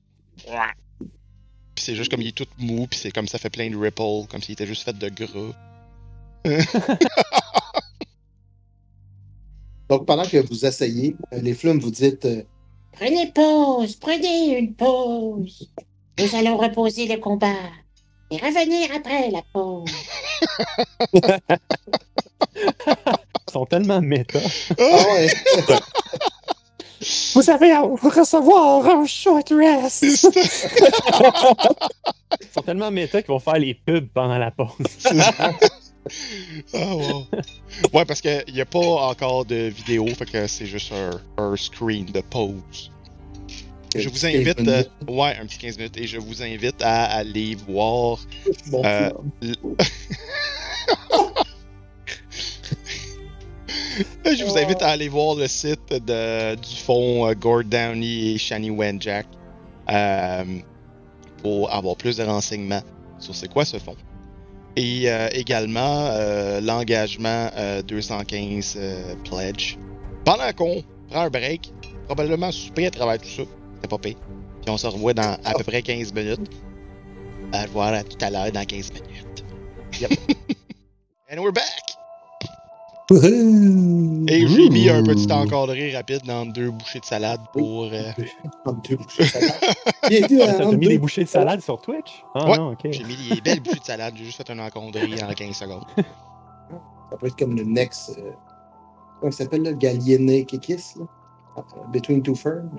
[1.75, 3.75] Puis c'est juste comme il est tout mou, puis c'est comme ça fait plein de
[3.75, 5.53] ripples, comme s'il était juste fait de gras.
[9.89, 12.43] Donc, pendant que vous asseyez, euh, les flammes vous dites euh,
[12.93, 15.69] Prenez pause, prenez une pause.
[16.17, 17.53] Nous allons reposer le combat
[18.31, 19.91] et revenir après la pause.
[22.55, 24.39] Ils sont tellement méta.
[24.79, 25.29] Ah ouais,
[27.33, 30.03] Vous allez recevoir un short rest.
[32.41, 34.69] Ils sont tellement méta qu'ils vont faire les pubs pendant la pause.
[36.73, 37.27] Ah, wow.
[37.93, 41.55] Ouais, parce qu'il n'y a pas encore de vidéo, fait que c'est juste un, un
[41.55, 42.91] screen de pause.
[43.95, 47.05] Je vous 15 invite, euh, ouais, un petit 15 minutes, et je vous invite à
[47.05, 48.19] aller voir.
[48.67, 49.09] Bon, euh.
[54.25, 58.37] Je vous invite à aller voir le site de, du fond euh, Gord Downey et
[58.37, 59.27] Shani Wenjack
[59.89, 60.43] euh,
[61.41, 62.81] pour avoir plus de renseignements
[63.19, 63.95] sur c'est quoi ce fond.
[64.75, 69.77] Et euh, également euh, l'engagement euh, 215 euh, Pledge.
[70.25, 71.71] Pendant qu'on prend un break,
[72.05, 73.43] probablement souper à travers tout ça,
[73.81, 74.17] c'est pas pire.
[74.61, 76.51] Puis on se revoit dans à peu près 15 minutes.
[77.53, 79.45] À voir à tout à l'heure dans 15 minutes.
[80.01, 80.11] Yep.
[81.31, 81.94] And we're back!
[83.11, 87.83] Et j'ai mis un petit encadré rapide dans deux bouchées de salade pour.
[87.85, 88.11] euh,
[88.89, 89.53] deux bouchées de salade.
[90.09, 92.23] Bienvenue à T'as mis deux des bouchées de salade sur Twitch?
[92.33, 92.57] Ah Ouais.
[92.57, 92.79] non, ok.
[92.89, 95.83] j'ai mis des belles bouchées de salade, j'ai juste fait un encadré en 15 secondes.
[97.11, 98.17] Ça peut être comme le next.
[98.17, 98.31] Euh,
[99.19, 99.73] comment ça s'appelle, là?
[99.73, 101.05] Gallienne Kikis, là?
[101.57, 101.61] Euh,
[101.93, 102.71] Between Two Ferns.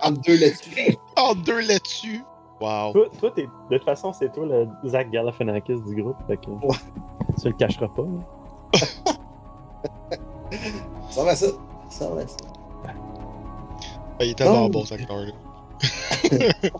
[0.00, 0.96] Entre deux là-dessus.
[1.16, 2.22] En deux là-dessus!
[2.60, 2.92] Wow!
[2.92, 6.16] toi, toi t'es- de toute façon, c'est toi le Zach Galifianakis du groupe.
[6.26, 6.74] Fait que Ouais.
[7.40, 8.02] tu le cacheras pas.
[8.02, 8.24] hein.
[11.10, 11.46] Ça va ça.
[11.88, 12.36] Ça va ça.
[14.20, 14.68] Il est tellement Oh.
[14.68, 15.32] bon cet acteur-là.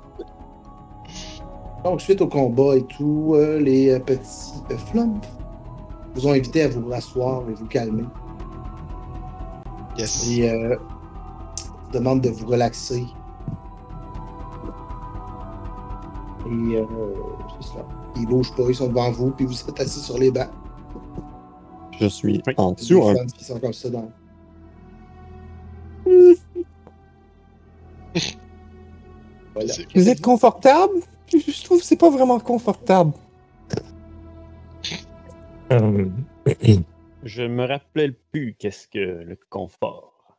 [1.85, 5.25] Donc, suite au combat et tout, euh, les euh, petits euh, flumps
[6.15, 8.03] vous ont invité à vous rasseoir et vous calmer.
[9.97, 10.29] Yes.
[10.29, 13.05] Et euh, vous demandent de vous relaxer.
[16.47, 16.85] Et euh,
[17.61, 17.87] c'est ça.
[18.17, 20.49] Ils bougent pas, ils sont devant vous, puis vous êtes assis sur les bancs.
[22.01, 22.55] Je suis Oui.
[22.57, 24.11] en dessous flumps qui sont comme ça dans.
[29.55, 29.73] voilà.
[29.73, 30.93] C'est- Vous êtes confortable?
[31.33, 33.13] Je trouve que c'est pas vraiment confortable.
[35.73, 36.09] Euh,
[37.25, 40.39] Je me rappelle plus qu'est-ce que le confort.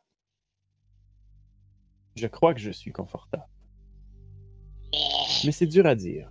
[2.16, 3.44] Je crois que je suis confortable.
[5.44, 6.30] Mais c'est dur à dire.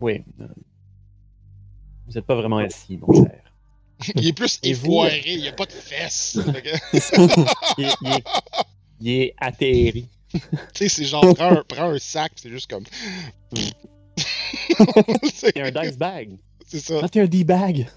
[0.00, 0.22] Oui.
[2.06, 3.42] Vous n'êtes pas vraiment assis, mon cher.
[4.14, 6.38] Il est plus effoiré, il n'y a pas de fesses.
[7.78, 8.24] Il, est- il est,
[9.00, 10.08] il est atterri.
[10.32, 10.40] Tu
[10.74, 12.84] sais, c'est genre, prends un, prends un sac, c'est juste comme.
[15.32, 16.36] c'est un dice bag.
[16.66, 17.00] c'est ça.
[17.02, 17.88] Ah, t'es un D-bag.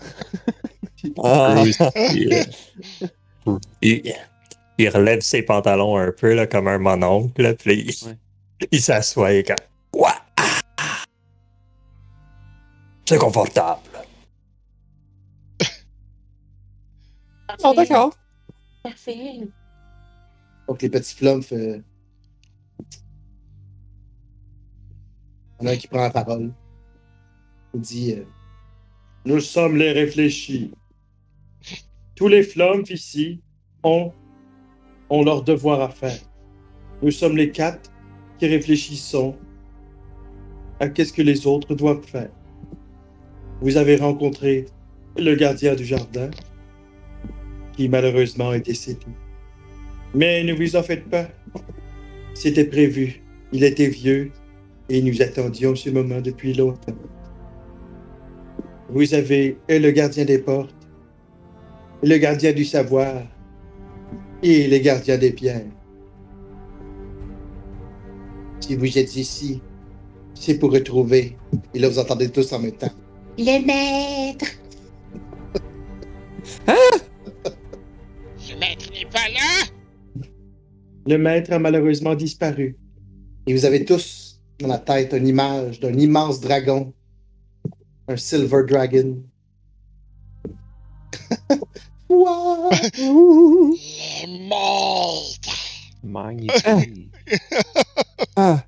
[1.24, 1.74] Ah, oui,
[3.82, 4.14] il-
[4.84, 8.18] il relève ses pantalons un peu là, comme un mononcle, là, puis il, Ouais.
[8.72, 9.56] il s'assoit et comme
[9.94, 10.16] Ouah!
[10.38, 11.04] ah!
[13.06, 13.82] C'est confortable.
[17.64, 18.16] oh, d'accord.
[18.84, 19.42] Parfait.
[20.68, 21.52] Donc, les petits flumps.
[21.52, 21.82] Euh...
[25.60, 26.54] Il y en a un qui prend la parole.
[27.74, 28.24] Il dit euh,
[29.26, 30.74] Nous sommes les réfléchis.
[32.16, 33.42] Tous les flumps ici
[33.84, 34.14] ont,
[35.12, 36.18] ont leur devoir à faire.
[37.04, 37.92] Nous sommes les quatre
[38.40, 39.36] qui réfléchissons
[40.80, 42.32] à qu'est-ce que les autres doivent faire.
[43.62, 44.66] Vous avez rencontré
[45.18, 46.32] le gardien du jardin,
[47.74, 49.06] qui malheureusement est décédé.
[50.16, 51.28] Mais ne vous en faites pas.
[52.34, 53.22] C'était prévu.
[53.52, 54.32] Il était vieux
[54.90, 56.96] et nous attendions ce moment depuis longtemps.
[58.90, 60.90] Vous avez le gardien des portes,
[62.02, 63.24] le gardien du savoir
[64.44, 65.66] et le gardien des pierres.
[68.60, 69.62] Si vous êtes ici,
[70.34, 71.38] c'est pour retrouver.
[71.74, 72.92] Et là, vous entendez tous en même temps.
[73.38, 74.46] Le maître.
[78.50, 80.28] Le maître n'est pas là.
[81.08, 82.78] Le maître a malheureusement disparu.
[83.48, 86.94] Et vous avez tous dans la tête une image d'un immense dragon.
[88.08, 89.24] Un Silver Dragon.
[92.12, 92.70] Wow!
[94.28, 95.40] Morts.
[96.04, 97.10] Magnifique.
[98.36, 98.64] Ah,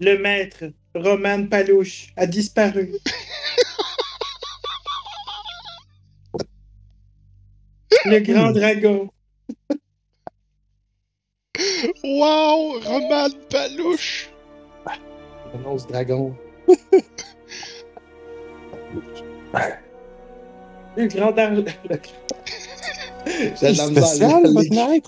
[0.00, 0.64] Le maître,
[0.94, 2.92] Roman Palouche, a disparu.
[8.04, 9.08] Le grand dragon.
[12.04, 12.80] Wow!
[12.80, 14.28] Roman Palouche!
[15.54, 16.36] Immense dragon.
[20.96, 21.64] Le grand le-
[23.60, 25.02] J'ai de la misère à l'écrire.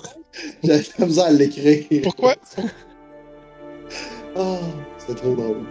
[0.62, 2.02] J'ai de la misère à l'écrire.
[2.02, 2.34] Pourquoi?
[4.36, 4.58] Ah,
[4.98, 5.64] c'était trop drôle.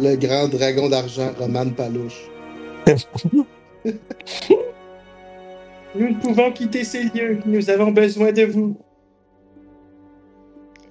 [0.00, 2.28] Le grand dragon d'argent, Roman Palouche.
[5.94, 7.38] Nous ne pouvons quitter ces lieux.
[7.46, 8.76] Nous avons besoin de vous.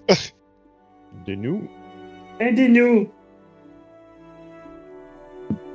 [1.27, 1.67] De nous?
[2.39, 3.09] Aidez-nous.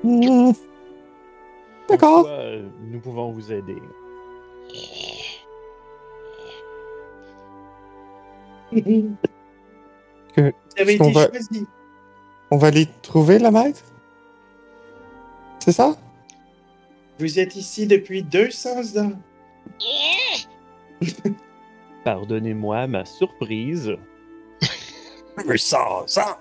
[0.03, 0.53] Hmm.
[1.89, 2.27] D'accord.
[2.29, 3.77] Euh, nous pouvons vous aider?
[10.35, 11.66] Que- été va- choisi.
[12.51, 13.82] On va aller trouver le maître?
[15.59, 15.97] C'est ça?
[17.19, 19.12] Vous êtes ici depuis 200 ans.
[22.05, 23.93] Pardonnez-moi ma surprise.
[25.57, 26.40] Ça, ça.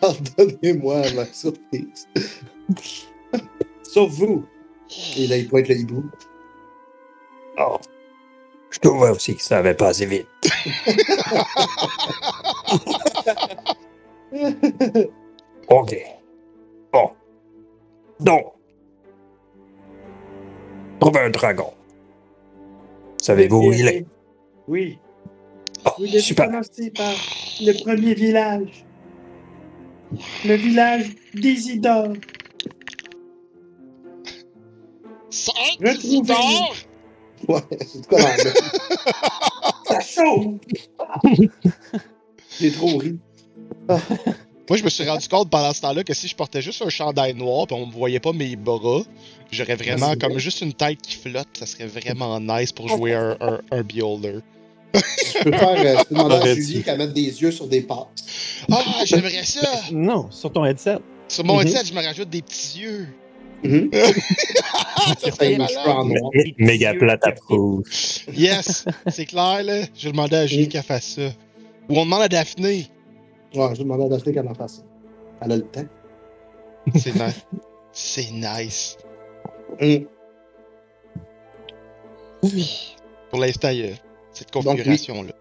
[0.00, 2.08] Pardonnez-moi ma surprise.
[3.82, 4.44] Sauf vous.
[5.16, 6.04] Et là, il pointe le hibou.
[7.58, 7.78] Oh.
[8.70, 10.26] Je trouvais aussi que ça avait pas assez vite.
[15.68, 15.96] OK.
[16.92, 17.10] Bon.
[18.20, 18.46] Donc.
[21.00, 21.72] Trouver un dragon.
[23.18, 24.06] Savez-vous où il est?
[24.68, 24.98] Oui.
[25.84, 26.46] Oh, Vous devez super.
[26.46, 27.14] commencer par
[27.60, 28.84] le premier village.
[30.44, 32.12] Le village d'Isidore.
[35.32, 36.08] Cinq Retrouvez-les.
[36.08, 36.74] Isidore.
[37.48, 38.20] Ouais, c'est quoi
[39.88, 40.54] Ça chauffe.
[42.60, 43.18] J'ai trop ri.
[43.88, 46.88] Moi, je me suis rendu compte pendant ce temps-là que si je portais juste un
[46.88, 49.02] chandail noir et on me voyait pas mes bras,
[49.50, 51.48] j'aurais vraiment comme juste une tête qui flotte.
[51.58, 54.38] Ça serait vraiment nice pour jouer un, un, un beholder.
[54.94, 55.68] Je peux faire.
[55.98, 58.08] euh, demander à Julie qu'elle mette des yeux sur des pattes.
[58.70, 59.68] Ah, j'aimerais ça!
[59.90, 60.98] Non, sur ton headset.
[61.28, 61.66] Sur mon Mhm.
[61.66, 63.08] headset, je me rajoute des petits yeux.
[63.64, 63.90] Mhm.
[66.58, 68.24] Méga plate à rouge.
[68.34, 69.82] Yes, c'est clair, là.
[69.96, 71.28] Je vais demander à Julie qu'elle fasse ça.
[71.88, 72.86] Ou on demande à Daphné.
[73.54, 74.82] Ouais, je vais demander à Daphné qu'elle en fasse ça.
[75.42, 75.84] Elle a le temps.
[76.96, 77.46] C'est nice.
[77.92, 78.96] C'est nice.
[79.80, 80.06] Hum.
[83.30, 83.88] Pour l'instant, il y a
[84.32, 84.70] cette Donc, oui.
[84.70, 85.32] configuration-là.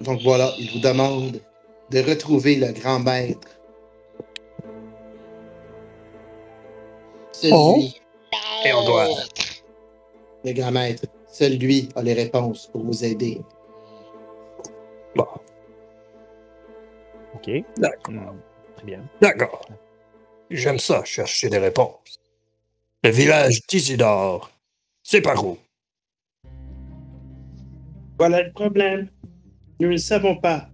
[0.00, 1.40] Donc voilà, il vous demande
[1.90, 3.48] de retrouver le grand maître.
[7.32, 7.76] C'est Oh.
[7.76, 8.00] lui,
[8.64, 9.08] Et on doit-
[10.44, 11.04] le grand maître.
[11.28, 13.40] Seul lui a les réponses pour vous aider.
[15.16, 15.26] Bon,
[17.34, 17.50] OK.
[17.78, 18.14] d'accord.
[18.14, 18.40] Hmm,
[18.76, 19.00] Très bien.
[19.20, 19.66] D'accord.
[20.50, 22.20] J'aime ça, chercher des réponses.
[23.02, 24.50] Le village d'Isidore,
[25.02, 25.56] c'est par où?
[28.18, 29.08] Voilà le problème.
[29.80, 30.68] Nous ne le savons pas.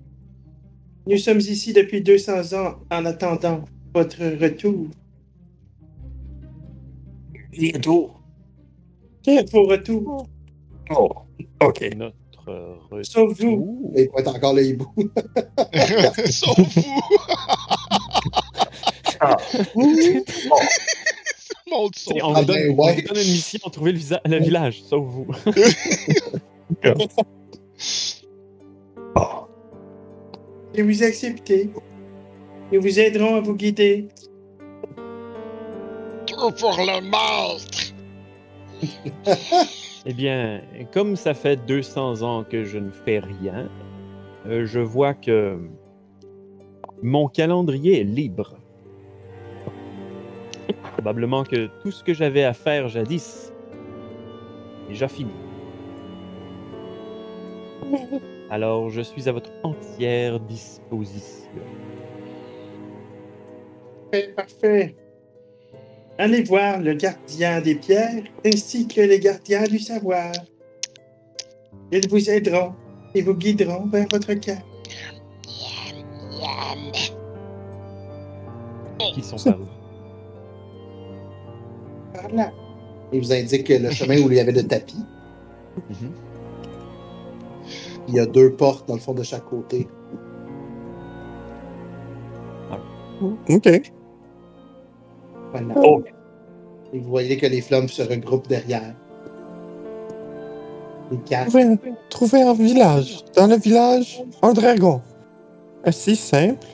[1.06, 3.64] Nous sommes ici depuis 200 ans en attendant
[3.94, 4.88] votre retour.
[7.58, 8.10] Bientôt.
[9.52, 10.26] Vos retours.
[10.90, 11.10] Oh,
[11.62, 11.90] ok.
[11.96, 12.14] Notre
[12.48, 13.04] euh, retour.
[13.04, 13.92] Sauf vous.
[13.94, 14.86] Et il pointe encore le hibou.
[16.30, 17.00] Sauf vous!
[19.20, 19.36] Ah.
[21.70, 22.18] Mon C'est- son.
[22.22, 22.94] On Ah vous donne, ben on ouais.
[22.94, 25.26] vous donne une mission, trouver le, visa- le village, sauf vous.
[29.16, 29.46] Oh,
[30.74, 31.70] Et vous acceptez.
[32.72, 34.08] Nous vous aiderons à vous guider.
[36.38, 37.92] Pour le maître.
[40.06, 40.62] Eh bien,
[40.94, 43.68] comme ça fait 200 ans que je ne fais rien,
[44.46, 45.58] euh, je vois que
[47.02, 48.56] mon calendrier est libre.
[50.92, 53.52] Probablement que tout ce que j'avais à faire jadis
[54.86, 55.32] est déjà fini.
[58.50, 61.62] Alors, je suis à votre entière disposition.
[64.10, 64.96] Parfait, parfait.
[66.20, 70.32] Allez voir le gardien des pierres ainsi que les gardiens du savoir.
[71.92, 72.74] Ils vous aideront
[73.14, 74.58] et vous guideront vers votre yam.
[79.14, 79.64] Qui sont par où?
[82.12, 82.52] Par là.
[83.12, 85.04] Il vous indique le chemin où il y avait le tapis.
[85.88, 86.12] Mhm.
[88.08, 89.86] Il y a deux portes dans le fond de chaque côté.
[93.48, 93.92] Ok.
[95.52, 95.74] Voilà.
[95.76, 96.02] Oh.
[96.92, 98.94] Et vous voyez que les flammes se regroupent derrière.
[101.10, 101.48] Les quatre.
[101.48, 101.78] Trouver un,
[102.10, 103.24] trouver un village.
[103.34, 105.00] Dans le village, un dragon.
[105.84, 106.66] Assez simple.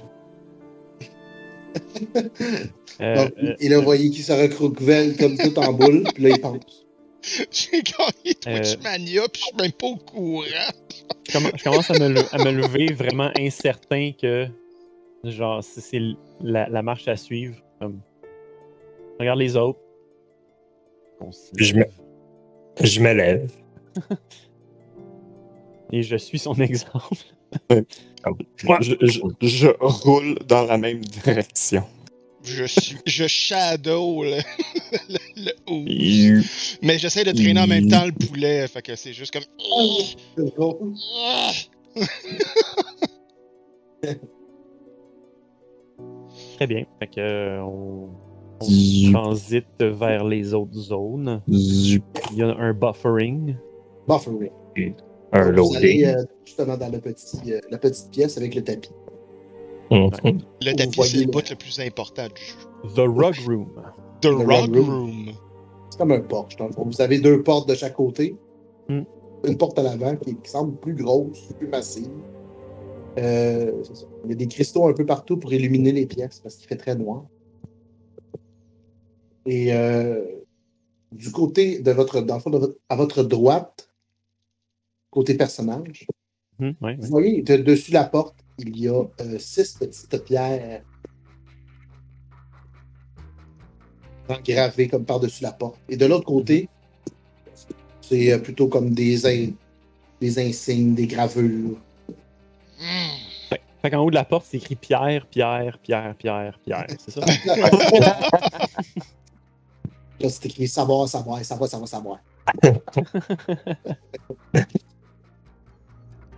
[3.01, 6.23] Euh, Donc, euh, et là, vous voyez qu'il se recroquevelle comme tout en boule, puis
[6.25, 6.87] là, il pense.
[7.51, 8.83] J'ai gagné Twitch Euh.
[8.83, 10.45] Mania, puis je suis même pas au courant.
[11.27, 14.47] je, commen- je commence à me, le- à me lever vraiment incertain que
[15.25, 16.01] genre c'est c'est
[16.43, 17.57] la, la marche à suivre.
[17.81, 18.01] Comme,
[19.19, 19.78] regarde les autres.
[21.57, 21.93] Je me- lève.
[22.82, 23.51] Je me lève.
[25.93, 27.16] Et je suis son exemple.
[28.66, 28.77] Ouais.
[28.81, 31.85] Je, je- je roule dans la même direction.
[32.43, 32.97] Je suis.
[33.07, 34.39] Je shadow le,
[35.36, 35.53] le.
[35.69, 36.43] You-
[36.82, 39.45] Mais j'essaie de traîner en même temps le poulet, fait que c'est juste comme.
[41.27, 41.51] Ah!
[46.57, 46.85] Très bien.
[46.99, 48.09] Fait que euh, on,
[48.60, 51.43] on transite vers les autres zones.
[51.48, 52.01] Il
[52.35, 53.56] y a un buffering.
[54.09, 54.51] Buffering.
[55.32, 56.05] Un Vous allez loading.
[56.06, 58.90] euh, justement dans le petit, euh, la petite pièce avec le tapis.
[59.90, 60.10] Mhm.
[60.62, 62.94] Le Vous tapis, c'est le le- bout le plus important du jeu.
[62.94, 63.66] The Rug Room.
[64.20, 64.89] The rug Rug room.
[64.90, 65.26] Room.
[65.90, 66.56] C'est comme un porche.
[66.56, 66.85] dans le fond.
[66.86, 68.36] Vous avez deux portes de chaque côté.
[68.89, 69.02] Hmm.
[69.47, 72.09] Une porte à l'avant qui, qui semble plus grosse, plus massive.
[73.18, 74.06] Euh, ça.
[74.24, 76.76] Il y a des cristaux un peu partout pour illuminer les pièces parce qu'il fait
[76.76, 77.24] très noir.
[79.47, 80.23] Et euh,
[81.12, 83.89] du côté de votre, dans le fond, de votre- à votre droite,
[85.11, 86.07] côté personnage,
[86.61, 90.83] ouais, vous voyez, de- dessus la porte, il y a euh, six petites pierres
[94.45, 95.79] gravées comme par-dessus la porte.
[95.89, 96.69] Et de l'autre côté,
[98.01, 99.53] c'est euh, plutôt comme des, in-
[100.21, 101.77] des insignes, des gravures.
[103.51, 106.87] Fait, fait qu'en haut de la porte, c'est écrit Pierre, Pierre, Pierre, Pierre, Pierre.
[106.99, 107.21] C'est ça?
[110.20, 112.19] Là, c'est écrit savoir, savoir, savoir, savoir, savoir.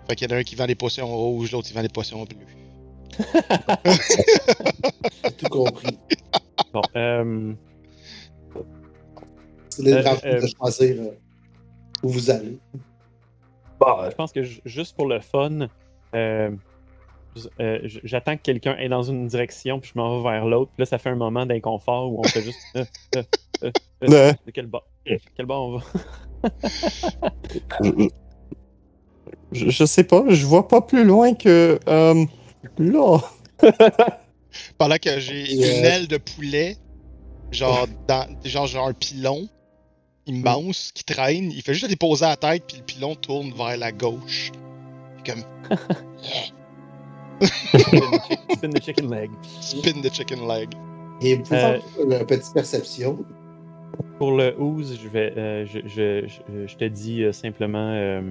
[0.09, 1.89] Fait qu'il y en a un qui vend des potions rouges, l'autre qui vend des
[1.89, 2.39] potions bleues.
[5.24, 5.98] J'ai tout compris.
[6.73, 7.53] Bon, euh,
[9.70, 11.11] C'est les Euh, euh, de choisir euh,
[12.03, 12.59] où vous allez.
[13.81, 15.69] Bah, je pense que ju- juste pour le fun,
[16.15, 16.51] euh,
[17.61, 20.70] euh, j'attends que quelqu'un aille dans une direction, puis je m'en vais vers l'autre.
[20.77, 22.59] Puis là, ça fait un moment d'inconfort où on fait juste.
[22.77, 22.85] euh,
[24.02, 24.82] euh, euh, euh, Euh, de quel bas
[25.36, 25.85] Quel bas on va?
[27.82, 28.09] Je,
[29.52, 31.78] je- je sais pas, je vois pas plus loin que.
[31.89, 32.24] euh,
[32.78, 33.18] là.
[34.78, 36.77] Pendant que j'ai une euh, aile de poulet,
[37.51, 39.48] genre, dans, genre, genre un pilon
[40.27, 43.52] immense qui traîne, il fait juste le déposer à la tête, puis le pilon tourne
[43.52, 44.51] vers la gauche.
[45.24, 45.43] Comme
[47.43, 49.31] Spin the chicken leg.
[49.60, 50.70] spin the chicken leg.
[51.20, 53.18] Et vous Euh, une petite perception.
[54.19, 58.23] Pour le ooze, je vais, euh, je, je- je- je te dis euh, simplement, euh,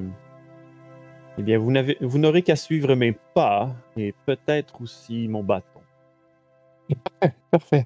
[1.38, 5.82] eh bien, vous n'avez, vous n'aurez qu'à suivre mes pas et peut-être aussi mon bâton.
[7.52, 7.86] Parfait.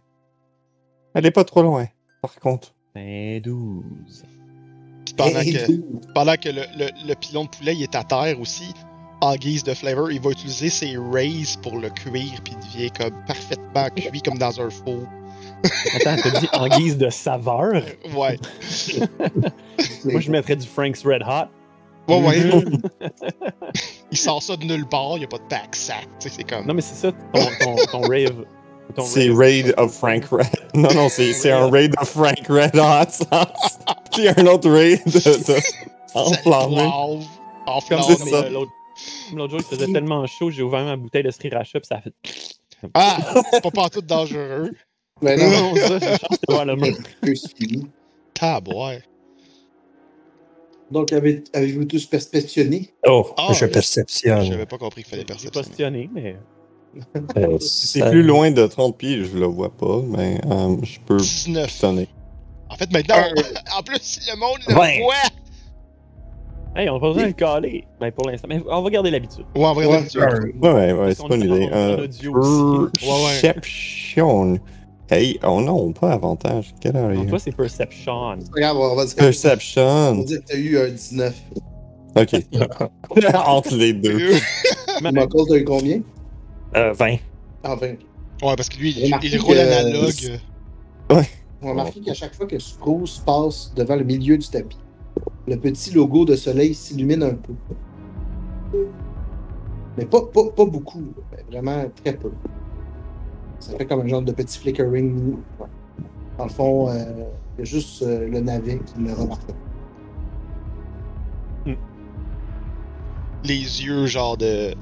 [1.14, 1.86] Elle est pas trop loin,
[2.22, 2.74] par contre.
[2.96, 4.24] Ben 12.
[5.06, 8.40] Puis pendant que, pendant que le, le, le pilon de poulet il est à terre
[8.40, 8.74] aussi,
[9.22, 12.92] en guise de flavor, il va utiliser ses rays pour le cuire, puis il devient
[12.92, 15.04] comme parfaitement cuit comme dans un four.
[15.96, 17.82] Attends, t'as dit en guise de saveur?
[18.16, 18.38] Ouais.
[20.06, 21.50] Moi, je mettrais du Frank's Red Hot.
[22.08, 22.40] Ouais, ouais.
[22.40, 22.82] Mhm.
[24.12, 26.08] il sort ça de nulle part, il n'y a pas de pack sac.
[26.20, 26.66] C'est comme.
[26.66, 28.46] Non, mais c'est ça, ton, ton, ton rave.
[28.96, 29.38] Ton C'est rave.
[29.38, 30.48] Raid of Frank Red.
[30.74, 33.26] Non, non, c'est c'est un Raid of Frank Red Hot.
[34.12, 35.12] Puis un autre Raid de.
[35.20, 35.60] de...
[36.16, 36.90] enflammé.
[37.68, 38.50] Enflammé.
[38.52, 38.72] L'autre
[39.34, 42.02] l'autre jour, il faisait tellement chaud, j'ai ouvert ma bouteille de sriracha, puis ça a
[42.02, 42.14] fait.
[42.94, 43.18] Ah,
[43.52, 44.72] c'est pas partout dangereux.
[45.22, 46.96] Mais non, Non, ça, j'ai chance de voir le mur.
[48.34, 48.94] Taboire.
[50.92, 52.90] Donc, avez- avez-vous tous perceptionné?
[53.06, 54.44] Oh, Ah, je perceptionne.
[54.46, 56.10] J'avais pas compris qu'il fallait J'ai perceptionner.
[56.14, 56.36] mais.
[57.38, 61.00] Euh, C'est ça- plus loin de 30 pieds, je le vois pas, mais euh, je
[61.06, 61.70] peux 19.
[61.70, 62.08] sonner.
[62.70, 63.16] En fait, maintenant,
[63.78, 65.00] en plus, le monde le Ouais.
[65.02, 65.14] voit.
[66.76, 67.84] Hey, on va besoin de le caler.
[68.00, 68.48] Ben, pour l'instant.
[68.50, 69.46] Mais on va garder l'habitude.
[69.56, 69.98] Ouais, on va Ouais.
[69.98, 71.66] Un- Ouais, ouais, ouais, Parce c'est qu'on pas une est idée.
[71.66, 73.06] en- en Euh, audio aussi.
[73.06, 73.42] Ouais, ouais.
[73.42, 74.60] Perception.
[75.12, 76.74] Hey, oh non, pas avantage.
[76.80, 77.42] Quelle heure Donc, il toi, est?
[77.42, 78.38] c'est Perception.
[78.54, 80.16] Regarde, on va dire, on va Perception.
[80.24, 81.36] dire que tu as eu un 19.
[82.16, 82.36] Ok.
[83.48, 84.34] Entre les deux.
[85.02, 86.02] Mais- Michael, tu as eu combien?
[86.76, 87.16] Euh, 20.
[87.64, 87.88] Ah, 20.
[87.88, 87.96] Ouais,
[88.56, 90.40] parce que lui, il, roule que- analogue.
[91.62, 94.78] On va remarquer qu'à chaque fois que Spruce passe devant le milieu du tapis,
[95.48, 97.54] le petit logo de soleil s'illumine un peu.
[99.98, 101.04] Mais pas, pas, pas beaucoup,
[101.52, 102.32] vraiment très peu.
[103.60, 105.38] Ça fait comme un genre de petit flickering.
[105.60, 105.68] Ouais.
[106.38, 107.04] Dans le fond, euh,
[107.58, 109.42] il y a juste euh, le navet qui le remarque.
[113.44, 114.74] Les yeux, genre de,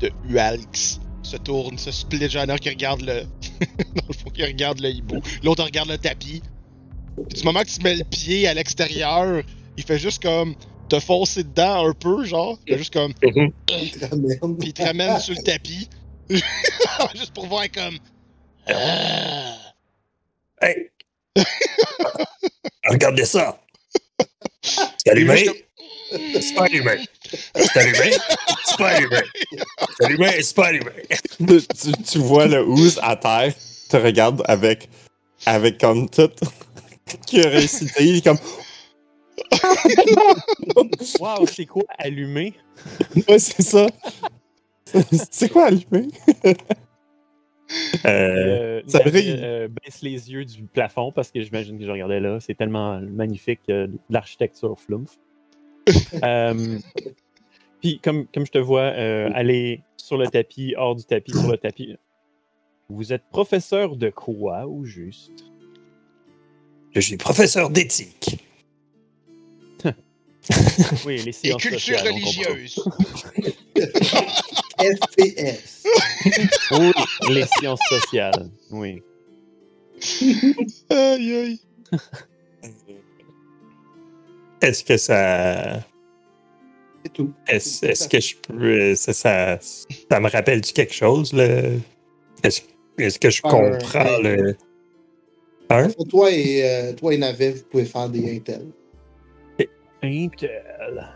[0.00, 2.28] de Ualx, se tournent, se split.
[2.28, 3.22] Genre, qui regarde le.
[3.94, 5.20] Dans le fond, qui regarde le hibou.
[5.42, 6.42] L'autre regarde le tapis.
[7.28, 9.42] Puis du moment que tu mets le pied à l'extérieur,
[9.76, 10.54] il fait juste comme
[10.88, 12.58] te foncer dedans un peu, genre.
[12.66, 13.12] Il fait juste comme.
[13.14, 15.88] Puis il te ramène sur le tapis.
[16.28, 17.98] juste pour voir comme.
[18.68, 19.56] Ah.
[20.62, 20.90] Hey!
[22.88, 23.60] Regardez ça!
[24.62, 25.50] C'est allumé?
[26.10, 27.04] C'est pas allumé.
[27.56, 28.12] C'est allumé?
[28.64, 29.16] C'est pas allumé.
[29.96, 30.92] C'est allumé, c'est pas allumé.
[31.38, 33.52] tu, tu vois le ooze à terre,
[33.90, 34.88] te regarde avec,
[35.44, 36.30] avec comme tout
[37.28, 38.38] curiosité, il est comme
[41.20, 42.54] Wow, c'est quoi allumé?
[43.28, 43.86] ouais c'est ça.
[45.30, 46.08] C'est quoi allumé?
[48.04, 49.34] Euh, Euh, ça brille.
[49.38, 52.38] euh, baisse les yeux du plafond parce que j'imagine que je regardais là.
[52.40, 55.18] C'est tellement magnifique, euh, l'architecture flumph.
[56.22, 56.78] Euh,
[57.82, 61.50] Puis, comme, comme je te vois euh, aller sur le tapis, hors du tapis, sur
[61.50, 61.96] le tapis,
[62.88, 65.32] vous êtes professeur de quoi au juste?
[66.92, 68.38] je suis professeur d'éthique.
[71.06, 72.84] Oui, les Et sciences culture sociales, religieuse.
[74.96, 75.84] FPS.
[76.72, 76.92] Oui,
[77.30, 79.02] les sciences sociales, oui.
[80.90, 81.60] Aïe aïe.
[84.60, 85.80] Est-ce que ça.
[87.02, 87.32] C'est tout.
[87.46, 88.94] Est-ce que je peux.
[88.94, 91.78] Ça, ça, ça me rappelle-tu quelque chose, le.
[92.42, 94.56] Est-ce que je comprends le.
[95.70, 95.88] Hein?
[96.08, 98.68] Toi et, euh, toi et Navet, vous pouvez faire des intels.
[100.02, 101.08] Intel.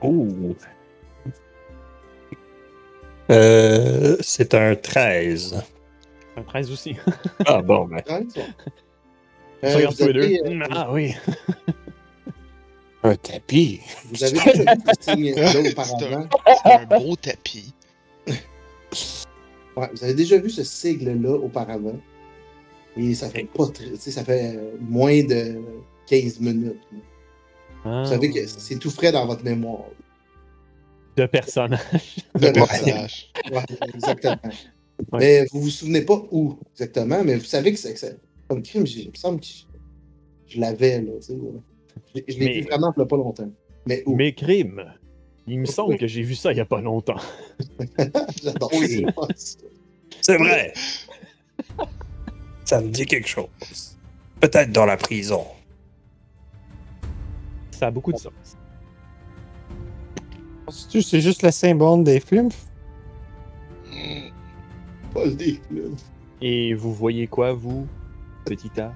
[0.00, 0.26] Oh!
[3.30, 5.62] Euh, c'est un 13.
[6.36, 6.96] Un 13 aussi.
[7.46, 8.02] Ah bon, ben.
[8.08, 8.26] Ouais,
[9.64, 10.50] Euh, regarde vous, tous les deux.
[10.62, 11.14] euh, Ah oui.
[13.02, 13.80] Un tapis.
[14.10, 16.18] vous avez déjà vu ce signe-là C'est auparavant?
[16.46, 17.72] un, c'est un beau tapis.
[19.76, 21.96] Ouais, vous avez déjà vu ce sigle-là auparavant?
[22.96, 25.60] Et ça fait pas très, ça fait euh, moins de
[26.08, 26.76] 15 minutes.
[27.84, 29.84] Ah, Vous savez que c'est tout frais dans votre mémoire.
[31.20, 32.16] De personnages.
[32.34, 33.30] De personnage.
[33.52, 33.62] Ouais,
[33.94, 34.36] exactement.
[35.12, 35.18] Ouais.
[35.18, 38.18] Mais vous vous souvenez pas où exactement, mais vous savez que c'est
[38.48, 39.64] comme crime, il me semble que je,
[40.54, 41.38] je l'avais là, tu sais.
[42.14, 43.50] Je, je l'ai Mais- vu vraiment il y a pas longtemps.
[43.86, 44.16] Mais où?
[44.16, 44.84] Mes crimes.
[45.46, 47.16] Il me semble que j'ai vu ça il y a pas longtemps.
[48.42, 49.04] J'adore Oui.
[50.22, 50.72] C'est vrai!
[52.64, 53.48] Ça me dit quelque chose.
[54.40, 55.44] Peut-être dans la prison.
[57.72, 58.32] Ça a beaucoup de sens.
[60.70, 62.54] Penses-tu que c'est juste le symbole des flumph?
[63.90, 64.30] Hmm.
[65.12, 65.80] Pas le dé, là.
[66.40, 67.88] Et vous voyez quoi, vous,
[68.44, 68.92] petit A?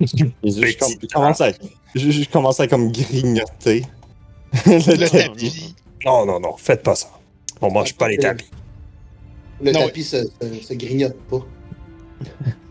[0.00, 0.06] Je,
[0.44, 1.50] je commence à,
[1.96, 3.84] je, je commence à comme grignoter.
[4.66, 5.10] le Le tapis.
[5.10, 5.74] tapis.
[6.04, 7.08] Non, non, non, faites pas ça.
[7.60, 8.46] On mange pas les tapis.
[9.60, 11.44] Le Non, tapis se, se, se grignote pas.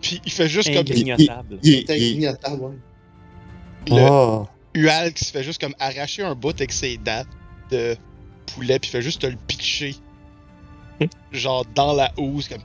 [0.02, 0.80] Puis il fait juste comme.
[0.88, 1.60] Ingrignotable.
[1.64, 2.76] Il, C'est il, grignotable, ouais.
[3.90, 4.48] Le Oh.
[4.74, 7.24] Ualx fait juste comme arracher un bout avec ses dents
[7.72, 7.98] de
[8.54, 9.96] poulet, puis il fait juste te le pitcher.
[11.32, 12.62] Genre dans la housse, comme.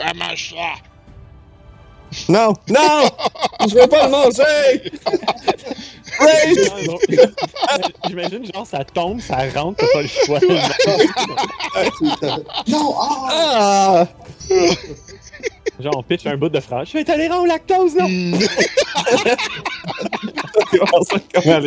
[0.00, 0.74] Ah, mange ça!
[2.28, 3.08] Non, non!
[3.68, 4.90] je veux pas le manger!
[6.20, 6.26] Ah.
[8.08, 10.40] J'imagine, genre, ça tombe, ça rentre, t'as pas le choix.
[12.68, 12.94] non!
[13.30, 14.08] Ah!
[15.80, 16.86] Genre, on pitch un bout de fromage.
[16.86, 18.06] Je suis intolérant au lactose, non?
[18.06, 18.40] Il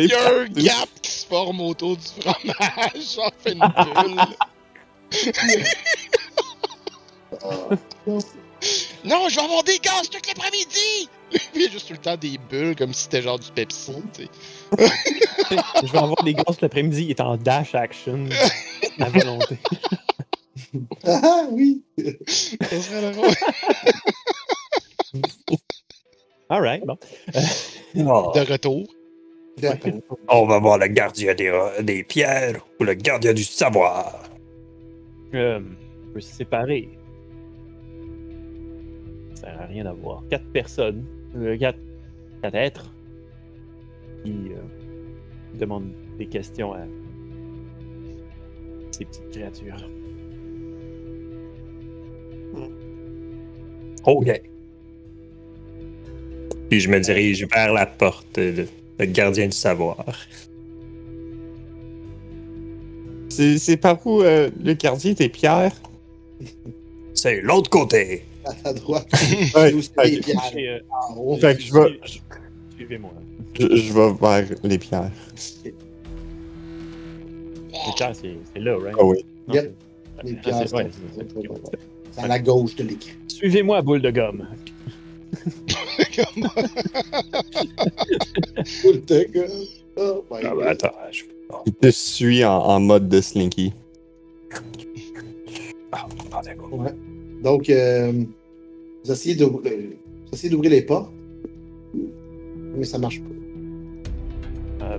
[0.06, 4.20] y a un gap qui se forme autour du fromage, genre fait une bulle.
[9.04, 11.08] Non, je vais avoir des gaz tout l'après-midi!
[11.54, 13.92] Il y a juste tout le temps des bulles comme si c'était genre du Pepsi,
[14.14, 14.28] tu sais.
[15.82, 17.04] Je vais avoir des gosses l'après-midi.
[17.04, 18.26] Il est en dash action.
[18.98, 19.58] À volonté.
[21.04, 21.82] Ah oui!
[21.96, 23.34] Ça serait drôle.
[26.48, 26.96] Alright, bon.
[27.96, 28.32] Oh.
[28.34, 28.86] De retour.
[29.58, 29.92] D'accord.
[30.28, 31.52] On va voir le gardien des,
[31.82, 34.22] des pierres ou le gardien du savoir.
[35.34, 36.88] Euh, on peut se séparer.
[39.34, 41.04] Ça sert à rien d'avoir quatre personnes,
[41.36, 41.78] euh, quatre,
[42.42, 42.94] quatre êtres
[44.24, 46.80] qui euh, demandent des questions à
[48.92, 49.88] ces petites créatures.
[54.06, 54.40] OK.
[56.70, 58.66] Puis je me dirige vers la porte, le,
[58.98, 60.04] le gardien du savoir.
[63.28, 65.72] C'est c'est par où euh, le quartier des pierres?
[67.14, 68.24] c'est l'autre côté.
[68.64, 69.06] À droite.
[69.54, 70.52] Ouais, Où c'est fait les pierres.
[70.56, 70.78] Euh,
[71.10, 71.36] En haut.
[71.36, 72.00] fait que je vais,
[72.76, 73.10] Suivez-moi.
[73.58, 75.10] je- je vais vers les pierres.
[75.64, 75.72] Le
[77.98, 78.94] chat, c'est c'est là, right?
[78.98, 79.18] Ah oui.
[79.52, 79.74] Yep.
[80.22, 80.90] c'est- Les ah, pierres, c'est-
[82.18, 83.10] à la gauche de l'écran.
[83.28, 84.46] Suivez-moi, boule de gomme.
[88.64, 89.50] Full de gueule.
[89.96, 90.58] Oh my Ah, God.
[90.58, 91.24] ben, attends, je...
[91.66, 93.72] Il te suit en, en mode de Slinky.
[95.92, 96.06] Ah.
[96.70, 96.92] Ouais.
[97.42, 98.12] Donc, euh,
[99.04, 99.90] vous essayez d'ouvrir euh,
[100.26, 101.10] vous essayez d'ouvrir les portes,
[102.76, 104.84] mais ça marche pas.
[104.86, 104.98] Euh,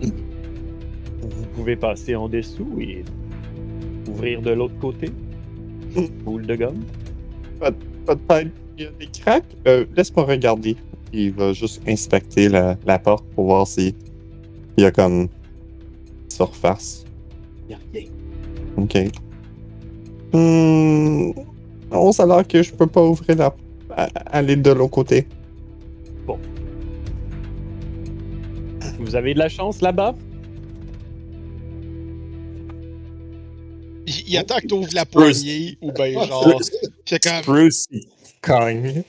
[1.21, 3.03] vous pouvez passer en dessous et
[4.07, 5.09] ouvrir de l'autre côté.
[6.23, 6.83] Boule de gomme.
[7.60, 9.44] Peut-être qu'il y a des cracks.
[9.68, 10.76] Euh, Laisse-moi regarder.
[11.11, 13.95] Il va juste inspecter la, la porte pour voir si
[14.77, 15.27] il y a comme
[16.30, 17.06] surface.
[17.68, 18.10] Il n'y a rien.
[18.77, 18.95] Ok.
[20.34, 21.31] Hmm,
[21.91, 23.56] non, ça a l'air que je peux pas ouvrir la.
[24.27, 25.27] aller de l'autre côté.
[28.99, 30.14] Vous avez de la chance là-bas?
[34.10, 36.60] Il, il attend que tu ouvres la poignée ou ben genre.
[37.06, 37.41] C'est comme.
[37.45, 38.03] Bruce, il
[38.41, 39.03] cogne.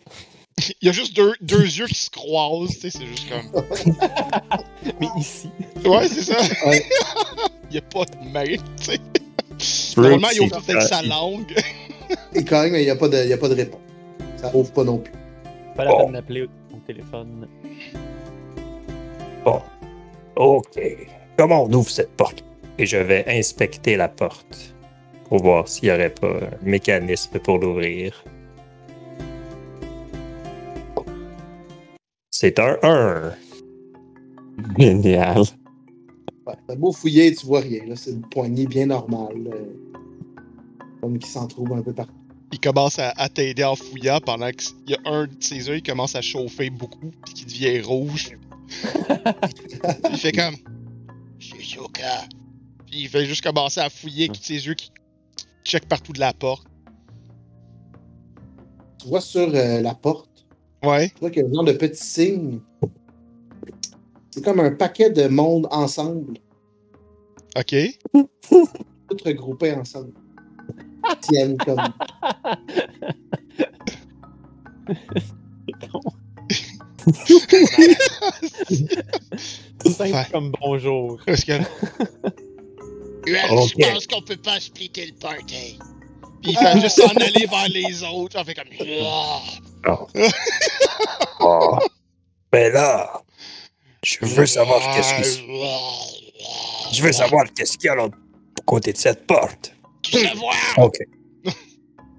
[0.83, 3.65] Il y a juste deux, deux yeux qui se croisent, tu sais, c'est juste comme.
[5.01, 5.49] Mais ici.
[5.87, 6.39] Ouais, c'est ça.
[6.67, 6.85] Ouais.
[7.71, 8.45] Il y a pas de main,
[8.79, 9.97] tu sais.
[9.97, 11.55] Normalement, il ouvre avec sa il- langue.
[12.35, 13.81] Et quand même, il n'y a, pas de- il y a pas de réponse.
[14.37, 15.13] Ça ouvre pas non plus.
[15.77, 16.05] Pas la Bon.
[16.05, 17.49] peine d'appeler au téléphone.
[19.45, 19.63] Bon.
[20.37, 20.79] OK.
[21.39, 22.45] Comment on ouvre cette porte?
[22.79, 24.75] Et je vais inspecter la porte
[25.31, 28.23] pour voir s'il n'y aurait pas un mécanisme pour l'ouvrir.
[32.31, 33.32] C'est un 1.
[34.78, 35.39] Génial.
[36.47, 37.85] Ouais, T'as beau fouiller, tu vois rien.
[37.86, 37.97] là.
[37.97, 39.48] C'est une poignée bien normale.
[39.55, 39.65] euh,
[41.01, 42.12] comme qui s'en trouve un peu partout.
[42.52, 45.77] Il commence à, à t'aider en fouillant pendant qu'il y a un de ses yeux
[45.77, 48.36] qui commence à chauffer beaucoup puis qui devient rouge.
[50.11, 50.57] il fait comme.
[51.39, 52.24] Shizuka.
[52.86, 54.90] Puis il fait juste commencer à fouiller avec tous ses yeux qui
[55.71, 56.67] check partout de la porte.
[58.99, 60.45] Tu vois sur euh, la porte,
[60.83, 61.11] Ouais.
[61.11, 62.59] tu vois qu'il y a un genre de petit signe.
[64.33, 66.39] C'est comme un paquet de monde ensemble,
[67.57, 67.75] Ok.
[68.53, 70.13] tout regroupés ensemble.
[71.09, 71.79] Ils tiennent comme.
[79.87, 80.27] Simple Ouais.
[80.33, 81.19] comme bonjour.
[83.25, 83.31] Parce que.
[83.31, 83.73] Ruel, Ok.
[83.79, 85.79] je pense qu'on peut pas splitter le party.
[86.43, 88.37] Puis il fait juste s'en aller vers les autres.
[88.41, 88.69] On fait comme.
[89.87, 90.07] Ah.
[91.41, 91.79] Oh.
[92.53, 93.23] Mais là,
[94.03, 95.41] je veux savoir qu'est-ce qui se...
[96.97, 98.19] Je veux savoir qu'est-ce qu'il y a à l'autre
[98.67, 99.75] côté de cette porte.
[100.03, 100.55] Tu veux voir?
[100.79, 100.97] OK.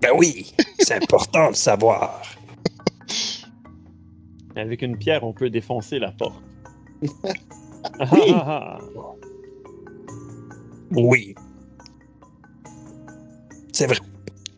[0.01, 2.21] Ben oui, c'est important de savoir.
[4.55, 6.41] Avec une pierre, on peut défoncer la porte.
[7.99, 8.77] Ah, ah, ah.
[10.91, 11.35] Oui.
[13.73, 13.97] C'est vrai.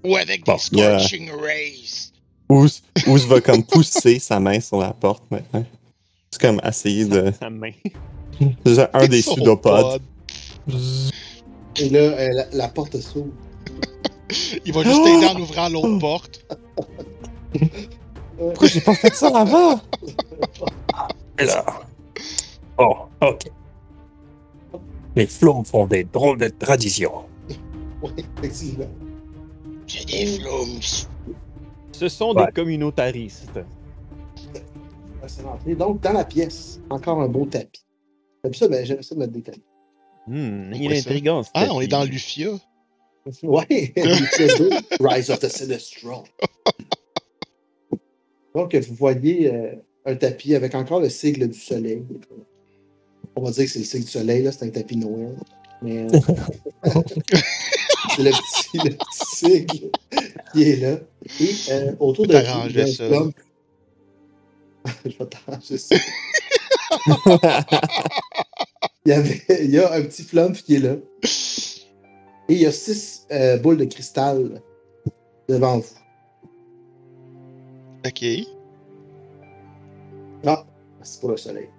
[0.04, 1.00] Ou avec Bon, des yeah.
[1.00, 2.12] scorching rays?
[2.50, 5.66] Ouz, Ouz va comme pousser sa main sur la porte maintenant.
[6.32, 7.32] C'est comme essayer de.
[7.40, 7.72] Sa main.
[8.66, 10.02] C'est genre un des pseudopodes.
[10.68, 10.74] pod.
[11.78, 13.32] Et là, euh, la, la porte s'ouvre.
[14.66, 16.46] Il va juste t'aider en ouvrant l'autre porte.
[18.38, 19.80] Pourquoi j'ai pas fait ça avant?
[21.40, 21.66] Là.
[22.78, 23.42] Oh, OK.
[25.16, 27.26] Les flots font des drôles de traditions.
[28.02, 28.86] Oui, effectivement.
[29.88, 30.80] C'est des flums.
[31.92, 32.48] Ce sont Ouais.
[32.48, 33.52] des communautaristes.
[35.78, 37.86] Donc, dans la pièce, encore un beau tapis.
[38.44, 39.62] T'as ça, ben, j'aime ça mettre des tapis.
[40.28, 41.44] Hmm, C'est il est intriguant.
[41.44, 42.50] ce Ah, on est dans Lufia.
[43.44, 44.70] Ouais, Lufia 2,
[45.00, 46.24] Rise of the Sinestro.
[48.56, 49.72] Donc, vous voyez euh,
[50.06, 52.04] un tapis avec encore le sigle du soleil.
[53.36, 55.36] On va dire que c'est le sigle du soleil, là, c'est un tapis Noël.
[55.82, 56.08] Mais euh,
[58.16, 59.92] c'est le petit, le petit
[60.54, 61.00] qui est là.
[61.40, 63.32] Et euh, autour de vous, T'arrangeais il y a un
[64.86, 64.92] ça.
[65.06, 65.96] Je vais t'arranger ça.
[69.06, 70.96] Il y, avait, il y a un petit flump qui est là.
[72.50, 74.62] Et il y a six euh, boules de cristal
[75.50, 75.86] devant vous.
[78.06, 78.24] Ok.
[80.46, 80.66] Ah,
[81.02, 81.70] c'est pour le soleil.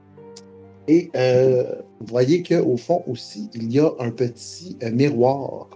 [0.87, 5.69] Et euh, vous voyez qu'au fond aussi, il y a un petit euh, miroir.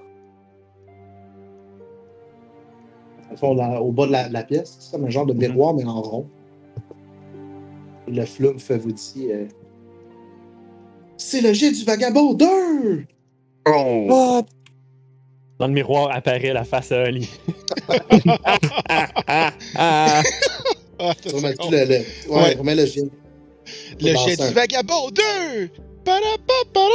[3.33, 5.75] Au fond, là, au bas de la, la pièce, c'est comme un genre de miroir,
[5.75, 6.27] mais en rond.
[8.07, 9.47] Et le flump vous dit euh,
[11.17, 12.47] C'est le jet du vagabond 2
[13.67, 14.07] Oh!
[14.09, 14.45] What?
[15.59, 17.29] Dans le miroir apparaît la face à Ali.
[18.91, 20.23] Ah, ah.
[21.01, 22.55] Ah, c'est le, le, ouais, Ouais.
[22.55, 23.05] remets le chien.
[24.01, 25.23] Le jet du vagabond 2!
[26.05, 26.89] Parapapara!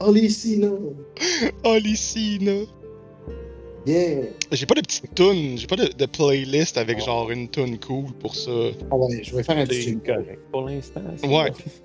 [0.00, 0.70] Olicina.
[1.64, 2.66] Olicina.
[3.86, 4.28] Yeah.
[4.50, 8.12] J'ai pas de petite tune, j'ai pas de, de playlist avec genre une tune cool
[8.14, 8.50] pour ça.
[8.90, 11.02] Ah ouais, je vais faire un petit correct pour l'instant.
[11.16, 11.52] c'est Ouais.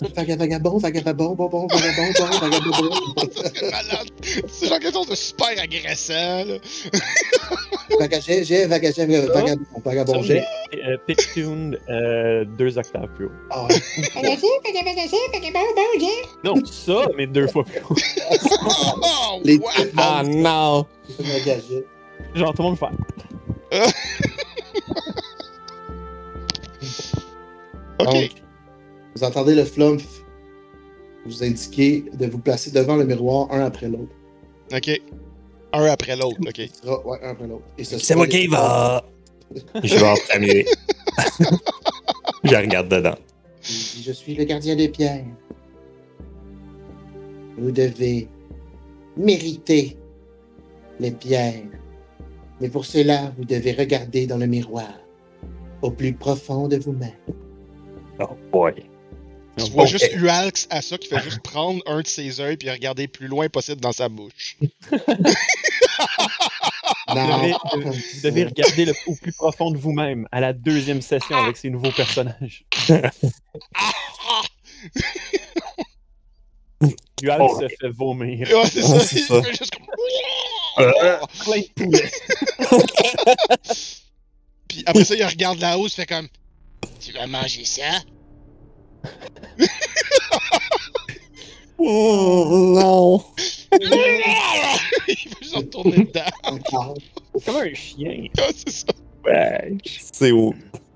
[0.00, 0.08] bon.
[0.14, 2.90] Vaga- Vagabond, vagabond, bon, bon, vagabond, bon, vagabond.
[3.54, 4.08] C'est malade.
[4.48, 6.54] C'est genre quelque chose de super agressant, là.
[7.98, 10.40] Vagagé, j'ai, vagagé, vagabond, vagabond, Ça, j'ai.
[10.84, 13.32] euh, pitch tune euh, deux octaves plus haut.
[13.50, 13.74] Ah ouais.
[14.14, 14.94] Vagabond, vagabond,
[15.32, 16.48] vagabond, bon, j'ai.
[16.48, 17.96] Non, ça, mais deux fois plus haut.
[19.02, 19.68] Oh, Les wow!
[19.96, 20.86] Ah non!
[21.18, 21.84] vagagé.
[22.34, 22.86] Genre, tout le monde fait.
[28.00, 28.12] Ok.
[28.12, 28.30] Donc,
[29.14, 30.00] vous entendez le flump
[31.26, 34.12] vous indiquer de vous placer devant le miroir un après l'autre.
[34.72, 35.00] Ok.
[35.72, 36.62] Un après l'autre, ok.
[36.72, 37.64] Ce sera- ouais, un après l'autre.
[37.82, 39.04] Ce C'est moi qui va.
[39.82, 40.64] Je vais en premier.
[42.44, 43.16] je regarde dedans.
[43.62, 45.24] Je suis le gardien des pierres.
[47.58, 48.28] Vous devez
[49.16, 49.96] mériter
[51.00, 51.64] les pierres.
[52.60, 54.92] Mais pour cela, vous devez regarder dans le miroir,
[55.82, 57.12] au plus profond de vous-même.
[58.20, 58.74] Oh boy.
[59.64, 62.70] Tu vois juste Ualx à ça qui fait juste prendre un de ses yeux puis
[62.70, 64.56] regarder le plus loin possible dans sa bouche.
[67.08, 71.36] Vous devez, vous devez regarder le, au plus profond de vous-même à la deuxième session
[71.36, 72.66] avec ces nouveaux personnages.
[77.16, 77.60] Dual Oh.
[77.60, 78.48] se fait vomir.
[78.48, 78.94] Ouais, c'est ça.
[78.94, 79.38] Ouais, c'est ça.
[79.38, 79.86] Il fait juste comme.
[80.84, 81.18] Euh.
[81.44, 82.10] Plein de poulets.
[84.68, 86.28] Puis après ça, il regarde la hausse, fait comme.
[87.00, 87.82] Tu vas manger ça?
[91.78, 93.22] Oh, non!
[93.80, 93.88] il
[95.28, 96.94] veut juste retourner dedans.
[97.44, 98.26] Comme un chien.
[98.36, 98.86] Ouais, c'est ça.
[99.24, 99.76] Ouais.
[99.86, 100.54] C'est au-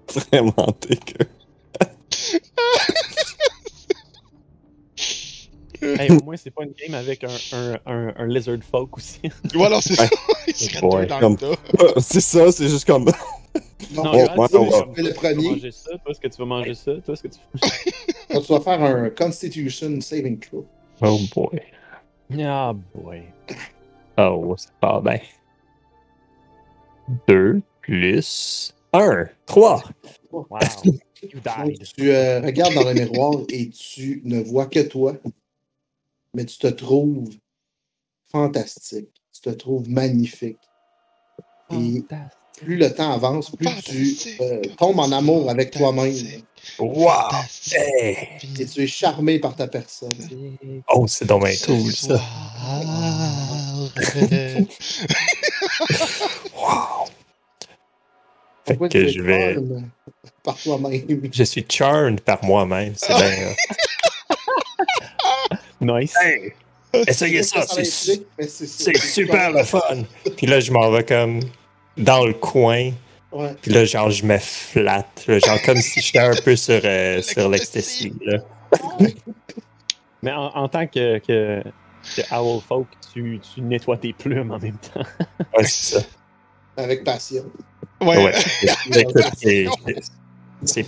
[0.08, 1.28] vraiment dégueu.
[5.80, 9.20] Hey, au moins, c'est pas une game avec un, un, un, un lizard folk aussi.
[9.54, 10.04] Voilà, c'est ça.
[10.08, 10.08] Ouais.
[10.48, 11.56] Il se Ouais, rate dans comme- le.
[11.80, 13.04] Ah, C'est ça, c'est juste comme.
[13.92, 17.28] Non, Non, Oh, ça, toi, est-ce que tu vas manger ça, toi, est-ce que
[18.40, 18.46] tu...
[18.46, 20.66] tu vas faire un Constitution Saving Throw.
[21.00, 21.60] Oh boy.
[22.38, 23.22] Ah, boy.
[24.18, 25.20] Oh, c'est pas bien.
[27.28, 29.26] 2 plus 1.
[29.46, 29.82] 3.
[30.30, 30.46] Wow.
[31.22, 31.84] You died.
[31.96, 35.14] Tu euh, regardes dans le miroir et tu ne vois que toi,
[36.34, 37.30] mais tu te trouves
[38.24, 39.08] fantastique.
[39.32, 40.58] Tu te trouves magnifique.
[41.70, 42.02] Et
[42.58, 46.12] plus le temps avance, plus tu euh, tombes en amour avec toi-même.
[46.78, 47.30] Wow!
[47.72, 48.28] Hey.
[48.58, 50.10] Et tu es charmé par ta personne?
[50.88, 52.20] Oh, c'est dans mes cool, ça.
[56.54, 57.06] Wow!
[58.64, 59.54] Fait Pourquoi que je vais.
[59.54, 59.90] charme
[60.44, 61.30] Par toi-même.
[61.32, 62.94] Je suis charmed par moi-même.
[62.96, 63.54] C'est bien.
[65.80, 66.14] Nice.
[66.22, 66.52] Hey!
[67.08, 70.04] Essayez ça, c'est super le fun.
[70.36, 71.40] Puis là, je m'en vais comme
[71.96, 72.92] dans le coin.
[73.32, 73.54] Ouais.
[73.62, 75.24] Puis là, genre, je me flatte.
[75.26, 78.12] là, genre, comme si j'étais un peu sur, euh, sur l'ecstasy.
[78.24, 78.38] là.
[80.22, 81.62] Mais en, en tant que, que,
[82.16, 85.00] que Owl Folk, tu, tu nettoies tes plumes en même temps.
[85.56, 86.06] Ouais, c'est ça.
[86.76, 87.44] Avec passion.
[88.00, 88.24] Ouais.
[88.24, 88.32] Ouais.
[89.36, 89.66] C'est-
[90.64, 90.84] c'est-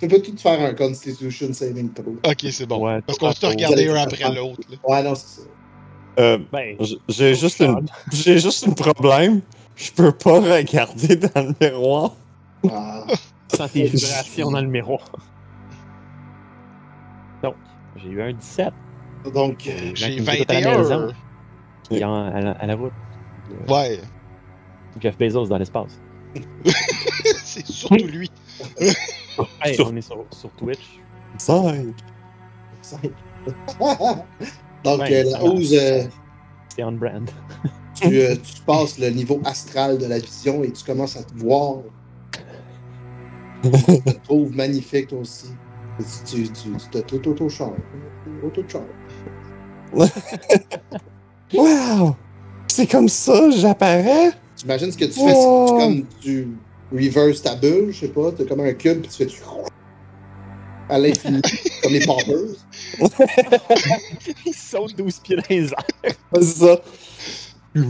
[0.00, 2.16] Tu peux, tout faire un Constitution Saving Throw.
[2.26, 2.84] Ok, c'est bon.
[2.84, 4.60] Ouais, Parce qu'on se Vous un après l'autre.
[4.82, 5.46] Ouais, non, c'est ça.
[6.18, 6.76] Euh, Ben,
[7.08, 9.40] j'ai juste une, juste un problème.
[9.82, 12.12] Je peux pas regarder dans le miroir.
[12.70, 13.04] Ah.
[13.52, 15.00] sans tes vibrations dans le miroir.
[17.42, 17.56] Donc,
[17.96, 18.72] j'ai eu un 17.
[19.34, 20.78] Donc, euh, J'ai qui nous écoutent à la 21.
[20.78, 21.12] maison,
[22.06, 22.92] en- à, la, à la route.
[23.68, 24.00] Ouais.
[25.00, 26.00] Jeff Bezos dans l'espace.
[27.42, 28.30] c'est surtout lui.
[29.64, 31.00] Hey, Sur- on est sur, sur Twitch.
[31.38, 31.94] Cinq.
[32.82, 33.10] cinq.
[33.80, 35.72] Donc, Ouais, euh, la hausse,
[36.74, 37.30] C'est on brand.
[37.94, 41.34] tu, euh, tu passes le niveau astral de la vision et tu commences à te
[41.34, 41.78] voir.
[43.62, 45.48] tu te trouves magnifique aussi.
[46.24, 47.76] Tu, tu, tu, tu te auto-charmes.
[48.42, 48.86] Auto-charme.
[51.54, 52.16] Wow!
[52.66, 54.30] C'est comme ça, j'apparais?
[54.56, 56.48] T'imagines ce que tu fais, c'est que comme, tu
[56.90, 59.44] reverse ta bulle, je sais pas, t'as comme un cube, puis tu fais
[60.88, 61.42] à l'infini,
[61.82, 62.61] comme les poppers.
[64.46, 66.14] Il saute 12 pieds dans les airs.
[66.34, 66.80] C'est ça.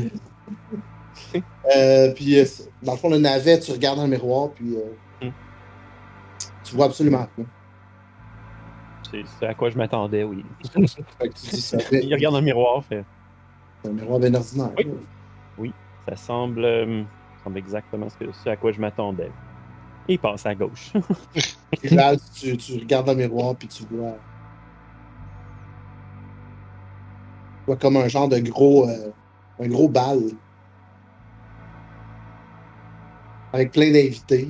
[1.74, 2.44] Euh, puis, euh,
[2.82, 4.80] dans le fond, le navet, tu regardes dans le miroir, puis euh,
[5.26, 5.30] Hmm.
[6.64, 9.24] tu vois absolument rien.
[9.38, 10.44] c'est à quoi je m'attendais, oui.
[11.18, 13.04] Fait que tu dis ça fait Il regarde dans le miroir, fait.
[13.86, 14.72] un miroir bien ordinaire.
[15.56, 15.72] Oui.
[16.08, 17.02] Ça semble, euh,
[17.38, 19.30] ça semble exactement ce, que, ce à quoi je m'attendais.
[20.08, 20.92] Et il passe à gauche.
[21.92, 24.16] Là, tu, tu regardes dans le miroir, puis tu vois.
[27.66, 28.88] Vois comme un genre de gros.
[28.88, 29.10] euh,
[29.60, 30.18] un gros bal.
[33.52, 34.48] Avec plein d'invités.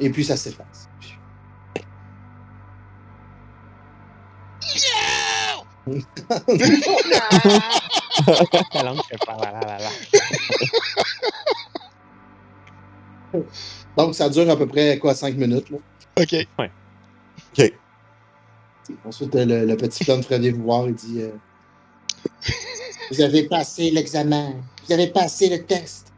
[0.00, 0.88] Et puis ça s'efface.
[8.74, 9.90] La langue fait pas la la la la.
[13.96, 15.70] Donc ça dure à peu près quoi, 5 minutes.
[15.70, 15.78] Là.
[16.20, 16.34] Ok.
[17.58, 17.72] Ok.
[19.04, 21.30] Ensuite, euh, le, le petit plan vient vous voir et dit euh,
[23.10, 24.54] Vous avez passé l'examen.
[24.86, 26.12] Vous avez passé le test.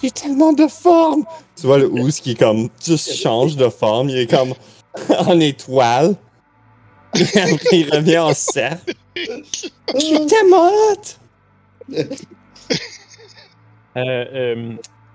[0.00, 1.24] J'ai tellement de forme!
[1.54, 4.54] Tu vois le ours qui est comme juste change de forme, il est comme
[5.18, 6.16] en étoile.
[7.14, 8.94] Il revient en cercle.
[9.14, 11.98] Je suis tellement hot!
[13.96, 14.72] Euh, euh,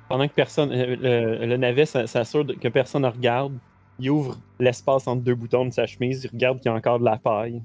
[0.07, 0.71] pendant que personne.
[0.71, 0.95] euh,
[1.39, 3.57] le, le navet s'assure que personne ne regarde.
[3.99, 6.23] Il ouvre l'espace entre deux boutons de sa chemise.
[6.23, 7.61] Il regarde qu'il y a encore de la paille.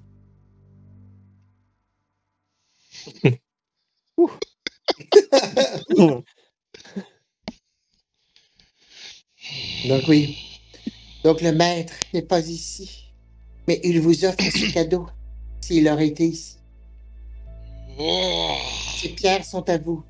[9.88, 10.36] Donc oui.
[11.24, 13.12] Donc le maître n'est pas ici.
[13.68, 15.08] Mais il vous offre ce cadeau
[15.60, 16.58] s'il aurait été ici.
[17.98, 18.54] Oh.
[18.96, 20.02] Ces pierres sont à vous.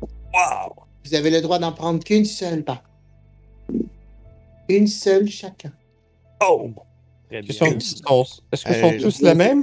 [0.00, 0.86] Wow!
[1.04, 2.89] Vous avez le droit d'en prendre qu'une seule, par contre.
[4.70, 5.72] Une seule chacun.
[6.48, 6.70] Oh!
[7.28, 7.52] Très Ils bien.
[7.80, 9.62] sont- sont- Est-ce qu'ils sont Euh, tous la même?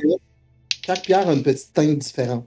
[0.86, 2.46] Chaque pierre a une petite teinte différente.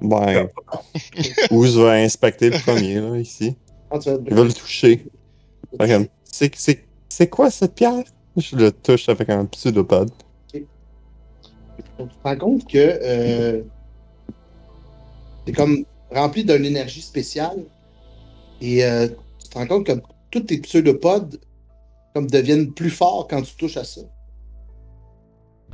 [0.00, 0.52] Ouais.
[1.50, 3.56] Ouz va inspecter le premier, là, ici.
[3.92, 5.06] Il va le toucher.
[6.24, 8.02] C'est c'est- c'est quoi cette pierre?
[8.36, 10.10] Je le touche avec un pseudopode.
[11.98, 13.62] Donc, tu te rends compte que euh,
[15.46, 17.64] c'est comme rempli d'une énergie spéciale.
[18.64, 19.92] Et euh, tu te rends compte que
[20.30, 21.38] tous tes pseudopodes
[22.14, 24.00] comme deviennent plus forts quand tu touches à ça.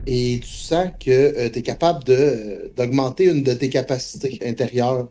[0.09, 5.09] Et tu sens que tu es capable euh, d'augmenter une de tes capacités intérieures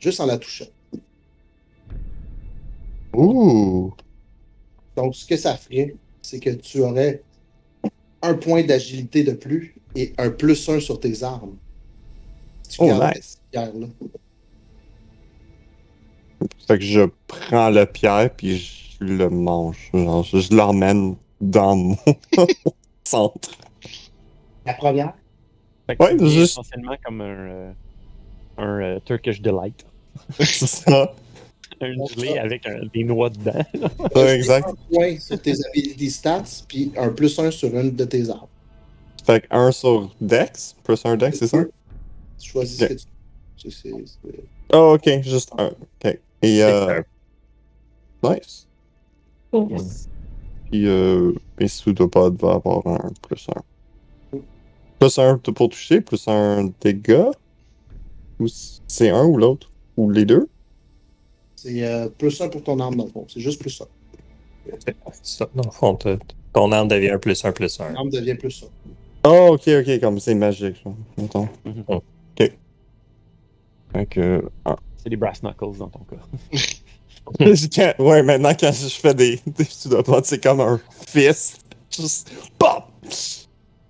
[0.00, 0.64] juste en la touchant.
[3.14, 3.94] Ouh!
[4.96, 7.22] Donc, ce que ça ferait, c'est que tu aurais
[8.22, 11.56] un point d'agilité de plus et un plus un sur tes armes.
[12.68, 13.38] Tu Oh, nice.
[13.38, 13.86] cette pierre-là.
[16.66, 19.90] Fait que je prends la pierre puis je le mange.
[19.92, 21.96] Genre, je, je l'emmène dans mon
[23.04, 23.50] centre.
[24.64, 25.14] La première,
[25.86, 27.72] Fait que Ouais, c'est juste- essentiellement comme un, euh,
[28.58, 29.84] un euh, Turkish Delight.
[30.38, 31.12] C'est ça.
[31.80, 33.64] Un gelé avec un- des noix dedans.
[34.14, 34.68] Ouais, exact.
[34.68, 38.46] un point sur tes ability stats, puis un plus un sur une de tes armes.
[39.24, 41.58] Fait que un sur Dex, plus un Dex, c'est ça?
[42.38, 43.94] Tu choisis ce que tu
[44.72, 45.66] Oh, ok, juste un.
[46.04, 46.18] Ok.
[46.42, 47.02] Et euh.
[48.22, 48.68] Nice.
[50.70, 54.38] Puis euh, mes pseudopodes va avoir un plus un.
[54.98, 57.30] Plus un t- pour toucher, plus un dégât.
[58.40, 58.46] Ou
[58.86, 59.70] c'est un ou l'autre?
[59.96, 60.48] Ou les deux?
[61.56, 63.26] C'est euh, plus un pour ton arme, dans le fond.
[63.28, 63.86] C'est juste plus un.
[64.84, 65.98] C'est ça, dans le fond,
[66.52, 67.92] ton arme devient un plus un plus un.
[67.92, 69.28] L'arme devient plus un.
[69.28, 70.82] Oh, ok, ok, comme c'est magique.
[71.16, 71.84] Mhm.
[71.88, 72.52] Ok.
[73.92, 74.48] Fait que.
[74.64, 74.76] ah.
[75.02, 76.16] C'est des brass knuckles dans ton cas.
[77.38, 81.60] Quand- ouais, maintenant quand je fais des, des pseudopodes, c'est comme un fist.
[81.90, 82.30] Juste.
[82.58, 82.84] Pop!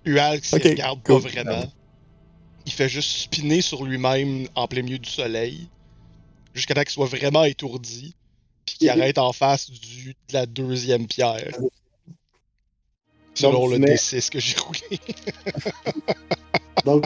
[0.05, 1.63] Ualx, il Ok, regarde pas vraiment.
[2.65, 5.67] Il fait juste spinner sur lui-même en plein milieu du soleil.
[6.53, 8.13] Jusqu'à temps qu'il soit vraiment étourdi.
[8.65, 11.57] Puis qu'il arrête en face du, de la deuxième pierre.
[13.33, 14.99] Selon le tu mets- D6 que j'ai roulé.
[16.85, 17.05] Donc,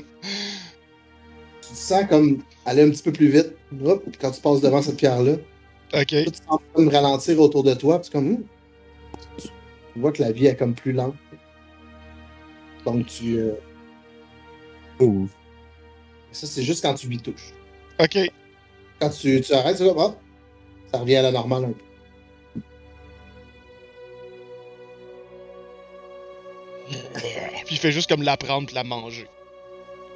[1.68, 3.54] tu te sens comme aller un petit peu plus vite.
[3.84, 5.34] Hop, quand tu passes devant cette pierre-là,
[5.94, 6.12] Ok.
[6.12, 8.30] Là, tu sens comme ralentir autour de toi, puis comme.
[8.32, 8.44] hmm.
[9.38, 11.16] Tu vois que la vie est comme plus lente.
[12.86, 13.38] Donc, tu.
[13.38, 13.54] euh,
[15.00, 15.28] Ouh.
[16.32, 17.54] Ça, c'est juste quand tu lui touches.
[18.00, 18.18] Ok.
[19.00, 20.18] Quand tu, tu arrêtes, là, hop,
[20.92, 21.84] ça revient à la normale un peu.
[27.66, 29.28] Puis il fait juste comme la prendre puis la manger.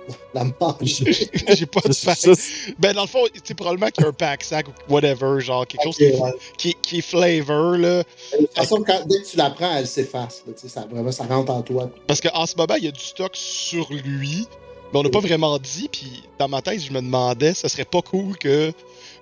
[0.33, 1.03] La mange.
[1.05, 1.93] j'ai pas de.
[1.93, 5.39] Juste- Ben dans le fond, c'est probablement qu'il y a un pack sac ou whatever,
[5.41, 6.31] genre quelque chose qui, ouais.
[6.57, 8.03] qui, est- qui est flavor là.
[8.03, 10.43] De toute façon, quand- dès que tu la prends, elle s'efface.
[10.67, 11.89] ça, vraiment, ça rentre en toi.
[12.07, 14.47] Parce qu'en ce moment, il y a du stock sur lui.
[14.93, 17.85] Mais on n'a pas vraiment dit, puis dans ma tête, je me demandais, ça serait
[17.85, 18.73] pas cool que,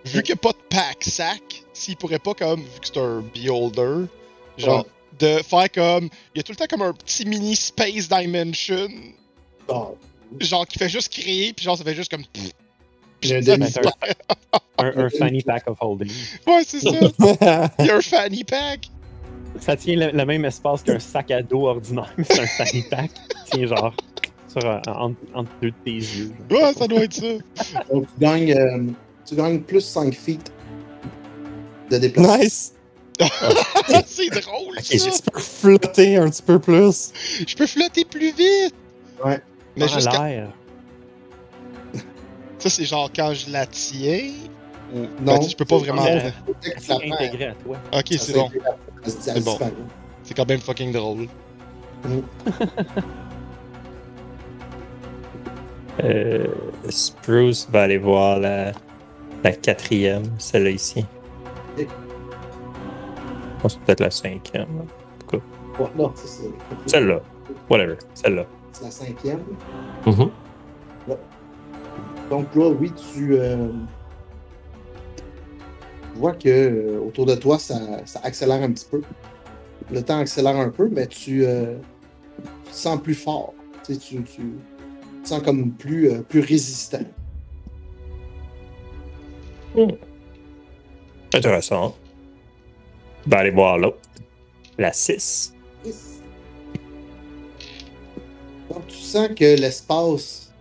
[0.04, 2.98] vu qu'il n'y a pas de pack sac, s'il pourrait pas comme, vu que c'est
[2.98, 4.08] un beholder,
[4.58, 4.84] genre,
[5.20, 8.88] de faire comme, il y a tout le temps comme un petit mini space dimension,
[9.68, 9.96] Bon,
[10.40, 12.24] genre qui fait juste créer, puis genre ça fait juste comme.
[12.26, 12.52] pff,
[13.22, 13.60] j'ai un
[14.78, 16.10] Un, un fanny pack of holding.
[16.48, 16.90] Ouais, c'est ça.
[17.80, 18.90] Il y a un fanny pack.
[19.60, 22.84] Ça tient le, le même espace qu'un sac à dos ordinaire, mais c'est un fanny
[22.90, 23.12] pack.
[23.52, 23.94] tient genre
[24.48, 26.32] sur, un- entre, entre deux de tes yeux.
[26.50, 26.62] genre.
[26.62, 27.84] Ouais, ça doit être ça.
[27.92, 28.84] Donc, tu gagnes, euh,
[29.28, 30.52] tu gagnes plus 5 feet
[31.92, 32.38] de déplacement.
[32.38, 32.74] nice!
[34.06, 35.12] c'est drôle, Ok, ça.
[35.12, 37.12] Tu peux flotter un petit peu plus.
[37.46, 38.74] Je peux flotter plus vite.
[39.26, 39.42] Ouais.
[39.80, 40.28] Mais jusqu'à.
[40.28, 40.48] l'air.
[42.60, 44.32] Ça, c'est genre quand je la tiens.
[44.94, 45.00] Ou.
[45.22, 45.38] Non.
[45.38, 46.06] Ben, je peux pas vraiment.
[46.06, 46.30] Euh,
[46.78, 47.78] C'est intégré à toi.
[47.94, 48.50] Ok, c'est bon.
[49.06, 49.58] C'est bon.
[50.24, 51.28] C'est quand même fucking drôle.
[56.04, 56.48] Euh,
[56.88, 58.72] Spruce va aller voir la,
[59.44, 61.06] la quatrième, celle-là ici.
[61.78, 61.84] Je
[63.62, 64.86] pense que c'est peut-être la cinquième.
[65.34, 66.44] Ouais, non, c'est ça.
[66.86, 67.20] Celle-là.
[67.70, 67.98] Whatever.
[68.14, 68.46] Celle-là.
[68.72, 69.44] C'est la cinquième.
[70.06, 70.30] Mhm.
[72.30, 73.70] Donc là, oui, tu euh,
[76.16, 77.76] vois que euh, autour de toi, ça,
[78.06, 79.02] ça accélère un petit peu.
[79.92, 81.76] Le temps accélère un peu, mais tu, euh,
[82.66, 83.54] tu te sens plus fort.
[83.84, 87.00] Tu, sais, tu, tu- tu te sens comme plus, euh, plus résistant.
[91.34, 91.96] Intéressant.
[93.26, 93.98] On va aller voir l'autre.
[94.78, 95.54] La 6.
[95.84, 95.94] Donc tu
[99.10, 100.54] sens que l'espace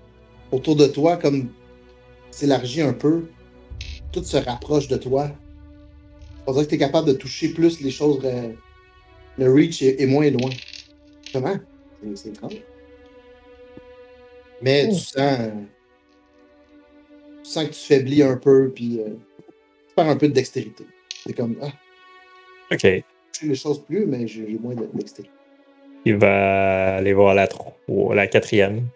[0.50, 1.50] autour de toi, comme
[2.30, 3.26] s'élargit un peu,
[4.12, 5.30] tout se rapproche de toi.
[6.46, 8.20] On dirait que tu es capable de toucher plus les choses.
[8.24, 8.52] euh,
[9.36, 10.50] le reach est, est moins loin.
[11.32, 11.56] Comment?
[12.14, 12.56] C'est- étrange.
[14.62, 15.14] Mais tu sens.
[15.18, 15.50] euh,
[17.44, 19.10] tu sens que tu faiblis un peu, puis euh,
[19.88, 20.84] tu perds un peu de dextérité.
[21.24, 21.70] C'est comme, ah,
[22.72, 22.80] OK.
[22.82, 23.00] je
[23.32, 25.32] touche les choses plus, mais j'ai moins de dextérité.
[26.04, 27.74] Il va aller voir la, tro-
[28.14, 28.86] la quatrième.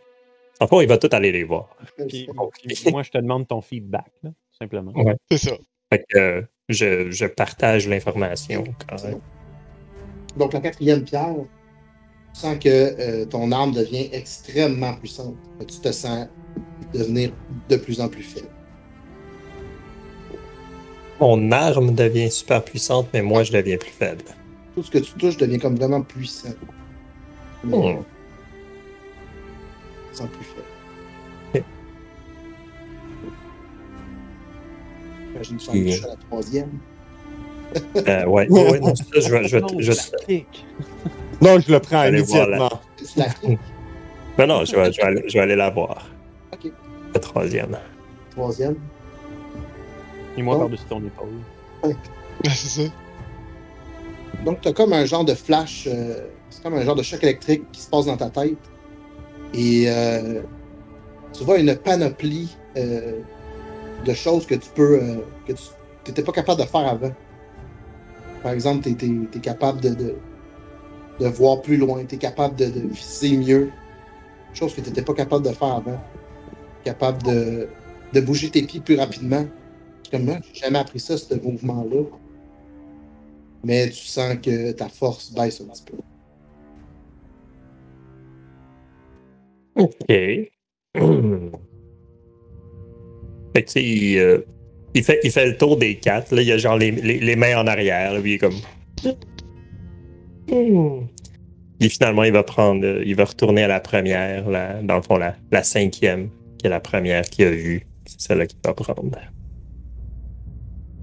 [0.60, 1.76] En fait, il va tout aller les voir.
[2.08, 2.28] Puis,
[2.90, 4.92] moi, je te demande ton feedback, là, tout simplement.
[4.94, 5.16] Ouais.
[5.30, 5.52] C'est ça.
[5.92, 9.20] Fait que euh, je, je partage l'information quand même.
[10.36, 11.34] Donc, la quatrième pierre,
[12.32, 15.34] tu sens que euh, ton arme devient extrêmement puissante.
[15.60, 16.28] Tu te sens
[16.94, 17.32] devenir
[17.68, 18.48] de plus en plus faible.
[21.20, 24.24] Mon arme devient super puissante, mais moi, je deviens plus faible.
[24.74, 26.48] Tout ce que tu touches devient comme vraiment puissant.
[27.64, 27.98] Mais
[30.12, 30.66] te sens plus faible.
[31.54, 31.62] Ok.
[35.32, 36.70] J'imagine que tu en Puis, touches à la troisième.
[37.96, 39.92] Euh, ouais, ouais, ouais, non, ça, je vais, je vais, Non, je.
[41.40, 42.80] Non, je le prends Allez voir immédiatement.
[43.16, 43.26] La.
[44.38, 46.06] Non, non, je vais, je vais aller, je vais aller la voir.
[46.54, 46.72] Ok.
[47.12, 47.76] La troisième.
[48.30, 48.76] Troisième.
[50.38, 50.60] Et moi Oh.
[50.60, 51.28] par-dessus ton épaule.
[51.82, 51.94] Ben,
[52.44, 52.90] c'est ça.
[54.42, 56.28] Donc, tu as comme un genre de flash, euh,
[56.62, 58.56] comme un genre de choc électrique qui se passe dans ta tête.
[59.54, 60.42] Et euh,
[61.32, 63.20] tu vois une panoplie euh,
[64.04, 65.16] de choses que tu peux, euh,
[65.46, 65.60] que tu
[66.08, 67.12] n'étais pas capable de faire avant.
[68.42, 70.16] Par exemple, tu es, capable de,
[71.20, 73.70] de, voir plus loin, tu es capable de, viser mieux.
[74.52, 76.00] Chose que tu n'étais pas capable de faire avant.
[76.84, 77.68] Capable de,
[78.12, 79.46] de bouger tes pieds plus rapidement.
[80.10, 82.02] Comme moi, j'ai jamais appris ça, ce mouvement-là
[83.64, 85.96] mais tu sens que ta force baisse un petit peu.
[89.76, 89.90] OK.
[90.08, 90.50] Fait
[93.54, 94.38] que, tu sais, il, euh,
[94.94, 96.34] il fait, il fait le tour des quatre.
[96.34, 98.12] Là, il a genre les, les, les mains en arrière.
[98.14, 98.54] Là, puis il est comme.
[101.78, 102.84] Puis finalement, il va prendre.
[102.84, 106.66] euh, Il va retourner à la première, la- dans le fond, la, la cinquième, qui
[106.66, 107.86] est la première qu'il a vue.
[108.06, 109.10] C'est celle-là qu'il va prendre.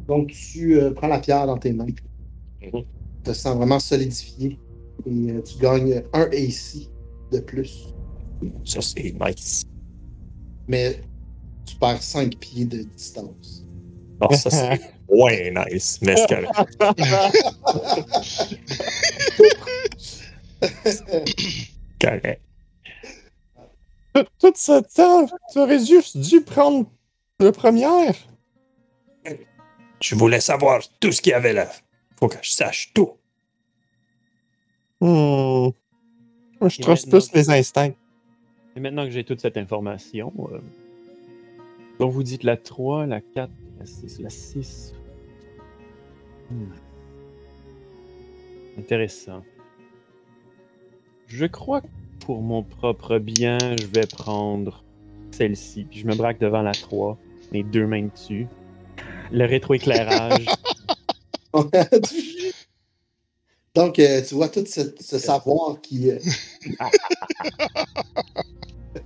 [0.07, 1.85] Donc, tu euh, prends la pierre dans tes mains.
[2.61, 2.71] Mhm.
[2.71, 2.83] Tu
[3.23, 4.57] te sens vraiment solidifié.
[5.05, 6.89] Et euh, tu gagnes un AC
[7.31, 7.93] de plus.
[8.65, 9.63] Ça, c'est nice.
[10.67, 11.01] Mais
[11.65, 13.63] tu perds 5 pieds de distance.
[14.21, 14.79] Alors, ça, c'est
[15.09, 15.99] ouais nice.
[16.01, 16.79] Mais c'est correct.
[22.01, 22.41] correct.
[24.13, 26.89] Tout, tout ce temps, tu aurais juste dû prendre
[27.39, 28.15] le première.
[30.01, 31.69] Je voulais savoir tout ce qu'il y avait là.
[32.19, 33.11] Faut que je sache tout.
[35.01, 35.69] Hmm.
[36.59, 37.93] Moi, je maintenant- plus les instincts.
[38.75, 40.59] Et maintenant que j'ai toute cette information, euh,
[42.05, 44.93] vous dites la 3, la 4, la 6, la 6.
[46.49, 46.65] Hmm.
[48.77, 49.43] Intéressant.
[51.27, 51.87] Je crois que
[52.25, 54.83] pour mon propre bien, je vais prendre
[55.31, 57.17] celle-ci, puis je me braque devant la 3,
[57.51, 58.47] les deux mains dessus.
[59.31, 60.45] Le rétroéclairage.
[63.75, 66.09] Donc, euh, tu vois tout ce, ce savoir qui.
[66.11, 66.17] euh,
[68.95, 69.01] tu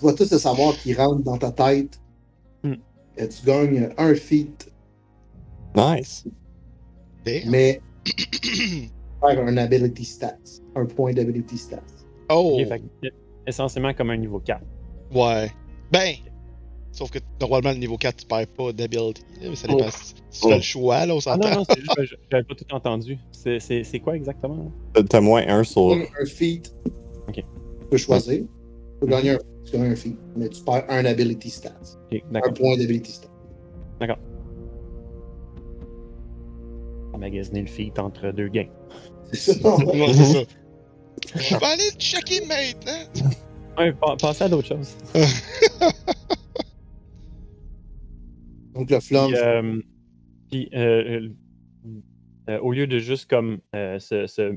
[0.00, 2.00] vois tout ce savoir qui rentre dans ta tête.
[2.62, 2.74] Hmm.
[3.20, 4.70] Euh, tu gagnes un feat,
[5.76, 6.24] Nice.
[7.24, 7.50] Damn.
[7.50, 7.80] mais
[9.20, 10.36] faire un ability stats.
[10.76, 11.82] Un point d'ability stats.
[12.30, 12.58] Oh!
[12.68, 12.82] Fait
[13.46, 14.62] essentiellement comme un niveau 4.
[15.12, 15.50] Ouais.
[15.90, 16.14] Ben,
[16.98, 19.22] sauf que normalement, le niveau 4, tu perds pas d'ability.
[19.40, 19.90] mais Ça dépend Oh.
[19.90, 21.50] si si tu fais le choix, là, on Ah s'entend.
[21.50, 23.18] non, non, c'est juste que je- j'avais pas tout entendu.
[23.32, 24.70] C'est- C'est c'est quoi exactement?
[24.92, 25.92] T'as- T'as moins un sur.
[25.92, 26.72] Un, un feat.
[27.28, 27.34] Ok.
[27.36, 27.42] Tu
[27.90, 28.40] peux choisir.
[28.42, 28.48] Tu
[29.00, 31.72] peux gagner un, tu gagnes un feat, mais tu perds un ability stats.
[32.12, 32.54] Ok, Un d'accord.
[32.54, 33.28] point d'ability stats.
[34.00, 34.16] Va
[37.18, 38.68] magasiner le feat entre deux gains.
[39.32, 39.76] C'est ça.
[39.76, 40.40] C'est ça.
[41.34, 43.24] Je vais aller le checker maintenant.
[43.76, 43.92] Ouais,
[44.40, 44.94] à d'autres choses.
[48.78, 49.30] Donc, flamme.
[49.30, 49.80] Puis, euh,
[50.50, 51.28] puis, euh,
[52.48, 54.56] euh, au lieu de juste comme se, se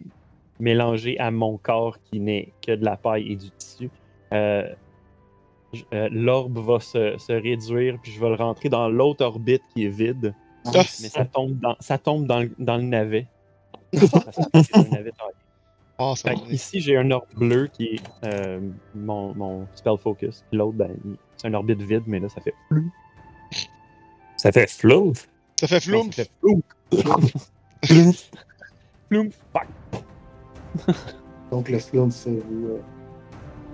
[0.60, 3.89] mélanger à mon corps qui n'est que de la paille et du tissu,
[5.91, 9.89] l'orbe va se, se réduire, puis je vais le rentrer dans l'autre orbite qui est
[9.89, 10.34] vide,
[10.65, 10.99] Nice.
[11.02, 13.27] mais ça tombe dans, ça tombe dans, le, dans le navet.
[16.03, 18.60] Ah, ça ici, j'ai un orbe bleu qui est euh,
[18.95, 20.43] mon, mon spell focus.
[20.52, 20.98] L'autre, ben,
[21.38, 22.56] c'est un orbite vide, mais là, ça fait
[24.41, 25.13] Ça fait flou.
[25.59, 26.11] Ça fait Non, flou.
[26.11, 26.61] ça fait floum.
[29.07, 29.30] Floum.
[29.53, 29.68] Fuck.
[31.51, 32.81] Donc, le flamme vous, euh,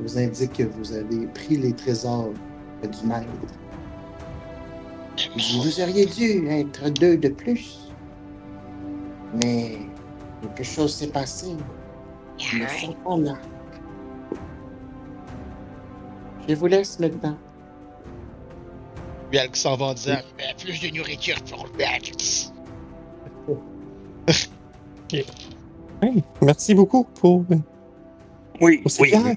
[0.01, 2.31] vous indique que vous avez pris les trésors
[2.83, 3.27] du maître.
[5.37, 7.93] Vous auriez dû être deux de plus.
[9.41, 9.77] Mais
[10.41, 11.55] quelque chose s'est passé.
[12.51, 13.37] Ils ne sont pas là.
[16.49, 17.37] Je vous laisse maintenant.
[19.29, 22.51] Puis elle s'en va en disant Euh, plus de nourriture pour le Max.
[26.41, 27.43] Merci beaucoup pour.
[28.61, 29.09] Oui, pour ces oui.
[29.09, 29.35] pierres.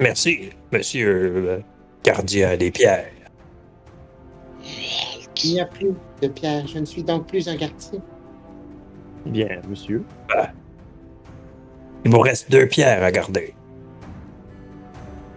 [0.00, 1.08] Merci, monsieur
[1.48, 1.60] euh,
[2.04, 3.10] gardien des pierres.
[5.42, 5.92] Il n'y a plus
[6.22, 6.66] de pierre.
[6.66, 8.00] Je ne suis donc plus un gardien.
[9.26, 10.04] Bien, monsieur.
[12.04, 13.54] Il vous reste deux pierres à garder.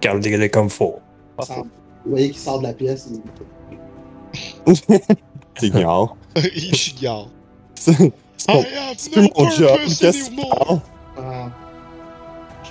[0.01, 0.99] Gardez-les comme faut.
[1.39, 1.63] Vous
[2.11, 3.07] voyez qu'il sort de la pièce.
[3.11, 3.21] il-
[5.55, 6.15] T'ignores.
[6.35, 7.25] Il chiale.
[7.75, 7.99] C'est
[9.37, 9.79] mon job.
[9.99, 10.79] Qu'est-ce que?
[11.17, 11.49] Ah.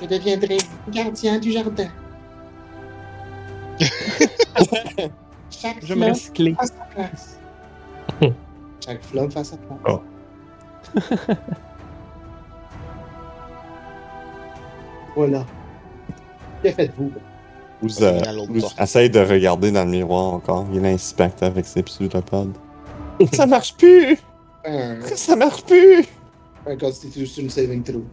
[0.00, 0.58] Je deviendrai
[0.88, 1.88] gardien du jardin.
[5.50, 6.54] Chaque Je me fleur laisse clé.
[6.58, 7.38] à sa place.
[8.84, 9.78] Chaque flamme fait à sa place.
[9.88, 10.00] Oh.
[15.14, 15.46] voilà.
[16.62, 17.12] Que faites-vous?
[18.00, 18.20] Euh,
[18.80, 20.66] essayez de regarder dans le miroir encore.
[20.72, 22.54] Il inspecte avec ses pseudopodes.
[23.32, 24.18] Ça marche plus!
[24.64, 26.04] Un, Ça marche plus!
[26.66, 28.04] un Constitution Saving Throw.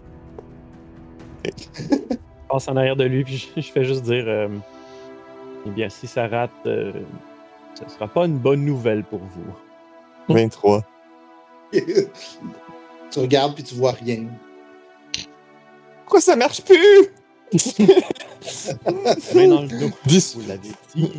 [1.46, 4.48] Je passe en arrière de lui, puis je, je fais juste dire euh,
[5.68, 6.92] Eh bien, si ça rate, euh,
[7.76, 9.54] ce sera pas une bonne nouvelle pour vous.
[10.34, 10.84] 23.
[11.72, 14.26] tu regardes puis tu vois rien.
[16.04, 17.10] Pourquoi ça marche plus?
[19.36, 19.90] Main dans le dos.
[20.06, 21.10] Déçu, Vous l'avez dit.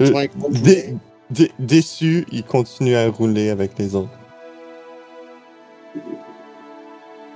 [0.00, 0.96] Euh, dé-
[1.30, 4.10] dé- déçu, il continue à rouler avec les autres.
[5.96, 6.00] Et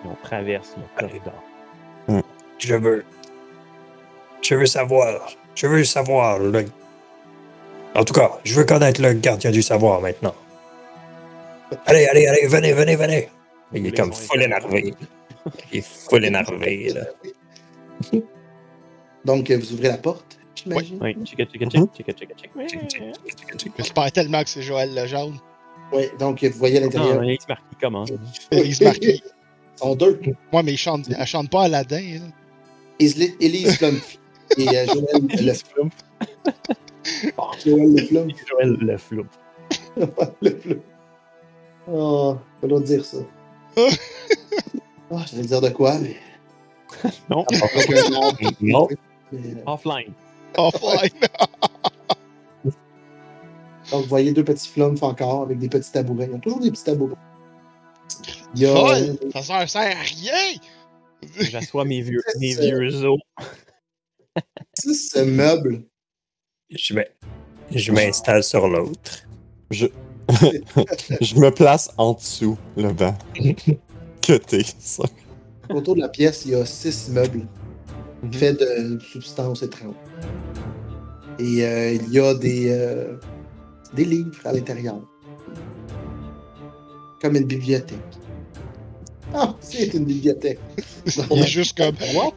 [0.06, 1.42] on traverse le corridor.
[2.58, 3.04] Je veux.
[4.42, 5.32] Je veux savoir.
[5.54, 6.38] Je veux savoir.
[6.38, 6.64] Le...
[7.94, 10.34] En tout cas, je veux connaître le gardien du savoir maintenant.
[11.86, 13.28] Allez, allez, allez, venez, venez, venez.
[13.72, 14.94] Il est comme full énervé.
[15.72, 17.02] Il est full énervé, là.
[19.24, 20.98] Donc, euh, vous ouvrez la porte, j'imagine?
[21.00, 22.50] Oui, check check check check check
[23.58, 25.38] check J'espère tellement que c'est Joël le jaune.
[25.92, 27.22] Oui, donc vous voyez à l'intérieur.
[27.22, 28.04] Se marque comment?
[28.50, 29.22] Élise Marquis.
[29.22, 30.20] Ils sont deux.
[30.52, 31.96] Ouais, mais il chante, elle chante pas Aladdin.
[32.20, 32.30] hein.
[32.98, 34.18] Élise Plumpy
[34.58, 35.90] et euh, Joël le Flum.
[37.64, 38.28] Joël le Plum.
[38.48, 39.26] Joël le flou.
[40.42, 40.80] le Plum.
[41.88, 43.18] Oh, pas l'autre dire ça.
[45.10, 46.16] Oh, j'allais dire de quoi, mais.
[47.30, 48.88] Non, arbre, Non.
[49.32, 50.12] mais, euh, offline.
[50.56, 51.10] Offline.
[53.90, 56.26] Donc, vous voyez deux petits flumps encore avec des petits tabourets.
[56.30, 57.16] Ils ont toujours des petits tabourets.
[58.54, 58.74] Il y a.
[58.74, 59.18] Folle.
[59.32, 60.58] Ça sert, sert à rien.
[61.50, 63.18] J'assois mes vieux, C'est mes vieux os.
[65.26, 65.84] meubles.
[66.70, 67.04] Je m'in-
[67.70, 69.26] je m'installe sur l'autre.
[69.70, 69.86] Je...
[71.20, 73.14] je me place en dessous, le banc.
[74.22, 75.04] Que t'es, ça.
[75.70, 77.46] Autour de la pièce, il y a six meubles
[78.22, 78.32] Mhm.
[78.32, 79.94] faits de substances étranges.
[81.38, 83.16] Et euh, il y a des, euh,
[83.94, 84.96] des livres à l'intérieur.
[87.20, 87.98] Comme une bibliothèque.
[89.34, 90.60] Ah, c'est une bibliothèque.
[91.30, 91.96] Il est juste comme.
[92.14, 92.34] What?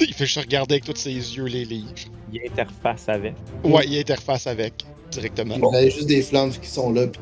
[0.00, 1.92] Il fait juste regarder avec tous ses yeux les livres.
[2.32, 3.34] Il interface avec.
[3.62, 5.56] Ouais, il interface avec directement.
[5.56, 7.06] Il y a juste des flammes qui sont là.
[7.06, 7.20] Puis...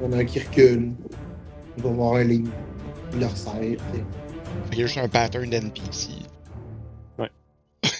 [0.00, 0.92] Il y en a un qui recule.
[1.76, 2.50] Il va voir un livre.
[3.12, 3.52] Il le resserre.
[3.60, 4.02] puis-
[4.72, 6.08] Il y a juste un pattern d'NPC.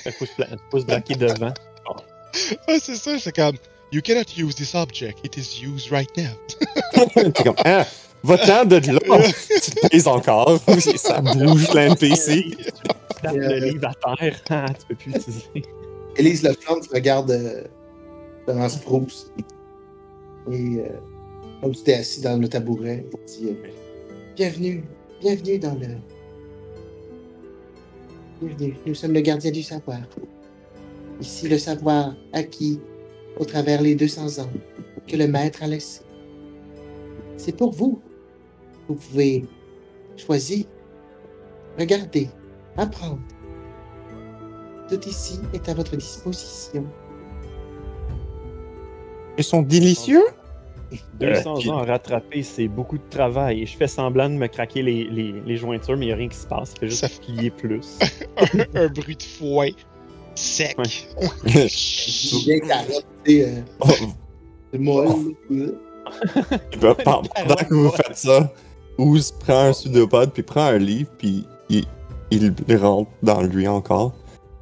[0.06, 0.32] Il faut se,
[0.80, 1.52] se bloquer devant.
[2.66, 3.54] Ah, c'est ça, c'est comme.
[3.92, 6.32] You cannot use this object, it is used right now.
[7.14, 7.86] T'es comme, ah,
[8.24, 8.98] va-t'en de là.
[9.62, 10.58] tu te pèses encore.
[10.96, 12.56] Ça bouge l'NPC.
[12.56, 12.64] Tu
[13.22, 14.40] tapes le livre à terre.
[14.50, 15.44] Ah, tu peux plus l'utiliser.
[16.16, 17.62] Élise Leflamme te regarde euh,
[18.48, 19.30] devant Spruce.
[20.50, 20.88] Et euh,
[21.60, 23.70] comme tu t'es assis dans le tabouret, il dit euh,
[24.36, 24.84] Bienvenue,
[25.20, 25.86] bienvenue dans le.
[28.40, 30.00] Bienvenue, nous sommes le gardien du savoir.
[31.20, 32.80] Ici, le savoir acquis
[33.38, 34.50] au travers les 200 ans
[35.06, 36.02] que le maître a laissé.
[37.36, 38.00] C'est pour vous.
[38.88, 39.44] Vous pouvez
[40.16, 40.66] choisir,
[41.78, 42.28] regarder,
[42.76, 43.22] apprendre.
[44.88, 46.84] Tout ici est à votre disposition.
[49.38, 50.22] Ils sont délicieux?
[51.20, 53.62] 200 ans à rattraper, c'est beaucoup de travail.
[53.62, 56.16] Et je fais semblant de me craquer les, les, les jointures, mais il n'y a
[56.16, 56.72] rien qui se passe.
[56.76, 57.98] Il fait juste Ça- plier plus.
[58.36, 59.68] un, un bruit de foin
[60.34, 60.76] sec.
[60.78, 60.84] Ouais.
[61.68, 62.58] Je bien
[63.24, 63.88] sais, euh, Oh,
[64.72, 64.78] c'est
[66.80, 68.52] bah, pen- Pendant que vous faites ça,
[68.98, 71.84] Ouz prend un pseudopode, puis prend un livre, puis il,
[72.30, 74.12] il rentre dans lui encore.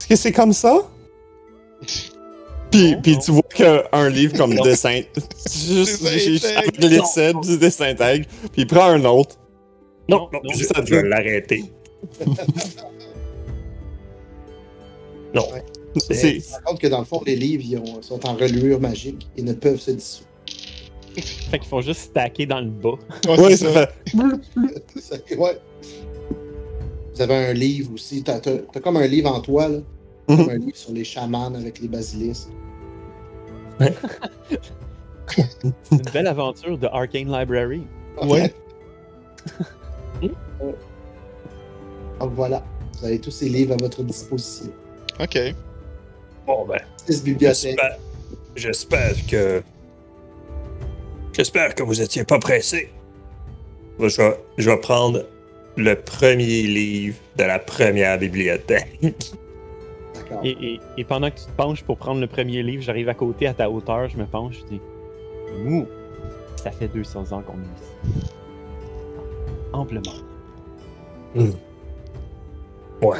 [0.00, 0.82] Est-ce que c'est comme ça?
[2.72, 3.18] Puis, Non, puis non.
[3.20, 5.02] tu vois qu'un livre comme dessin,
[5.46, 6.58] juste Désintègre.
[6.58, 9.36] avec l'essai du désintègre, puis il prend un autre.
[10.08, 11.64] Non, non, non, je, ça je vais l'arrêter.
[15.34, 15.46] non.
[15.52, 15.62] Ouais.
[15.96, 18.26] C'est- C'est Tu te rends compte que dans le fond, les livres ils ont- sont
[18.26, 20.28] en relure magique et ne peuvent se dissoudre.
[21.50, 22.94] Fait qu'ils font juste stacker dans le bas.
[23.28, 23.90] Ouais, ouais, ça fait.
[25.36, 25.58] Ouais.
[27.14, 28.22] Vous avez un livre aussi.
[28.22, 29.78] T'as t'as- t'as comme un livre en toi, là.
[30.28, 30.50] Mhm.
[30.50, 32.48] Un livre sur les chamans avec les basilisques.
[35.90, 37.82] Une belle aventure de Arcane Library.
[38.22, 38.52] Ouais.
[42.20, 42.62] Donc voilà.
[42.98, 44.70] Vous avez tous ces livres à votre disposition.
[45.18, 45.38] Ok.
[46.46, 47.78] Bon, ben, Six bibliothèques.
[48.54, 49.62] j'espère, que.
[51.32, 52.90] J'espère que vous étiez pas pressé.
[53.98, 55.26] Moi, Je vais, je vais prendre
[55.76, 58.98] le premier livre de la première bibliothèque.
[60.32, 60.44] D'accord.
[60.44, 63.14] Et, et- et pendant que tu te penches pour prendre le premier livre, j'arrive à
[63.14, 64.80] côté, à ta hauteur, je me penche, je dis
[65.64, 65.86] Nous,
[66.56, 68.28] ça fait 200 ans qu'on est ici.
[69.72, 70.12] Amplement.
[73.02, 73.18] Ouais.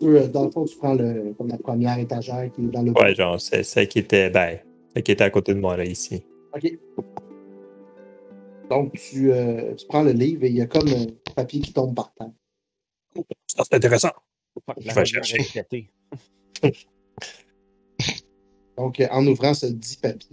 [0.00, 2.92] Euh, Dans le fond, tu prends le, comme la première étagère qui est dans le.
[2.92, 4.30] Ouais, genre, c'est celle qui était.
[4.30, 4.60] Ben,
[4.94, 6.22] celle qui était à côté de moi, là, ici.
[6.54, 6.78] OK.
[8.70, 11.72] Donc, tu, euh, tu prends le livre et il y a comme un papier qui
[11.72, 12.30] tombe par terre.
[13.48, 14.10] Ça, c'est intéressant.
[14.78, 15.90] Je vais chercher.
[18.76, 20.28] Donc, euh, en ouvrant ce dit papier,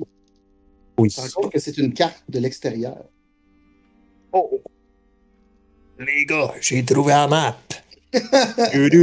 [0.98, 1.10] Oui.
[1.10, 2.98] tu te rends compte que c'est une carte de l'extérieur.
[4.32, 4.62] Oh.
[6.00, 7.58] Les gars, j'ai trouvé la map.
[8.74, 8.94] Il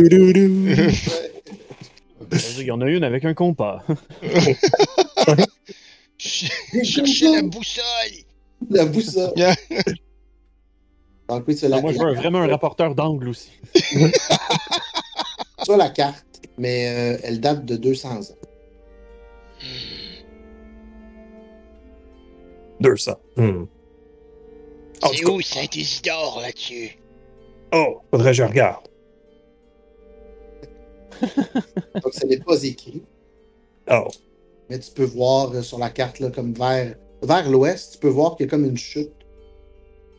[2.65, 3.85] y en a une avec un compas.
[6.19, 7.85] Cherchez la boussole!
[8.71, 9.33] La boussole.
[9.37, 9.57] Yeah.
[11.29, 13.51] Donc, oui, Moi, je veux vraiment un rapporteur d'angle aussi.
[15.69, 18.37] as la carte, mais euh, elle date de 200 ans.
[22.81, 23.13] 200.
[23.37, 23.65] Hmm.
[25.15, 26.99] C'est où Saint-Isidore là-dessus?
[27.73, 28.87] Oh, faudrait que je regarde.
[31.23, 33.03] Donc, ce n'est pas écrit,
[33.91, 34.09] Oh.
[34.69, 38.09] mais tu peux voir euh, sur la carte, là, comme vers, vers l'ouest, tu peux
[38.09, 39.13] voir qu'il y a comme une chute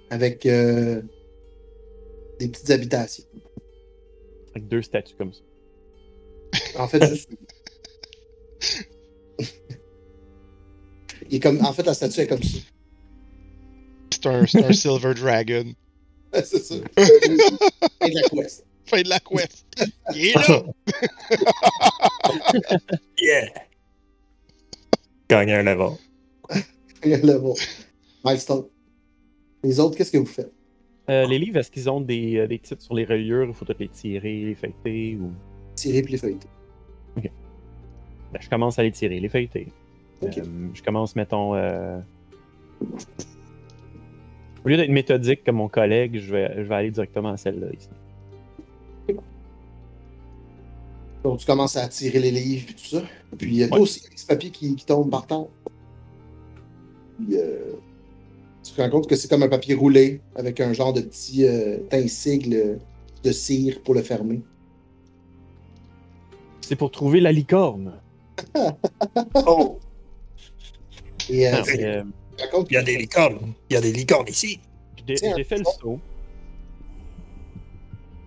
[0.09, 1.01] avec euh,
[2.39, 3.23] des petites habitations.
[4.55, 5.41] Avec deux statues comme ça.
[6.77, 7.29] En fait, juste.
[11.29, 12.59] Il est comme, en fait, la statue est comme ça.
[14.11, 15.73] C'est un, c'est un Silver Dragon.
[16.33, 16.75] C'est ça.
[16.75, 18.65] Et de la quest.
[18.85, 19.65] Fin de la quest.
[20.13, 20.63] Il est là!
[23.19, 23.49] Yeah!
[25.29, 25.97] Gagner un level.
[27.03, 27.55] Le bon.
[28.23, 28.65] Milestone.
[29.63, 30.51] Les autres, qu'est-ce que vous faites?
[31.09, 33.65] Euh, les livres, est-ce qu'ils ont des, euh, des titres sur les reliures Il faut
[33.77, 35.31] les tirer, les feuilleter ou...
[35.75, 36.47] Tirer puis les feuilleter.
[37.17, 39.67] Ben, je commence à les tirer, les feuilleter.
[40.21, 40.37] Ok.
[40.37, 40.43] Euh,
[40.73, 41.53] je commence, mettons.
[41.55, 41.99] euh,
[44.65, 47.67] Au lieu d'être méthodique comme mon collègue, je vais, je vais aller directement à celle-là
[47.73, 47.89] ici.
[51.23, 53.01] Donc, tu commences à tirer les livres et tout ça.
[53.37, 53.79] Puis, il y a Ouais.
[53.79, 55.45] aussi, ce papier qui, qui tombe par terre.
[57.17, 57.73] Puis, euh,
[58.63, 61.45] tu te rends compte que c'est comme un papier roulé avec un genre de petit
[61.45, 62.79] euh, insigle
[63.23, 64.41] de cire pour le fermer.
[66.61, 67.93] C'est pour trouver la licorne.
[69.45, 69.77] Oh,
[71.29, 72.03] Et euh, mais, euh,
[72.69, 73.53] il y a des licornes.
[73.69, 74.59] Il y a des licornes ici.
[75.07, 75.99] j'ai fait le saut.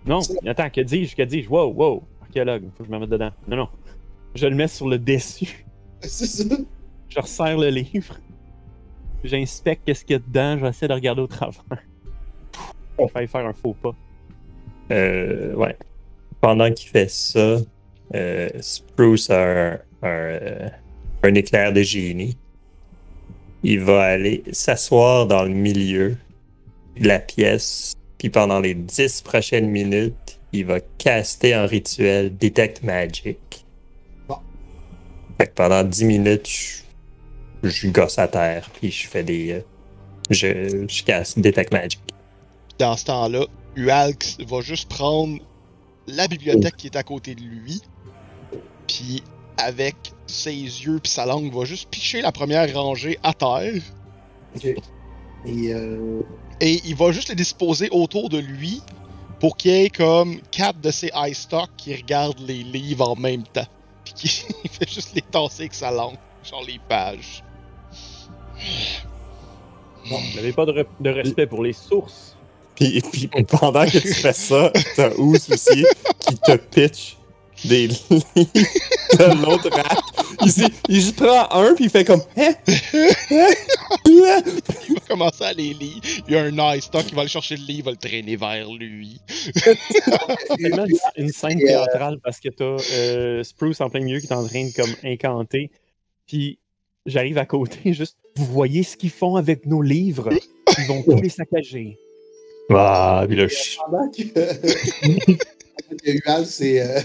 [0.05, 1.49] Non, attends, que dis-je, que dis-je?
[1.49, 3.31] Wow, wow, archéologue, faut que je me mette dedans.
[3.47, 3.69] Non, non.
[4.35, 5.65] Je le mets sur le dessus.
[6.01, 6.55] C'est ça.
[7.09, 8.17] Je resserre le livre.
[9.23, 10.57] J'inspecte qu'est-ce qu'il y a dedans.
[10.59, 11.61] J'essaie de regarder au travers.
[12.97, 13.95] On failli faire un faux pas.
[14.91, 15.75] Euh, ouais.
[16.41, 17.57] Pendant qu'il fait ça,
[18.15, 20.69] euh, Spruce a un, un, euh,
[21.23, 22.37] un éclair de génie.
[23.63, 26.15] Il va aller s'asseoir dans le milieu
[26.99, 32.83] de la pièce, puis pendant les 10 prochaines minutes, il va caster un rituel Detect
[32.83, 33.65] Magic.
[34.27, 34.37] Bon.
[35.37, 36.85] Fait que pendant 10 minutes,
[37.69, 39.51] je, gosse à terre, puis je fais des.
[39.51, 39.61] euh,
[40.29, 41.99] je, je casse Detect Magic.
[42.79, 43.45] Dans ce temps-là,
[43.75, 45.39] Ualx va juste prendre
[46.07, 47.81] la bibliothèque qui est à côté de lui,
[48.87, 49.23] puis
[49.57, 49.95] avec
[50.27, 53.81] ses yeux puis sa langue, va juste picher la première rangée à terre.
[55.45, 56.21] Et euh,
[56.59, 58.81] et il va juste les disposer autour de lui
[59.39, 63.15] pour qu'il y ait comme quatre de ses eye stock qui regardent les livres en
[63.15, 63.67] même temps.
[64.03, 67.43] Puis qui il fait juste les tasser avec sa langue, genre les pages.
[70.05, 72.35] Vous n'avez pas de, re- de respect pour les sources.
[72.75, 75.83] Puis, puis pendant que tu fais ça, t'as Ouz aussi
[76.27, 77.17] qui te pitch
[77.65, 78.03] des livres
[78.35, 79.97] de l'autre rap.
[80.45, 80.51] Il,
[80.89, 82.53] il juste prend un puis il fait comme Hein?
[82.67, 83.07] Hein?
[83.31, 83.49] Hein?
[84.07, 85.99] Il va commencer à les lire.
[86.27, 87.97] Il y a un eye stock, il va aller chercher le livre, il va le
[87.97, 89.19] traîner vers lui.
[89.55, 94.27] C'est tellement une, une scène théâtrale parce que t'as euh, Spruce en plein milieu qui
[94.27, 95.71] est en train de comme incanter.
[96.27, 96.59] Puis
[97.07, 100.29] j'arrive à côté, juste, vous voyez ce qu'ils font avec nos livres?
[100.77, 101.97] Ils vont tous les saccager.
[102.69, 104.21] Ah, puis là, je- pendant que,
[106.27, 106.81] Ual, c'est.
[106.81, 106.99] euh,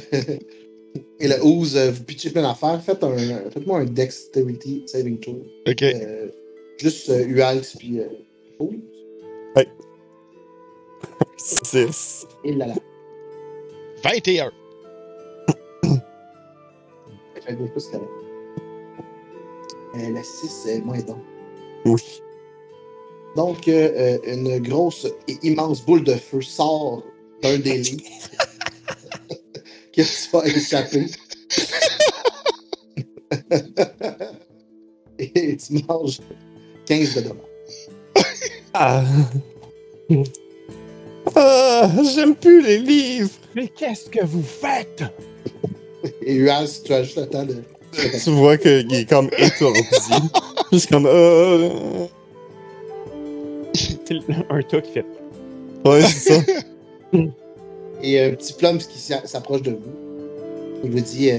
[1.20, 3.16] et le Ooze, euh, vous pitchez plein d'affaires, faites un,
[3.50, 5.40] faites-moi un Dexterity Saving Throw.
[5.68, 5.82] Ok.
[5.84, 6.28] Euh,
[6.78, 8.08] juste euh, Ualx puis euh,
[8.58, 8.74] Ooze.
[11.38, 12.26] 6.
[12.44, 12.74] Et là là.
[14.04, 14.50] 21.
[17.44, 18.04] Fait que plus correct.
[18.04, 18.21] Euh,
[19.94, 21.18] la 6, c'est moins donc.
[21.84, 22.00] Oui.
[23.36, 27.02] Donc, euh, euh, une grosse et immense boule de feu sort
[27.42, 28.04] d'un des lits
[29.92, 31.06] que tu vas échapper.
[35.18, 36.20] et tu manges
[36.86, 37.46] 15 de dommages.
[38.74, 39.04] Ah.
[41.34, 43.30] Ah, j'aime plus les livres.
[43.54, 45.04] Mais qu'est-ce que vous faites?
[46.22, 47.62] Et Uaz, tu as juste le temps de.
[47.92, 49.80] Tu vois qu'il est comme étourdi.
[50.72, 52.06] Juste comme euh...
[53.74, 54.08] C'est
[54.50, 55.06] un tas qui fait.
[55.84, 56.52] Ouais, c'est ça.
[58.02, 59.92] Et un petit plum qui s'a- s'approche de vous.
[60.84, 61.38] Il vous dit euh,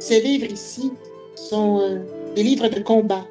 [0.00, 0.90] Ces livres ici
[1.36, 1.98] sont euh,
[2.34, 3.24] des livres de combat.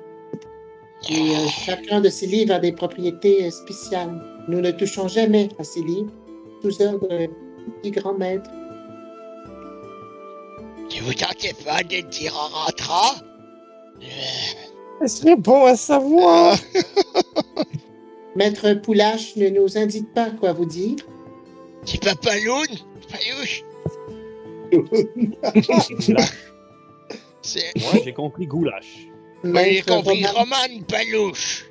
[1.09, 4.21] Et euh, chacun de ces livres a des propriétés euh, spéciales.
[4.47, 6.11] Nous ne touchons jamais à ces livres,
[6.63, 7.27] ordre euh,
[7.83, 8.49] du grand maître.
[10.91, 13.15] Tu vous tentez pas de le dire en rentrant?
[14.01, 14.05] Euh,
[15.01, 16.57] Ce serait bon à savoir.
[18.35, 20.95] Maître Poulache ne nous indique pas quoi vous dire.
[21.85, 22.67] C'est pas Paloun
[23.09, 23.63] Palouche
[27.41, 27.71] C'est.
[27.77, 29.07] Moi, j'ai compris goulash.
[29.43, 31.65] Moi, j'ai compris Roman- Roman Palouche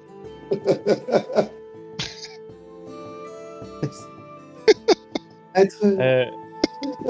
[5.55, 5.77] Maître.
[5.85, 6.25] Euh,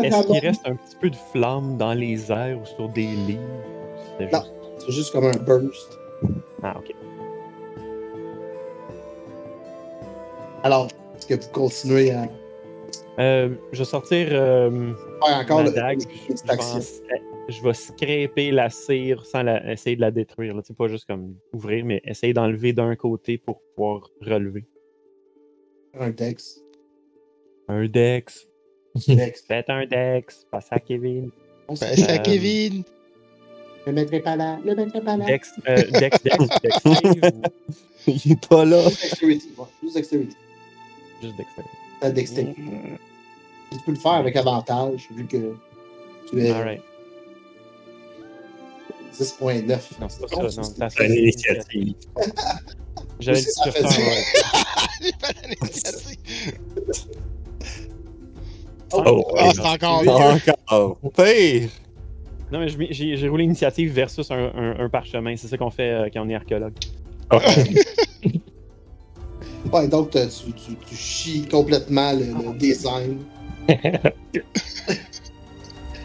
[0.02, 3.40] Est-ce qu'il reste un petit peu de flamme dans les airs ou sur des livres?
[4.32, 4.42] Non.
[4.78, 5.98] C'est juste comme un burst.
[6.62, 6.94] Ah, ok.
[10.62, 12.26] Alors, est-ce que vous continuez à
[13.18, 14.92] Euh, je vais sortir euh,
[15.22, 16.02] encore ma le, dague.
[16.28, 16.80] le- Je en-
[17.48, 20.54] je vais scraper la cire sans la- essayer de la détruire.
[20.54, 20.62] là.
[20.64, 24.64] C'est pas juste comme ouvrir, mais essayer d'enlever d'un côté pour pouvoir relever.
[25.98, 26.60] Un dex.
[27.68, 28.46] Un Dex.
[29.08, 29.42] Dex.
[29.46, 30.46] Faites un Dex.
[30.50, 31.30] Passe à Kevin.
[31.68, 31.94] On sait.
[31.96, 32.82] c'est à Euh, Kevin.
[33.86, 35.24] Le mettrai pas là, le mettrai pas là.
[35.24, 36.76] Dex, euh, Dex, Dex, Dex
[38.06, 38.82] Il est pas là.
[38.88, 39.48] Juste dexterity.
[39.56, 40.36] Ouais, juste dexterity?
[41.22, 41.64] juste Dex save?
[42.00, 42.62] Ta dexterity.
[43.72, 45.54] Tu peux le faire avec avantage, vu que
[46.28, 46.82] tu es Alright.
[49.12, 49.78] 10.9.
[50.00, 50.60] Non, c'est pas Bon, ça.
[50.60, 51.94] Non, c'est- t'as c'est une initiative.
[53.20, 53.98] J'avais dit ça ça, ça.
[54.00, 54.24] ouais.
[55.02, 56.58] J'ai pas l'initiative.
[58.92, 60.02] Oh, Ah, ouais, c'est encore
[61.14, 61.68] pire!
[62.52, 65.36] Non, mais j'ai j'ai roulé initiative versus un, un- un parchemin.
[65.36, 66.74] C'est ça qu'on fait euh, quand on est archéologue.
[67.32, 67.42] Ok.
[69.72, 70.18] Ouais, donc tu,
[70.52, 73.18] tu, tu chies complètement le, le design.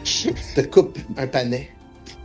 [0.03, 1.69] tu te coupes un panais.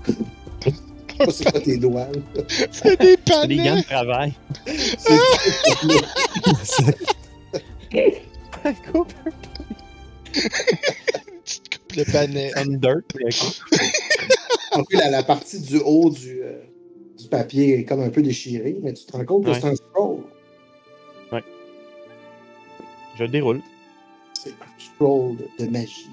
[0.07, 2.09] Je sais pas c'est quoi tes doigts.
[2.73, 4.33] C'est des C'est des gants de travail.
[8.93, 9.13] Coupe
[10.33, 12.51] Tu te coupes le panais.
[12.55, 13.03] comme dirt.
[14.73, 16.61] En plus, la, la partie du haut du, euh,
[17.19, 19.61] du papier est comme un peu déchirée, mais tu te rends compte que Ouais.
[19.61, 20.19] c'est un scroll.
[23.17, 23.61] Je le déroule.
[24.33, 26.07] C'est un scroll de, magie.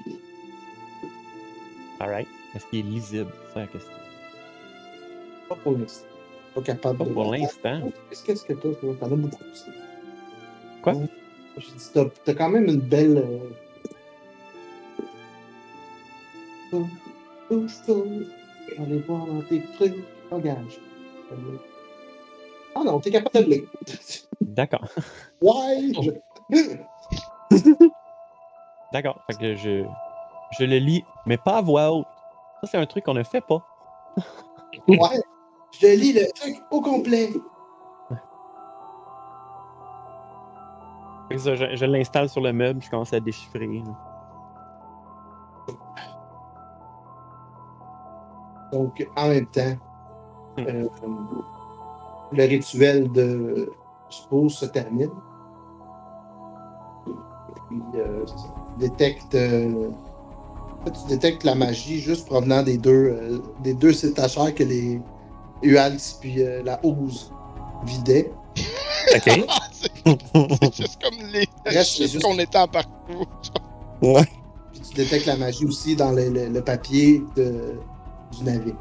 [2.02, 2.28] Alright.
[2.54, 3.32] Est-ce qu'il est lisible?
[3.48, 3.92] C'est ça la question.
[5.48, 6.06] Pas pour l'instant.
[6.56, 7.14] Pas capable Pas de.
[7.14, 7.92] pour l'instant.
[8.26, 8.96] Qu'est-ce que t'as, toi?
[9.00, 9.70] T'en as beaucoup aussi?
[10.82, 10.94] Quoi?
[10.96, 11.08] Ouais.
[11.60, 13.18] J'ai dit, t'as, t'as quand même une belle.
[13.20, 13.50] Euh...
[18.80, 19.96] Allez voir dans tes trucs.
[20.32, 20.80] Engage.
[22.76, 23.70] Ah non, t'es capable de le lire.
[24.42, 24.86] D'accord.
[25.42, 25.92] Ouais!
[26.52, 27.86] Je-
[28.94, 29.20] D'accord.
[29.28, 29.84] Fait que je,
[30.60, 32.08] je le lis, mais pas à voix haute.
[32.62, 33.66] Ça, c'est un truc qu'on ne fait pas.
[34.88, 35.22] Ouais!
[35.82, 37.30] Je lis le truc au complet.
[41.38, 43.68] Ça, je, je l'installe sur le meuble, je commence à déchiffrer.
[43.68, 44.07] là.
[48.74, 49.76] Donc, en même temps,
[50.60, 50.88] euh,
[52.32, 53.72] le rituel de
[54.10, 55.10] suppose se termine.
[57.70, 59.90] Puis, euh, tu détectes, euh,
[60.86, 63.94] tu détectes la magie juste provenant des deux, euh, des deux
[64.52, 65.02] que les
[65.64, 67.32] Ualx puis euh, la Ouse
[67.86, 68.32] vidaient.
[69.16, 69.24] Ok.
[69.82, 71.48] C'est juste comme les.
[71.66, 73.28] Reste, juste juste- qu'on était en parcours.
[74.02, 74.26] Ouais.
[74.72, 77.80] Puis tu détectes la magie aussi dans le, le- le papier de,
[78.32, 78.76] du navire.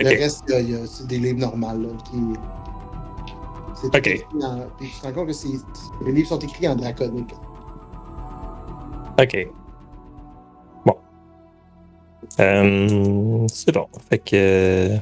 [0.00, 0.18] Le Ok.
[0.18, 1.96] reste, il y a- des livres normaux.
[3.74, 4.06] C'est tout Ok.
[4.06, 7.34] écrit en- Puis tu te rends compte que les livres sont écrits en draconique.
[9.20, 9.48] Ok.
[10.84, 10.96] Bon.
[12.40, 13.86] Euh, c'est bon.
[14.08, 14.96] Fait que.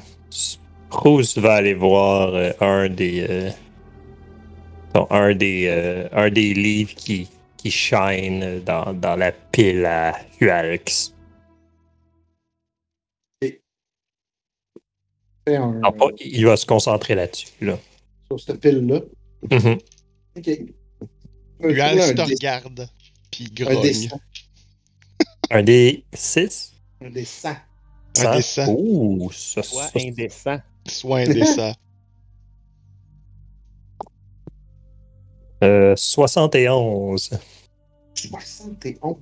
[0.90, 3.26] Rose va aller voir euh, un des.
[3.28, 3.50] euh,
[5.10, 5.66] un des.
[5.68, 11.14] euh, un des livres qui, qui shine dans, dans la pile à Hualx.
[15.46, 17.48] Un, Non, pas- il va se concentrer là-dessus.
[17.60, 17.78] Là.
[18.28, 19.00] sur cette pile-là.
[19.50, 19.78] Mhm.
[20.36, 20.48] Ok.
[21.64, 22.88] Un, Ual un, te regarde.
[23.30, 24.08] Puis un grogne.
[25.50, 27.56] Un des 6 Un dessin.
[28.18, 28.66] Un dessin.
[28.68, 30.58] Ouh, ça, Soit ça, indécent.
[30.86, 31.72] Soit indécent.
[35.64, 37.30] euh, 71.
[38.14, 39.16] 71.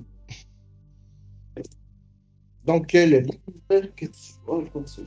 [2.64, 4.12] Donc, euh, le livre que tu
[4.46, 5.00] vois, je pense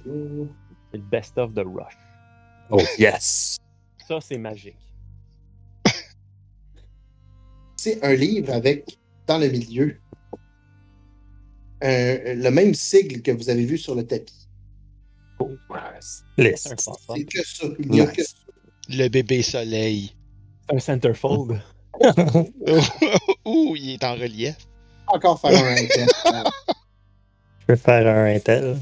[0.94, 1.94] le best of the rush.
[2.70, 3.58] Oh, yes.
[4.08, 4.78] Ça, c'est magique.
[7.78, 8.98] c'est un livre avec,
[9.28, 9.98] dans le milieu,
[11.82, 14.48] un- le même sigle que vous avez vu sur le tapis.
[16.38, 16.68] List.
[16.68, 17.14] C'est un fort, ça.
[17.18, 17.66] C'est que ça.
[17.80, 18.14] Il n'y a Nice.
[18.16, 18.36] que ça.
[18.90, 20.16] Le bébé soleil.
[20.70, 21.62] Un centerfold.
[23.46, 24.56] Ouh, il est en relief.
[25.08, 26.08] Encore faire un intel.
[27.60, 28.78] Je vais faire un Intel.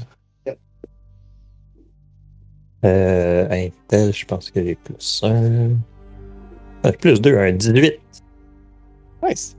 [2.84, 6.92] Euh, Intel, je pense que j'ai plus 1.
[6.98, 8.00] plus 2, un 18.
[9.22, 9.56] Nice.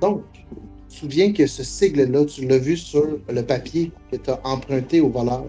[0.00, 0.42] Donc, tu
[0.88, 5.00] te souviens que ce sigle-là, tu l'as vu sur le papier que tu as emprunté
[5.00, 5.44] au voleur?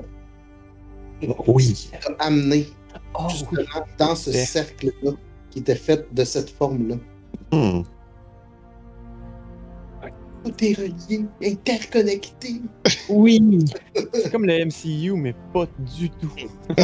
[1.48, 1.90] Oui.
[1.91, 2.68] Tu as amené
[3.20, 5.12] Oh, justement dans ce cercle-là
[5.49, 6.95] qui était fait de cette forme-là.
[7.52, 7.84] Hmm.
[10.48, 12.61] Tout est relié, interconnecté.
[13.10, 13.65] oui!
[14.14, 15.68] C'est comme le MCU, mais pas
[15.98, 16.32] du tout.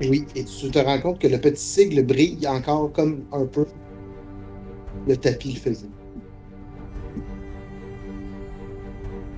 [0.00, 3.64] Oui, et tu te rends compte que le petit sigle brille encore comme un peu
[5.06, 5.86] le tapis le faisait.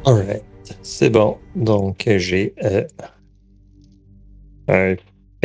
[0.06, 0.43] Alright.
[0.82, 1.36] C'est bon.
[1.55, 2.85] Donc, j'ai euh,
[4.68, 4.97] un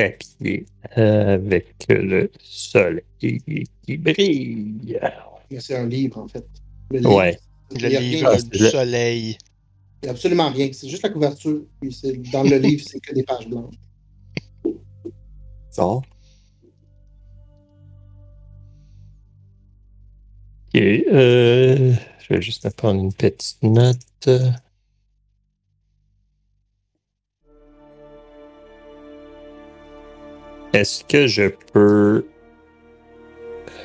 [0.10, 0.65] papier
[0.95, 3.41] avec le soleil
[3.86, 4.99] qui brille.
[5.60, 6.45] C'est un livre, en fait.
[6.91, 7.38] Le livre, Ouais.
[7.72, 9.38] Le il y a livre du le- soleil.
[10.02, 10.69] il y a absolument rien.
[10.73, 11.61] C'est juste la couverture.
[12.34, 13.76] Dans le livre, c'est que des pages blanches.
[15.69, 15.86] Ça.
[15.86, 16.03] Ok.
[20.76, 21.94] euh,
[22.28, 24.30] je vais juste prendre une petite note.
[30.73, 32.26] Est-ce que je peux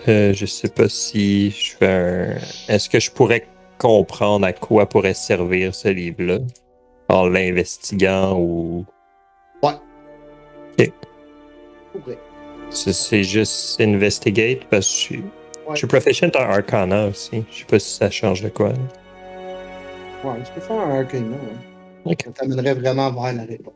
[0.09, 2.37] Euh, je sais pas si je fais un.
[2.73, 3.45] Est-ce que je pourrais
[3.77, 6.39] comprendre à quoi pourrait servir ce livre-là?
[7.09, 8.85] En l'investiguant ou?
[9.61, 10.93] Pourrait.
[12.71, 15.25] C'est- C'est juste investigate parce que je suis, Ouais.
[15.73, 17.45] je suis proficient en arcana aussi.
[17.51, 18.69] Je sais pas si ça change de quoi.
[20.25, 22.13] Ouais, tu peux faire un arcana, ouais.
[22.13, 22.23] Ok.
[22.27, 23.75] Ça t'amènerait vraiment vers la réponse.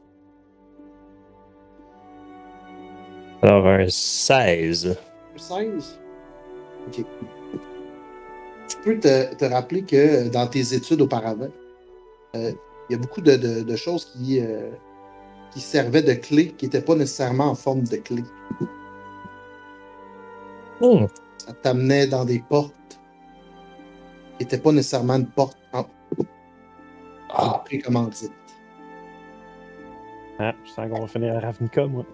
[3.42, 4.96] Alors, un 16.
[5.36, 6.00] 16.
[6.88, 7.04] Ok.
[8.68, 11.48] Tu peux te, te rappeler que dans tes études auparavant,
[12.36, 12.52] euh,
[12.88, 14.70] il y a beaucoup de, de- de choses qui, euh,
[15.52, 18.24] qui servaient de clés, qui n'étaient pas nécessairement en forme de clés.
[20.80, 21.06] Hmm.
[21.38, 22.74] Ça t'amenait dans des portes
[24.38, 25.86] qui n'étaient pas nécessairement une porte en,
[27.30, 28.32] en précommandite.
[30.38, 32.04] Ah, je sens qu'on va finir à Ravnica, moi.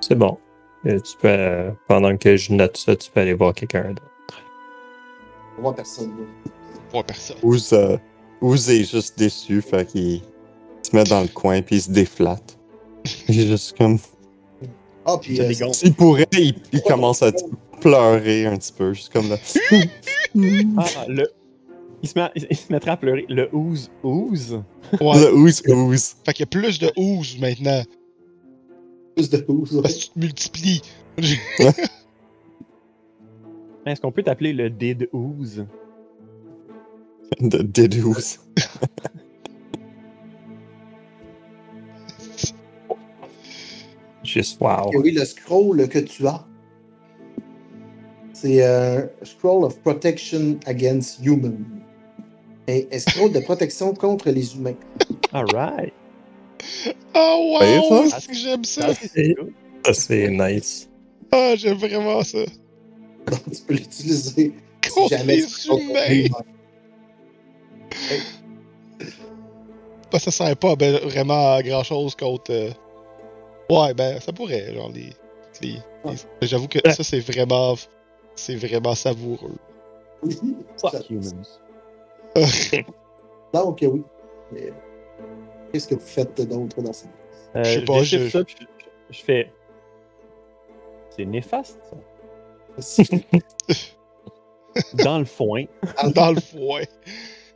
[0.00, 0.38] C'est bon.
[0.86, 4.42] Euh, tu peux, euh, pendant que je note ça, tu peux aller voir quelqu'un d'autre.
[5.58, 6.10] On voit personne.
[6.90, 7.36] Voir personne.
[7.42, 7.96] Ouz, euh,
[8.40, 10.22] Ouz est juste déçu, fait qu'il
[10.82, 12.58] se met dans le coin puis il se déflatte.
[13.28, 13.98] Il est juste comme.
[15.04, 15.72] Ah, puis Ça euh.
[15.72, 17.30] S'il pourrait, il, il commence à
[17.80, 19.36] pleurer un petit peu, juste comme là.
[20.76, 21.30] Ah, le.
[22.02, 23.26] Il se, met, il se mettra à pleurer.
[23.28, 24.62] Le ooze ooze?
[25.00, 25.20] Ouais.
[25.20, 26.16] Le Ouz, Ouz.
[26.24, 27.82] Fait qu'il y a plus de ooze maintenant.
[29.14, 29.80] plus de douze.
[29.82, 30.82] Parce que tu te multiplies.
[33.86, 35.66] Est-ce qu'on peut t'appeler le Did ooze?
[37.40, 38.38] De Dédouze.
[44.22, 44.90] Juste wow.
[44.94, 46.46] Oui, le scroll que tu as,
[48.32, 51.79] c'est un scroll of protection against human.
[52.70, 54.76] Et un scroll de protection contre les humains.
[55.32, 55.92] Alright.
[57.14, 58.08] Oh Ouais, wow!
[58.08, 58.18] ça.
[58.32, 58.94] j'aime ça!
[58.94, 59.34] c'est-
[59.84, 60.88] Ça, c'est nice.
[61.32, 62.38] Ah, j'aime vraiment ça.
[63.26, 64.52] Donc, tu peux l'utiliser
[64.94, 66.28] Contre les humains!
[70.12, 72.50] Bah, ça sert pas ben, vraiment à grand chose contre.
[72.52, 72.70] euh,
[73.70, 75.10] Ouais, ben, ça pourrait, genre, les.
[75.62, 77.74] les- les- J'avoue que ça, c'est vraiment.
[78.34, 79.56] C'est vraiment savoureux.
[80.80, 81.46] Fuck humans.
[83.54, 84.02] Donc, oui.
[84.52, 84.72] Mais,
[85.72, 87.10] Qu'est-ce que vous faites d'autre dans cette
[87.56, 88.64] Euh, Je sais pas, je- ça, je,
[89.10, 89.52] je fais.
[91.16, 91.78] C'est néfaste,
[92.78, 93.02] ça.
[95.04, 95.64] Dans le foin.
[96.14, 96.82] Dans le foin.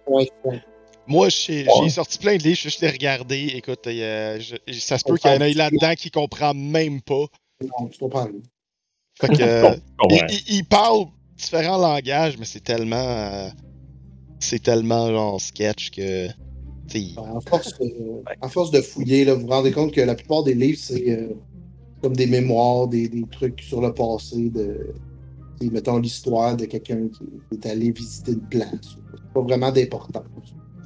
[0.07, 0.63] Ouais, ouais.
[1.07, 3.53] Moi, j'ai j'ai sorti plein de livres, je suis les regarder.
[3.55, 7.27] Écoute, euh, je- ça se peut qu'il y en ait là-dedans qui comprend même pas.
[7.61, 8.29] Non, tu comprends.
[9.21, 9.35] Fait que.
[9.43, 9.77] euh,
[10.11, 10.27] il, Ouais.
[10.31, 11.07] il- il parle
[11.37, 13.51] différents langages, mais c'est tellement.
[14.45, 16.29] C'est tellement genre sketch que.
[17.17, 20.45] À force, euh, à force de fouiller, là, vous vous rendez compte que la plupart
[20.45, 21.29] des livres, c'est euh,
[22.03, 24.95] comme des mémoires, des, des trucs sur le passé, de,
[25.73, 28.69] mettons l'histoire de quelqu'un qui est allé visiter une place.
[28.83, 30.25] C'est pas vraiment d'importance.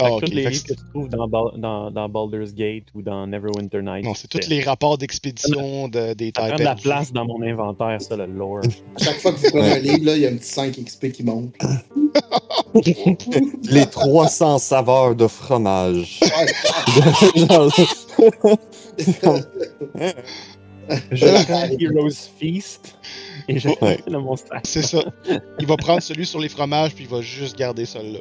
[0.00, 3.82] ah, tous les livres que tu trouves dans, dans, dans Baldur's Gate ou dans Neverwinter
[3.82, 4.04] Nights.
[4.04, 7.42] Non, c'est tous les rapports d'expédition de, des Ça prend de la place dans mon
[7.42, 8.60] inventaire, ça, le lore.
[8.94, 10.78] À chaque fois que vous prenez un livre, là, il y a un petit 5
[10.84, 11.54] XP qui monte.
[13.64, 16.20] Les 300 saveurs de fromage.
[21.10, 22.94] Je prends Heroes Feast
[23.48, 23.98] et je Ouais.
[24.08, 24.60] dans mon sac.
[24.64, 25.02] C'est ça.
[25.60, 28.20] Il va prendre celui sur les fromages, puis il va juste garder celui-là.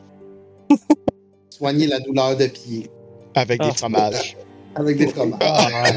[1.50, 2.90] soigner la douleur de pied
[3.36, 3.70] Avec Ah.
[3.70, 4.38] des fromages.
[4.76, 5.40] avec des fromages.
[5.42, 5.92] Ah,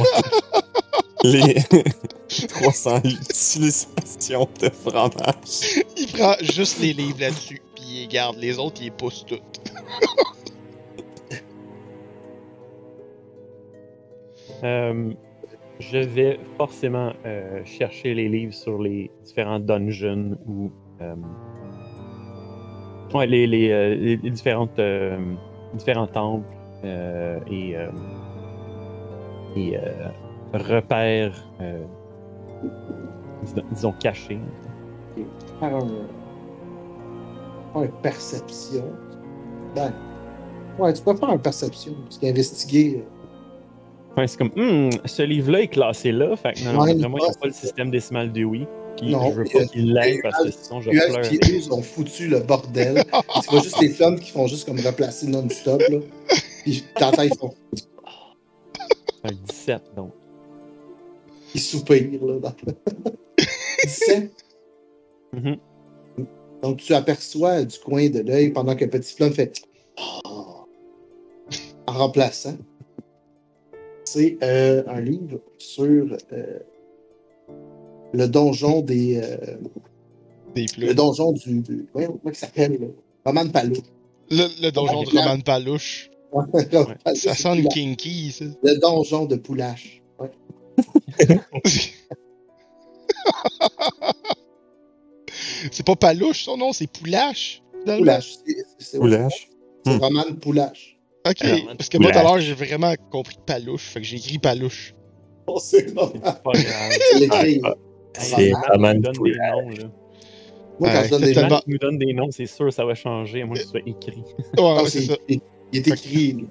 [1.23, 1.55] Les
[2.49, 5.83] 300 utilisations de fromage.
[5.99, 7.61] il prend juste les livres là-dessus,
[7.91, 8.37] il les garde.
[8.39, 9.43] Les autres, il les pousse toutes.
[14.63, 15.13] Euh,
[15.79, 21.15] je vais forcément euh, chercher les livres sur les différents dungeons ou euh,
[23.15, 25.19] ouais, les, les, euh, les- différentes, euh,
[25.75, 26.45] différents temples
[26.85, 27.89] euh, et, euh,
[29.57, 30.09] et euh,
[30.53, 31.83] repères, euh,
[33.45, 34.41] dis- disons, cachés.
[35.63, 35.79] Un,
[37.73, 38.85] faire une perception.
[39.75, 39.93] Ben,
[40.79, 41.93] ouais, tu peux faire une perception.
[42.05, 46.73] Parce qu'investiguer, euh, Ouais, c'est comme, Hmm, ce livre-là est classé là, fait que non,
[46.73, 48.67] non, Ouais, vraiment, il n'y a pas le système décimal Dewey.
[48.97, 51.33] Puis Non, je veux pas qu'il l'ait parce que sinon je pleure.
[51.49, 53.05] Use ont foutu le bordel.
[53.43, 55.81] tu vois juste les femmes qui font juste comme replacer non-stop.
[55.89, 55.99] là.
[56.65, 57.55] Puis t'entends, ils font.
[59.25, 60.11] Un 17, donc.
[61.55, 62.25] Ils soupirent.
[62.27, 62.55] Là, dans...
[63.85, 64.31] 17.
[65.33, 65.59] Mhm.
[66.63, 69.63] Donc tu aperçois du coin de l'œil pendant que Petit Flamme fait.
[69.97, 70.21] Ah
[71.87, 72.57] en remplaçant.
[74.05, 76.59] C'est euh, un livre sur euh,
[78.13, 79.21] le donjon des.
[79.23, 79.57] euh,
[80.55, 81.63] Des le donjon du.
[81.93, 82.79] comment il s'appelle?
[83.25, 83.77] Roman Palou.
[84.31, 86.11] Le, le donjon de Roman Palouche.
[87.15, 88.45] Ça sent le kinky, ça.
[88.63, 90.03] Le donjon de Poulache.
[90.19, 90.31] Ouais.
[95.71, 97.63] c'est pas Palouche, son nom, c'est Poulache.
[97.87, 98.33] Poulache.
[98.47, 99.49] c'est- c'est- Poulache.
[99.87, 99.99] C'est Hmm.
[99.99, 100.99] Roman Poulache.
[101.27, 101.43] Ok,
[101.77, 104.95] parce que moi, tout à l'heure, j'ai vraiment compris Palouche, fait que j'ai écrit Palouche.
[105.47, 106.11] Oh, c'est Roman.
[106.21, 107.75] Pas grave.
[108.15, 108.95] C'est Roman.
[108.95, 109.65] Me donnes des Poulache.
[110.81, 112.47] Moi, quand Ouais, je donne c'est des noms, Quand tu nous donnes des noms, c'est
[112.47, 114.23] sûr ça va changer, à moins que ce soit écrit.
[114.59, 115.17] Ouais, ah, ouais, c'est ça.
[115.29, 115.41] il,
[115.75, 116.47] est écrit.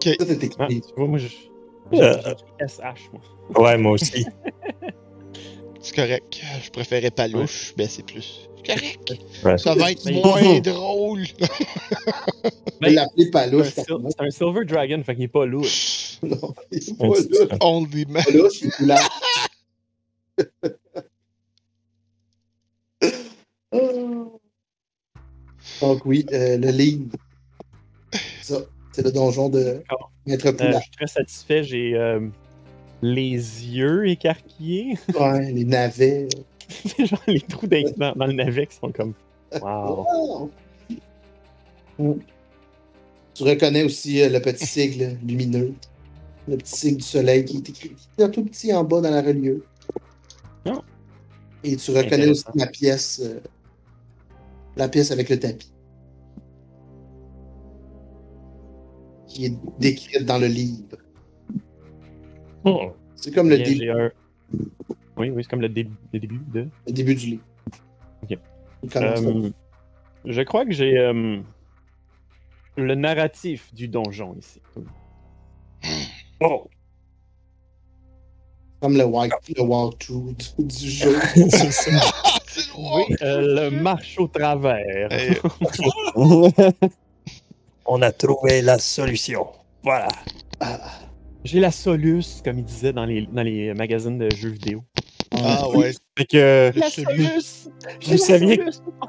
[0.00, 0.16] Tout est
[0.58, 0.80] Ah, écrit.
[0.80, 1.26] tu vois, moi, je-
[1.92, 2.34] j'ai Euh.
[2.66, 3.20] SH, moi.
[3.64, 4.24] Ouais, moi aussi.
[5.88, 6.40] C'est correct.
[6.62, 8.48] Je préférais Palouche, ben c'est plus.
[8.66, 9.14] Correct.
[9.44, 9.56] Ouais.
[9.56, 11.24] Ça va être Mais- moins drôle.
[11.24, 11.34] Je
[12.82, 13.68] vais l'appeler C'est Palouche.
[13.78, 15.64] un, sil- c'est un Silver Dragon, fait qu'il est pas lourd.
[16.22, 17.56] Non, il est pas c'est là.
[17.60, 18.22] Only man.
[18.24, 19.08] Palouche, il est Poulache.
[25.80, 27.04] Donc oui, euh, le livre.
[28.42, 28.56] Ça,
[28.92, 29.82] c'est le donjon de.
[30.26, 32.28] Maître Euh, je suis très satisfait, j'ai euh,
[33.02, 34.98] les yeux écarquillés.
[35.18, 36.28] Ouais, les navets.
[36.68, 39.14] C'est genre les trous dans, dans- le navet qui sont comme.
[39.62, 40.06] Wow.
[40.06, 40.50] Wow.
[41.98, 42.12] Mm.
[43.34, 45.72] Tu reconnais aussi euh, le petit sigle lumineux.
[46.46, 47.94] Le petit sigle du soleil qui est écrit
[48.32, 49.60] tout petit en bas dans la reliure.
[50.66, 50.82] Non.
[51.64, 53.20] Et tu reconnais aussi la pièce.
[53.24, 53.40] euh,
[54.76, 55.72] la pièce avec le tapis.
[59.26, 60.96] Qui est décrite dans le livre.
[62.68, 62.92] Oh.
[63.16, 64.10] C'est comme le, début- un-
[65.16, 66.68] Oui, oui, c'est comme le, dé- le début de.
[66.86, 67.42] le début du livre.
[68.22, 68.38] Ok.
[68.94, 69.50] Euh,
[70.24, 71.40] je crois que j'ai euh,
[72.76, 74.60] le narratif du donjon ici.
[76.40, 76.68] Oh.
[78.80, 81.18] Comme le, walk, le walkthrough du, du jeu.
[81.34, 81.90] C'est ça.
[82.78, 85.10] Oui, euh, le marche au travers.
[85.12, 85.36] Hey,
[87.84, 89.48] On a trouvé la solution.
[89.82, 90.08] Voilà.
[90.60, 90.78] Ah,
[91.44, 94.82] J'ai la soluce, comme il disait dans les, dans les magazines de jeux vidéo.
[95.32, 95.92] ah ouais.
[96.16, 97.68] Fait que Le soluce.
[98.06, 98.60] vous saviez,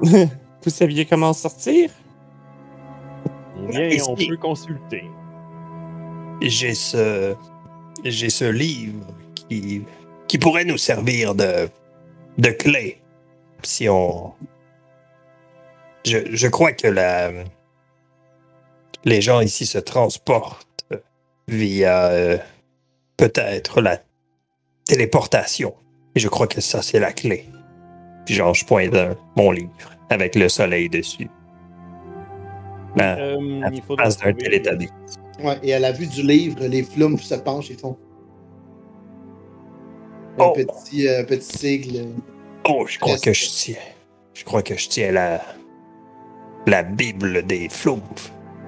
[0.62, 1.90] vous saviez comment sortir?
[3.72, 5.04] Eh bien, on peut consulter.
[6.40, 7.34] J'ai ce.
[8.04, 9.82] J'ai ce livre qui.
[10.28, 11.68] qui pourrait nous servir de.
[12.38, 13.00] de clé.
[13.62, 14.32] Si on.
[16.06, 17.30] Je, je crois que la.
[19.04, 20.66] Les gens ici se transportent
[21.50, 22.38] via euh,
[23.16, 23.98] peut-être la
[24.86, 25.74] téléportation.
[26.14, 27.46] Et je crois que ça, c'est la clé.
[28.24, 29.70] Puis genre, je pointe un- mon livre
[30.08, 31.28] avec le soleil dessus.
[32.96, 34.32] La, Euh, la il faudrait face d'un.
[35.44, 37.96] Ouais, et à la vue du livre, les flumes se penchent et font.
[40.38, 40.52] Un Oh.
[40.54, 42.08] petit, euh, petit sigle.
[42.68, 43.76] Oh, je crois Reste- que je tiens.
[44.34, 45.40] Je crois que je tiens la.
[46.66, 48.00] La Bible des Flouves.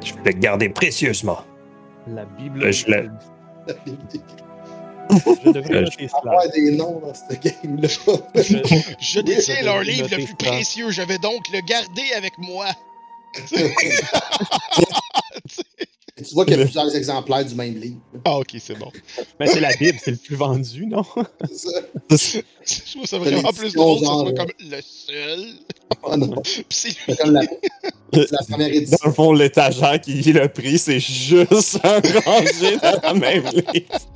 [0.04, 1.38] Je vais le garder précieusement.
[2.06, 2.64] La Bible.
[2.64, 3.08] Euh, je l'ai-
[5.44, 6.48] Je devrais Euh, noter cela.
[6.48, 7.88] des noms dans cette game-là.
[8.34, 10.34] Je- Je détiens leur livre le plus ça.
[10.36, 10.90] précieux.
[10.90, 12.66] Je vais donc le garder avec moi.
[16.22, 17.96] Et tu vois qu'il y a plusieurs exemplaires du même livre.
[18.24, 18.90] Ah, ok, c'est bon.
[19.40, 21.02] Mais c'est la Bible, c'est le plus vendu, non?
[21.50, 22.40] C'est ça.
[22.64, 25.44] Je trouve ça vraiment plus drôle ça soit euh, comme le seul.
[26.08, 26.34] Ah non.
[26.42, 27.42] Puis c'est comme la,
[28.12, 28.98] c'est la première Dans édition.
[29.04, 33.44] le fond, l'étagère qui dit le prix, c'est juste un rangé dans la même
[33.74, 34.08] liste.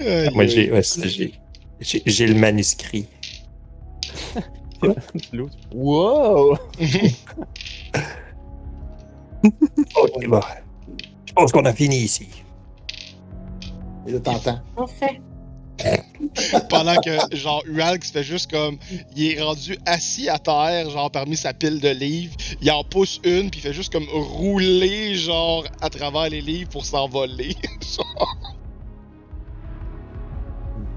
[0.00, 1.34] Aïe, Moi, j'ai ouais, c'est- j'ai-
[1.80, 3.06] j'ai j'ai le manuscrit.
[5.32, 5.56] L'autre.
[5.72, 6.58] Wow!
[9.96, 10.40] Ok, bon.
[11.26, 12.28] Je pense qu'on a fini ici.
[14.06, 14.60] Et là, t'entends.
[14.76, 15.20] Parfait.
[16.68, 18.76] Pendant que, genre, Ualx fait juste comme.
[19.16, 22.34] Il est rendu assis à terre, genre, parmi sa pile de livres.
[22.60, 26.70] Il en pousse une, puis il fait juste comme rouler, genre, à travers les livres
[26.70, 27.56] pour s'envoler.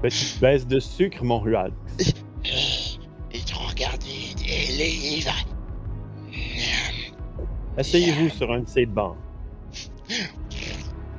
[0.02, 1.72] Petite baisse de sucre, mon rual.
[1.98, 5.32] Et tu regardes les livres.
[7.76, 9.16] Asseyez-vous sur un de ces bancs.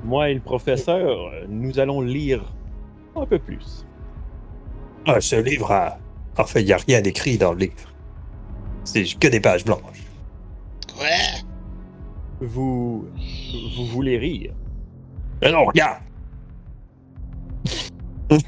[0.04, 2.54] Moi et le professeur, nous allons lire
[3.16, 3.86] un peu plus.
[5.08, 5.98] Ah, ce livre a.
[6.38, 7.94] En fait, il n'y a rien d'écrit dans le livre.
[8.84, 10.04] C'est que des pages blanches.
[10.98, 11.08] Quoi?
[12.42, 13.08] Vous.
[13.78, 14.54] Vous voulez rire?
[15.42, 16.00] Mais non, regarde!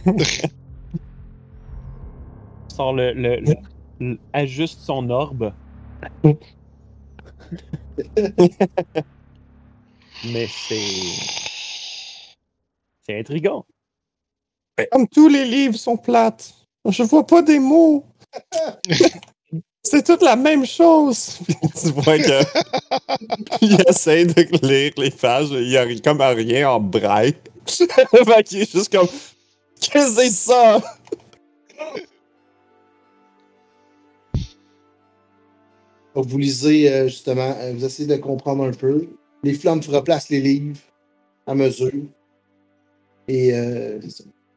[2.69, 3.13] Sort le.
[3.13, 3.55] le- le-
[3.99, 5.51] le- ajuste son orbe.
[10.25, 10.79] Mais c'est.
[13.05, 13.65] C'est intriguant.
[14.91, 16.53] Comme tous les livres sont plates,
[16.87, 18.05] je vois pas des mots.
[19.83, 21.39] C'est toute la même chose.
[21.81, 22.43] Tu vois que
[23.61, 27.35] il essaie de lire les pages, il y a comme rien en braille.
[27.65, 29.07] fait qu'il est juste comme
[29.79, 30.81] Qu'est-ce que c'est ça?
[36.21, 39.07] Vous lisez euh, justement, euh, vous essayez de comprendre un peu.
[39.43, 40.79] Les flammes vous replacent les livres
[41.45, 41.91] à mesure.
[43.27, 44.09] Et euh, vous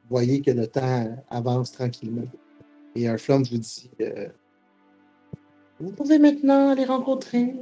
[0.09, 2.27] voyez que le temps avance tranquillement.
[2.95, 4.29] Et un flamme vous dit euh,
[5.81, 7.55] Vous pouvez maintenant aller rencontrer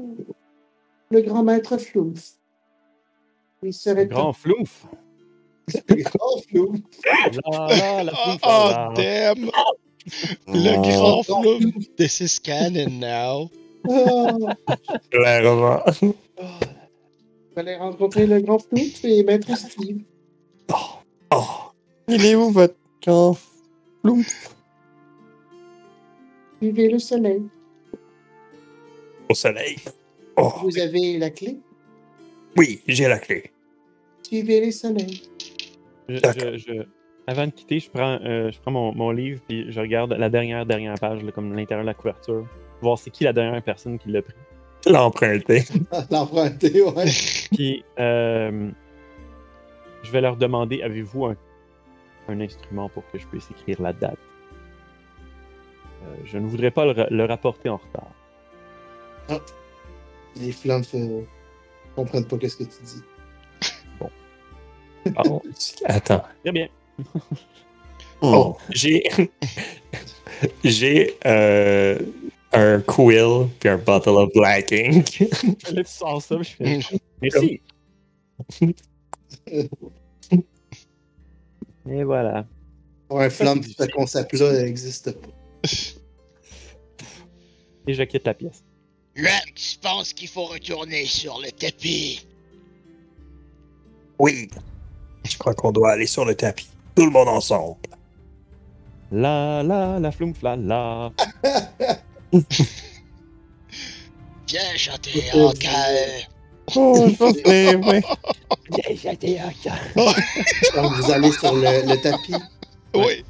[1.11, 2.33] le grand maître Flouf.
[3.63, 4.87] Il serait Le grand flouf?
[5.89, 6.41] Le grand
[8.05, 9.51] la Oh, flouf, oh, damn!
[10.47, 11.73] Le Oh, grand flou.
[11.97, 13.51] This is canon now.
[15.11, 15.81] Clairement.
[16.03, 16.15] Vous
[17.57, 19.99] allez rencontrer le grand Flouf et maître Steve.
[21.31, 21.37] Oh,
[22.09, 22.75] Il est où votre
[23.05, 23.35] grand
[24.03, 24.23] flou?
[26.61, 27.43] Suivez le soleil.
[29.31, 29.77] au soleil.
[30.37, 31.59] Oh, Vous avez la clé?
[32.57, 33.51] oui, j'ai la clé.
[34.23, 35.23] Suivez les soleils.
[36.09, 36.53] Je- D'accord.
[36.55, 36.87] je- je-
[37.27, 40.31] avant de quitter, je prends, euh, je prends mon, mon livre puis je regarde la
[40.31, 42.47] dernière dernière page, là, comme l'intérieur de la couverture.
[42.81, 44.35] Voir c'est qui la dernière personne qui l'a pris.
[44.87, 45.65] L'emprunter.
[46.11, 47.05] L'emprunté, ouais.
[47.53, 48.71] Puis euh,
[50.03, 51.37] je vais leur demander avez-vous un,
[52.29, 54.19] un instrument pour que je puisse écrire la date?
[56.05, 59.41] Euh, Je ne voudrais pas le, ra- le rapporter en retard.
[60.37, 61.23] Les flammes ne
[61.97, 63.03] comprennent pas qu'est-ce que tu dis.
[64.01, 65.43] Oh,
[65.87, 66.23] attends.
[66.45, 66.69] Très bien.
[68.23, 69.03] Oh, j'ai.
[70.65, 71.99] j'ai euh,
[72.53, 75.21] un quill puis un bottle of black ink.
[75.73, 76.81] Là, tu sors ça, je fais
[77.21, 77.61] merci.
[81.91, 82.47] Et voilà.
[83.11, 85.29] Ouais, un flamme, ce concept-là n'existe pas.
[87.87, 88.63] Et je quitte la pièce.
[89.17, 92.27] Là, tu penses qu'il faut retourner sur le tapis?
[94.19, 94.49] Oui.
[95.25, 96.69] Je crois qu'on doit aller sur le tapis.
[96.95, 97.79] Tout le monde ensemble.
[99.11, 101.11] La la la floum la
[102.33, 102.41] la.
[104.49, 106.29] Viens chanter en chœur.
[106.77, 108.01] Oh, je pense que oui.
[110.75, 112.35] Donc, vous allez sur le, le tapis.
[112.95, 113.25] Oui.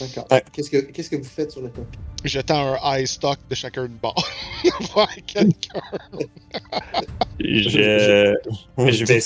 [0.00, 0.26] D'accord.
[0.30, 0.44] Ouais.
[0.52, 1.98] Qu'est-ce que qu'est-ce que vous faites sur le tapis?
[2.24, 4.28] Je tends un high stock de chacun de bord.
[4.92, 5.80] Voir quelqu'un.
[7.40, 8.34] Je,
[8.76, 9.20] je, vais,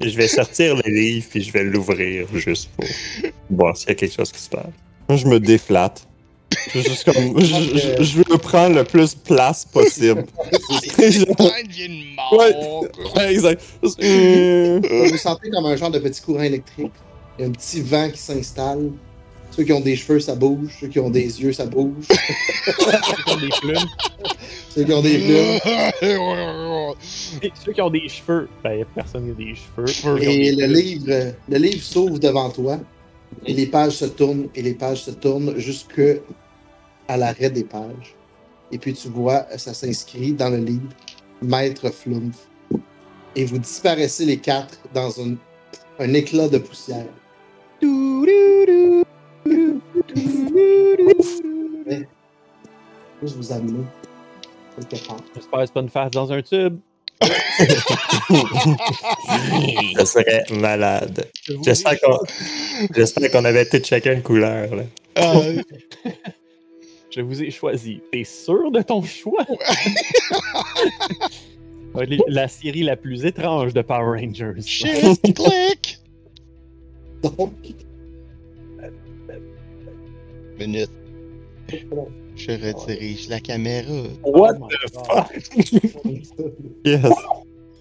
[0.00, 2.86] je vais sortir le livre puis je vais l'ouvrir juste pour
[3.50, 4.66] voir s'il y a quelque chose qui se passe.
[5.08, 6.06] Moi, je me déflatte.
[6.68, 10.24] Je, juste comme, je, je, je veux prendre le plus de place possible.
[10.82, 12.84] C'est une devient une mort.
[13.16, 13.62] Ouais, exact.
[13.82, 14.80] Juste, euh,
[15.10, 16.92] Vous sentez comme un genre de petit courant électrique.
[17.38, 18.90] Il y a un petit vent qui s'installe.
[19.50, 20.76] Ceux qui ont des cheveux, ça bouge.
[20.80, 22.06] Ceux qui ont des yeux, ça bouge.
[23.26, 23.88] Comme des plumes.
[24.70, 25.58] Ceux qui ont des plumes.
[27.42, 29.86] Et ceux qui ont des cheveux, ben, y a personne qui a des cheveux.
[29.86, 30.22] Cheveux.
[30.22, 32.78] Et le livre, le livre s'ouvre devant toi.
[33.44, 36.00] Et les pages se tournent et les pages se tournent jusque
[37.10, 38.14] à l'arrêt des pages.
[38.70, 40.88] Et puis tu vois, ça s'inscrit dans le livre
[41.42, 42.36] Maître Flumph.
[43.34, 45.34] Et vous disparaissez les quatre dans un,
[45.98, 47.06] un éclat de poussière.
[53.22, 53.84] Juste vous amener
[54.76, 55.16] quelque part.
[55.34, 56.78] J'espère que c'est pas une face dans un tube.
[59.96, 61.28] Ça serait malade.
[61.64, 62.18] J'espère qu'on
[62.94, 64.74] j'espère qu'on avait tout chacun une couleur.
[64.74, 64.84] Là.
[65.18, 65.60] Euh,
[67.10, 68.00] Je vous ai choisi.
[68.12, 69.44] T'es sûr de ton choix?
[72.28, 74.62] La série la plus étrange de Power Rangers.
[74.64, 75.98] shit, click!
[77.22, 77.52] Donc,
[80.56, 80.90] Minute.
[82.36, 84.04] Je redirige la caméra.
[84.24, 85.06] What Oh the God.
[85.06, 85.32] fuck?
[86.84, 87.12] yes.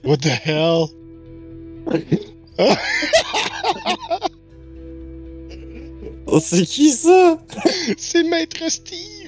[0.04, 0.88] What the hell?
[6.26, 7.38] Oh, c'est qui ça?
[7.98, 9.19] C'est Maître Steve!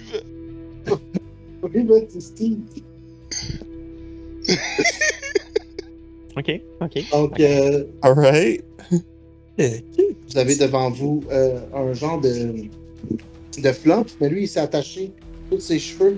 [1.63, 2.57] Oui, ben, c'est Steve.
[6.37, 7.03] Ok, ok.
[7.11, 8.63] Donc, euh, Alright.
[9.57, 12.53] vous avez devant vous euh, un genre de,
[13.61, 15.11] de flampe, mais lui, il s'est attaché
[15.49, 16.17] tous ses cheveux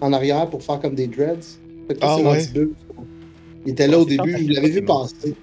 [0.00, 1.58] en arrière pour faire comme des dreads.
[1.88, 2.36] Fait que Ah c'est ouais.
[2.38, 2.68] l'antibus.
[3.64, 5.34] Il était là au début, vous l'avez vu passer.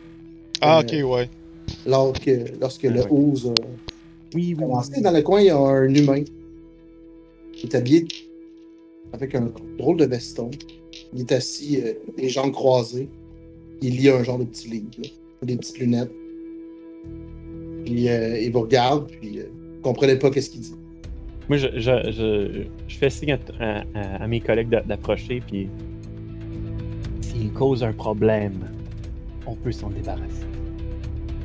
[0.61, 1.29] Ah, Euh, ok, ouais.
[1.85, 3.07] Lorsque, lorsque Ah le ouais.
[3.11, 3.53] Ooze a
[4.35, 4.55] Oui, oui.
[4.55, 5.01] commencé.
[5.01, 6.23] Dans le coin, il y a un humain.
[7.55, 8.05] Il est habillé
[9.13, 10.51] avec un drôle de veston.
[11.13, 13.07] Il est assis, euh, les jambes croisées.
[13.81, 15.07] Il lit un genre de petit livre, là,
[15.43, 16.11] des petites lunettes.
[17.85, 19.43] Puis euh, il vous regarde, puis euh,
[19.75, 20.73] vous comprenez pas qu'est-ce qu'il dit.
[21.49, 25.67] Moi, je, je, je, je fais signe à, à- à mes collègues d'a- d'approcher, puis
[27.21, 28.69] s'il cause un problème,
[29.45, 30.45] on peut s'en débarrasser.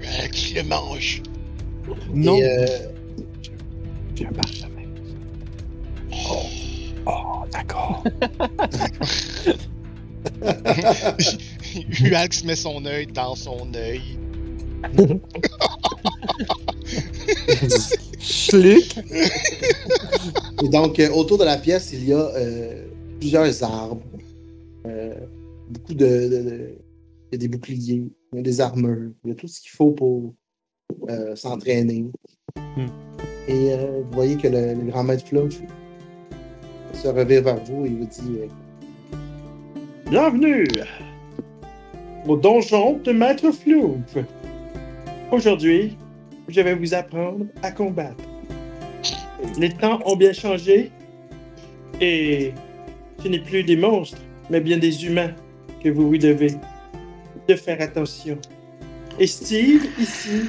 [0.05, 1.23] Euh, qui le mange?
[2.15, 2.67] Non, euh,
[4.15, 4.69] j'ai un parchemin.
[12.01, 14.01] Uax met son œil dans son œil.
[18.19, 18.99] Schlick.
[20.65, 22.87] Et donc, euh, autour de la pièce, il y a euh,
[23.19, 24.03] plusieurs arbres.
[24.87, 25.15] euh,
[25.71, 26.75] beaucoup de, de- de-
[27.31, 29.61] Il y a des boucliers, il y a des armures, il y a tout ce
[29.61, 30.33] qu'il faut pour
[31.11, 32.07] euh, s'entraîner.
[32.77, 32.87] Hmm.
[33.49, 35.61] Et euh, vous voyez que le, le grand maître Fluff
[36.93, 38.47] se revient vers vous et vous dit euh,
[40.11, 40.67] Bienvenue
[42.27, 44.17] au donjon de Maître Flouf.
[45.31, 45.97] Aujourd'hui,
[46.49, 48.25] je vais vous apprendre à combattre.
[49.59, 50.91] Les temps ont bien changé
[52.01, 52.53] et
[53.23, 55.33] ce n'est plus des monstres, mais bien des humains
[55.83, 56.53] que vous vous devez
[57.49, 58.39] de faire attention.
[59.19, 60.43] Et Steve, ici,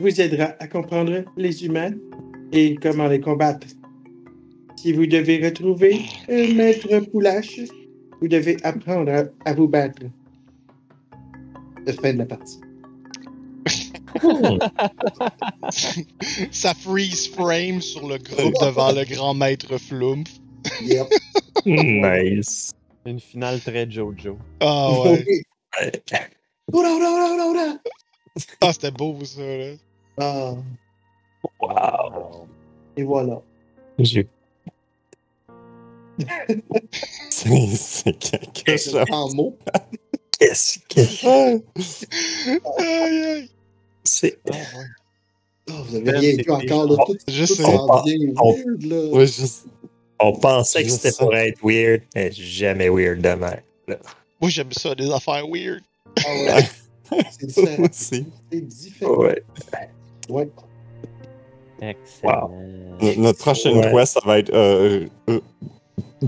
[0.00, 1.92] vous aidera à comprendre les humains
[2.52, 3.66] et comment les combattre.
[4.84, 7.58] Si vous devez retrouver un maître Poulache,
[8.20, 10.02] vous devez apprendre à, à vous battre.
[11.86, 12.60] de fin de la partie.
[16.50, 20.28] Ça freeze frame sur le groupe devant le grand maître Flumph.
[20.82, 21.06] Yep.
[21.64, 22.70] nice.
[23.06, 24.36] Une finale très Jojo.
[24.60, 25.24] Ah ouais.
[25.80, 25.92] Ouais.
[26.74, 27.78] Oula, oula, oula, oula, oula.
[28.60, 29.72] Ah, c'était beau ça, là.
[30.18, 30.52] Ah,
[31.58, 32.46] Wow.
[32.98, 33.40] et voilà.
[33.98, 34.28] J'ai-
[37.30, 39.04] C'est c'est quelque chose.
[39.10, 39.58] en mots?
[40.38, 41.00] Qu'est-ce que
[42.80, 43.50] Aïe, aïe.
[44.02, 44.38] c'est?
[44.50, 44.84] Ah, ouais.
[45.70, 46.96] Ah, vous avez Ben, rien vu encore, là.
[47.06, 47.62] Tout, Je tout sais.
[47.62, 49.26] s'en vient On- weird, là.
[50.20, 53.60] On pensait que c'était pour être weird, mais jamais weird de même.
[54.40, 55.80] Moi, j'aime ça, des affaires weird.
[56.18, 56.68] Ah ouais.
[57.30, 57.88] C'est différent.
[57.92, 58.24] C'est
[58.60, 59.16] différent.
[59.16, 59.42] Ouais.
[60.28, 60.48] Ouais.
[61.80, 62.50] Excellent.
[63.00, 63.92] No- Notre prochaine Ouais.
[63.92, 65.40] quest, ça va être euh, euh,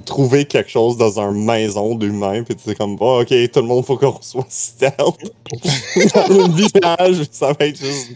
[0.04, 3.84] trouver quelque chose dans une maison d'humain, puis c'est comme, oh, ok, tout le monde
[3.84, 4.94] faut qu'on soit stealth.
[6.14, 8.12] dans un village, ça va être juste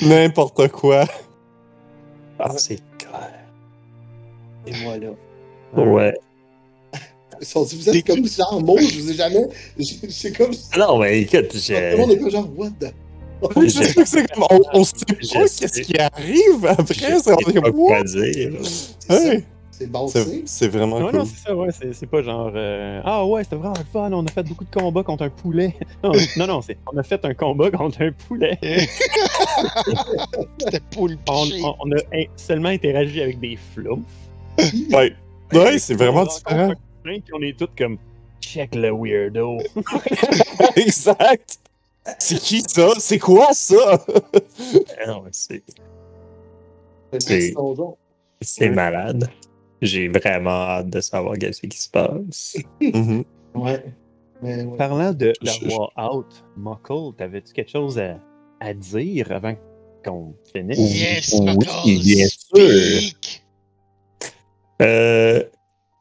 [0.00, 1.04] n'importe quoi.
[2.38, 3.30] Ah, c'est clair.
[4.66, 5.10] Et voilà.
[5.76, 6.14] Ouais.
[7.40, 9.46] Ils sont dit, vous êtes comme genre mots, je vous ai jamais.
[9.78, 10.52] je- C'est comme.
[10.78, 11.96] Non, mais écoute, Tout le j'ai.
[11.96, 12.92] monde est pas genre, what the.
[13.56, 15.82] Oui, c'est ça que c'est comme, on, on sait pas Je qu'est-ce sais.
[15.82, 18.52] qui arrive après, je c'est sais comme, quoi dire.
[19.10, 19.44] Hey,
[20.46, 21.18] C'est bon, vraiment Non, cool.
[21.20, 21.68] non, c'est ça, ouais.
[21.72, 22.52] C'est, c'est pas genre.
[22.54, 25.30] euh, ah ouais, c'était vraiment le fun, on a fait beaucoup de combats contre un
[25.30, 25.74] poulet.
[26.02, 28.58] Non, non, non, c'est, on a fait un combat contre un poulet.
[30.58, 31.62] C'était poule On, piché.
[31.64, 32.00] on- on a
[32.36, 34.04] seulement interagi avec des flumps.
[34.92, 35.14] Ouais,
[35.52, 36.72] ouais c'est vraiment différent.
[37.34, 37.98] on est tous comme.
[38.40, 39.58] Check le weirdo.
[40.76, 41.58] exact.
[42.18, 42.88] C'est qui ça?
[42.98, 44.04] C'est quoi ça?
[45.06, 45.62] Ah c'est-
[47.12, 47.96] C'est C'est- donjon.
[48.40, 49.30] c'est malade.
[49.82, 52.56] J'ai vraiment hâte de savoir qu'est-ce qui se passe.
[52.80, 53.24] Mhm.
[53.54, 53.84] Ouais.
[54.40, 54.76] Mais ouais.
[54.78, 58.18] Parlant de la Je- voix out, Muckle, t'avais-tu quelque chose à,
[58.60, 59.54] à dire avant
[60.04, 60.78] qu'on finisse?
[60.78, 61.34] Yes,
[61.84, 63.10] Oui, bien sûr.
[64.80, 65.42] Euh,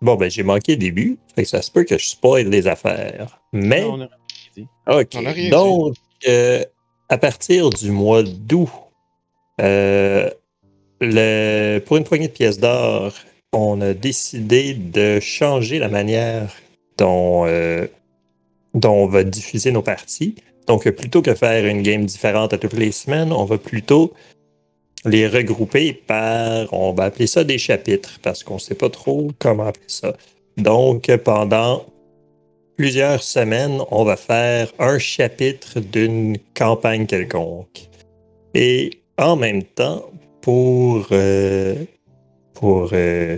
[0.02, 1.18] bon, ben, j'ai manqué le début.
[1.36, 3.42] Fait que ça se peut que je spoil les affaires.
[3.54, 3.82] Mais.
[3.82, 5.10] Non, on a- OK.
[5.16, 5.96] On a rien Donc,
[6.28, 6.64] euh,
[7.10, 8.70] à partir du mois d'août,
[9.62, 10.30] euh,
[11.00, 13.14] le, pour une poignée de pièces d'or,
[13.54, 16.54] on a décidé de changer la manière
[16.98, 17.88] dont, euh,
[18.74, 20.36] dont on va diffuser nos parties.
[20.68, 24.14] Donc, plutôt que faire une game différente à toutes les semaines, on va plutôt
[25.06, 29.32] les regrouper par, on va appeler ça des chapitres, parce qu'on ne sait pas trop
[29.40, 30.16] comment appeler ça.
[30.58, 31.86] Donc, pendant
[32.78, 37.90] plusieurs semaines, on va faire un chapitre d'une campagne quelconque.
[38.54, 40.10] Et en même temps,
[40.42, 41.76] pour, euh,
[42.62, 43.38] pour euh,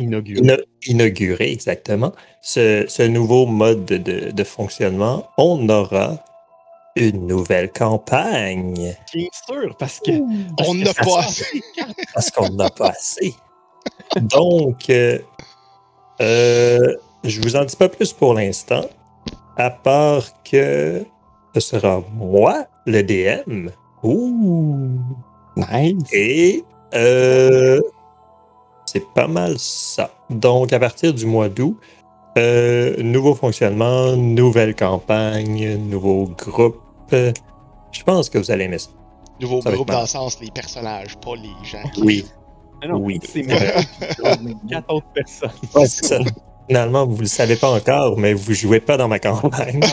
[0.00, 0.40] Inauguré.
[0.40, 0.56] ina-
[0.86, 6.16] inaugurer exactement ce, ce nouveau mode de, fonctionnement, on aura
[6.96, 8.96] une nouvelle campagne.
[9.12, 10.10] Bien sûr, parce que.
[10.66, 11.62] On n'a pas assez.
[12.12, 13.34] parce qu'on n'a pas assez.
[14.20, 15.18] Donc, euh,
[16.20, 18.84] euh, je vous en dis pas plus pour l'instant,
[19.56, 21.04] à part que
[21.54, 23.68] ce sera moi, le DM.
[24.02, 24.98] Ouh!
[25.56, 26.02] Nice.
[26.12, 26.64] Et
[26.94, 27.80] euh,
[28.86, 30.10] c'est pas mal ça.
[30.30, 31.78] Donc, à partir du mois d'août,
[32.38, 36.80] euh, nouveau fonctionnement, nouvelle campagne, nouveau groupe.
[37.10, 38.90] Je pense que vous allez aimer ça.
[39.40, 41.82] Nouveau Ça groupe dans le sens les personnages, pas les gens.
[42.02, 42.24] Oui.
[42.82, 43.18] Ah non, Oui.
[43.22, 43.42] c'est.
[44.68, 45.50] Quatre autres personnes.
[45.74, 46.18] Ouais, c'est ça.
[46.68, 49.80] Finalement, vous le savez pas encore, mais vous jouez pas dans ma campagne.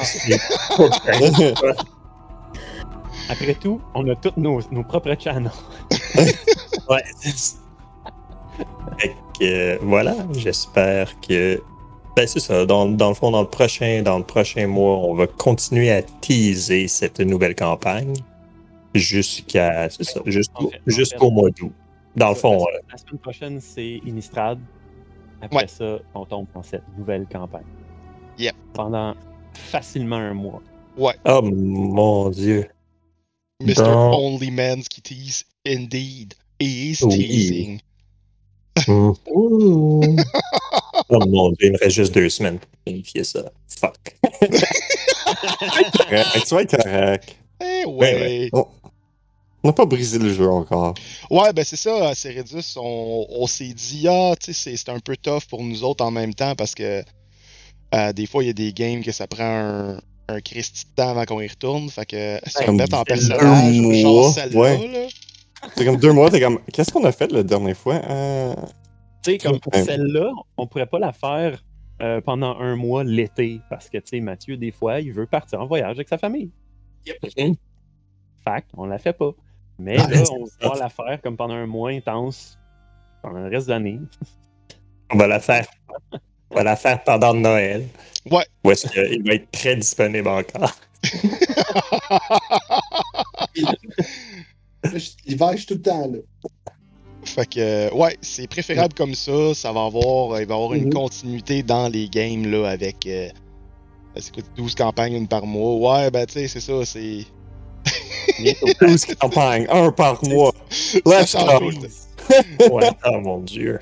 [3.30, 5.52] Après tout, on a tous nos, nos propres channels.
[6.90, 7.04] ouais.
[8.98, 11.62] Fait que, euh, voilà, j'espère que.
[12.16, 12.66] Ben, c'est ça.
[12.66, 16.02] Dans, dans le fond, dans le prochain, dans le prochain mois, on va continuer à
[16.02, 18.14] teaser cette nouvelle campagne
[18.94, 19.90] jusqu'à.
[19.90, 21.34] C'est ça, jusqu'au En fait, en jusqu'au fait.
[21.34, 21.72] mois d'août.
[22.16, 24.60] Dans le fond, euh, La semaine prochaine, c'est Innistrad.
[25.42, 25.68] Après Ouais.
[25.68, 27.64] ça, on tombe dans cette nouvelle campagne.
[28.38, 28.54] Yep.
[28.74, 29.16] Pendant
[29.54, 30.62] facilement un mois.
[30.98, 32.68] oh mon dieu.
[33.64, 33.74] Mr.
[33.76, 36.34] Dans- Only Man's qui tease indeed.
[36.62, 37.18] He is Oui.
[37.18, 37.80] teasing.
[38.88, 39.16] Ouh.
[41.10, 43.52] oh mon dieu, il me reste juste deux semaines pour planifier ça.
[43.80, 44.16] Fuck.
[46.46, 47.36] Tu vas être correct.
[47.64, 48.14] Eh ouais.
[48.16, 48.66] Ouais, On
[49.64, 50.96] on n'a pas brisé le jeu encore.
[51.30, 52.14] Ouais, ben c'est ça, à
[52.78, 56.10] on, on s'est dit, ah, tu sais, c'est- un peu tough pour nous autres en
[56.12, 57.04] même temps parce que
[57.94, 60.96] euh, des fois, il y a des games que ça prend un, un Christy de
[60.96, 61.90] temps avant qu'on y retourne.
[61.90, 64.88] Fait que si on Comme met en personnage, mois, genre celle-là, ouais.
[64.88, 65.08] là.
[65.76, 66.60] C'est comme deux mois, t'es comme.
[66.74, 67.96] Qu'est-ce qu'on a fait la dernière fois?
[68.10, 68.54] Euh,
[69.24, 69.84] Tu sais, comme pour Ouais.
[69.84, 71.64] celle-là, on pourrait pas la faire
[72.02, 73.62] euh, pendant un mois l'été.
[73.70, 76.52] Parce que, tu sais, Mathieu, des fois, il veut partir en voyage avec sa famille.
[77.38, 77.56] Mhm.
[78.44, 79.32] Fact, on la fait pas.
[79.78, 82.58] Mais Ah, là, on va la faire comme pendant un mois intense.
[83.22, 84.00] Pendant le reste de l'année.
[85.14, 85.68] On va la faire.
[86.50, 87.86] On va la faire pendant Noël.
[88.30, 88.46] Ouais.
[88.64, 90.72] Ou est-ce qu'il va être très disponible encore?
[95.26, 96.18] L'hiver, je suis tout le temps là.
[97.24, 99.54] Fait que, euh, ouais, c'est préférable comme ça.
[99.54, 100.94] Ça va avoir, il va y avoir une Mhm.
[100.94, 103.06] continuité dans les games, là, avec.
[103.06, 103.30] Euh,
[104.18, 105.76] c'est quoi, 12 campagnes, une par mois.
[106.02, 107.26] Ouais, ben, tu sais, c'est ça, c'est.
[108.40, 108.66] Bientôt.
[108.82, 110.52] 12 campagnes, un par mois.
[111.06, 111.72] Let's go.
[112.72, 112.90] Ouais.
[113.06, 113.80] Oh mon dieu.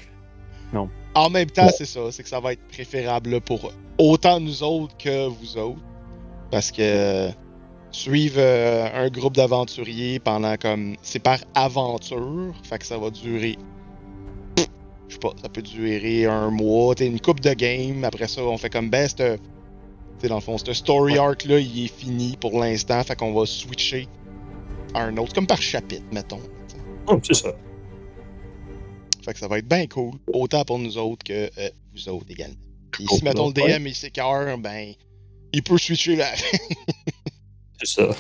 [1.16, 4.62] En même temps, c'est ça, c'est que ça va être préférable là, pour autant nous
[4.64, 5.82] autres que vous autres.
[6.52, 7.30] Parce que
[7.92, 10.96] suivre euh, un groupe d'aventuriers pendant comme.
[11.02, 13.58] C'est par aventure, fait que ça va durer.
[15.08, 18.04] Je sais pas, ça peut durer un mois, t'sais, une coupe de game.
[18.04, 19.18] Après ça, on fait comme best.
[19.18, 19.24] Tu
[20.20, 23.34] sais, dans le fond, ce story arc là, il est fini pour l'instant, fait qu'on
[23.34, 24.08] va switcher
[24.94, 26.42] à un autre, comme par chapitre, mettons.
[27.08, 27.54] Oh, c'est ça.
[29.24, 32.28] Fait que ça va être bien cool, autant pour nous autres que euh, vous autres
[32.30, 32.56] également.
[32.98, 34.94] Si, mettons, le DM il s'écœure, ben,
[35.54, 36.32] il peut switcher là.
[37.80, 38.16] C'est ça.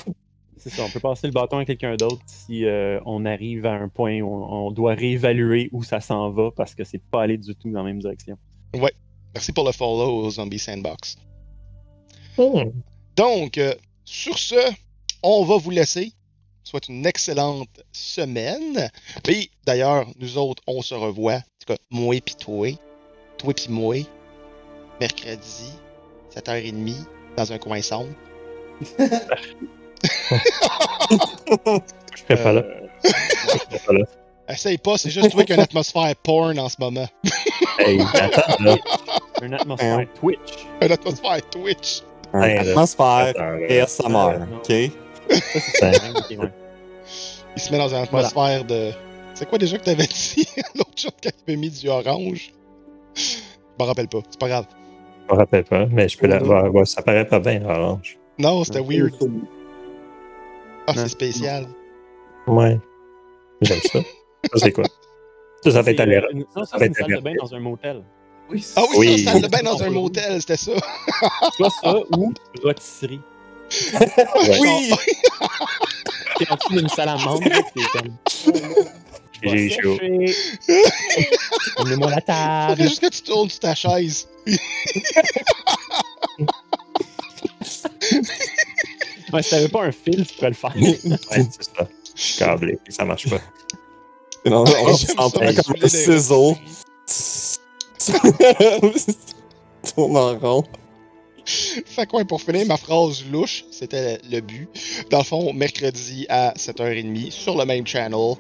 [0.58, 3.74] C'est ça, on peut passer le bâton à quelqu'un d'autre si euh, on arrive à
[3.76, 7.24] un point où on, on doit réévaluer où ça s'en va parce que c'est pas
[7.24, 8.38] allé du tout dans la même direction.
[9.34, 11.18] Merci pour le follow au Zombie Sandbox.
[12.38, 12.72] Hmm.
[13.16, 13.74] Donc, euh,
[14.06, 14.74] sur ce,
[15.24, 16.14] on va vous laisser.
[16.64, 18.90] Soit une excellente semaine.
[19.24, 21.36] Puis, d'ailleurs, nous autres, on se revoit.
[21.36, 22.70] En tout cas, moi pis toi.
[23.38, 23.96] Toi pis moi.
[25.00, 25.72] Mercredi,
[26.36, 26.96] 7h30,
[27.38, 28.14] dans un coin sombre.
[28.82, 28.88] Je
[32.28, 32.62] serai pas là.
[32.62, 33.12] Euh,
[33.72, 34.06] Je pas là.
[34.50, 37.08] Essaye pas, c'est juste toi qui as une atmosphère porn en ce moment.
[37.80, 38.76] Hey, attends, là.
[39.44, 40.68] Une atmosphère Twitch.
[40.82, 42.02] Une atmosphère Twitch.
[42.34, 42.60] Là.
[42.62, 43.34] Atmosphère.
[43.70, 44.70] ASMR, ok?
[44.70, 44.92] Il
[47.62, 48.92] se met dans une atmosphère de.
[49.34, 50.48] C'est quoi déjà que t'avais dit?
[50.76, 52.52] L'autre chose quand il avait mis du orange?
[53.16, 53.24] Je
[53.80, 54.66] m'en rappelle pas, c'est pas grave.
[55.30, 56.74] Je me rappelle pas, mais je peux la voir.
[56.74, 58.18] Ouais, ça paraît pas bien, orange.
[58.40, 59.14] Non, c'était weird.
[59.22, 59.30] Oh,
[60.88, 61.68] Ah, c'est spécial.
[62.48, 62.80] Ouais.
[63.62, 64.00] J'aime ça.
[64.00, 64.86] Ça, c'est quoi?
[65.64, 66.16] Ça, ça fait C'est, aller.
[66.16, 68.04] euh, une- Non, ça, va c'est une être salle de bain dans un motel.
[68.50, 69.20] Oui, Ah oui, Oui.
[69.24, 70.72] ça, ça allait bien dans un motel, c'était ça.
[71.58, 73.20] Soit ça ou rôtisserie.
[74.50, 74.92] Oui
[76.40, 77.10] T'es en dessous d'une salle
[77.76, 78.16] t'es comme.
[79.44, 79.98] J'ai chaud.
[81.78, 82.82] Emmenez-moi la Faudrait table.
[82.82, 84.28] juste que tu tournes sur ta chaise.
[89.32, 90.76] Ouais, si t'avais pas un fil, tu pourrais le faire.
[90.76, 91.88] Ouais, c'est ça.
[92.16, 93.40] Je suis câblé, ça marche pas.
[94.46, 96.58] Non, on s'entend ça, comme un ciseau.
[99.96, 100.64] Tourne en rond.
[101.46, 104.70] Fait quoi, pour finir ma phrase louche, c'était le but.
[105.10, 108.36] Dans le fond, mercredi à 7h30, sur le même channel,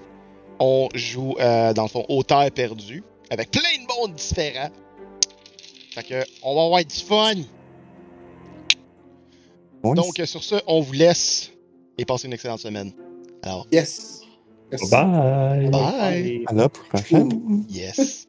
[0.59, 4.69] on joue, euh, dans le fond, au terre perdu, avec plein de monde différents.
[5.95, 7.35] Fait que, on va avoir du fun.
[9.83, 11.51] Oui, Donc, euh, sur ce, on vous laisse
[11.97, 12.91] et passez une excellente semaine.
[13.43, 14.21] Alors, Yes.
[14.71, 14.91] Merci.
[14.91, 15.69] Bye!
[15.71, 16.27] bye!
[16.27, 17.65] Et- à la prochaine.
[17.69, 18.27] Yes.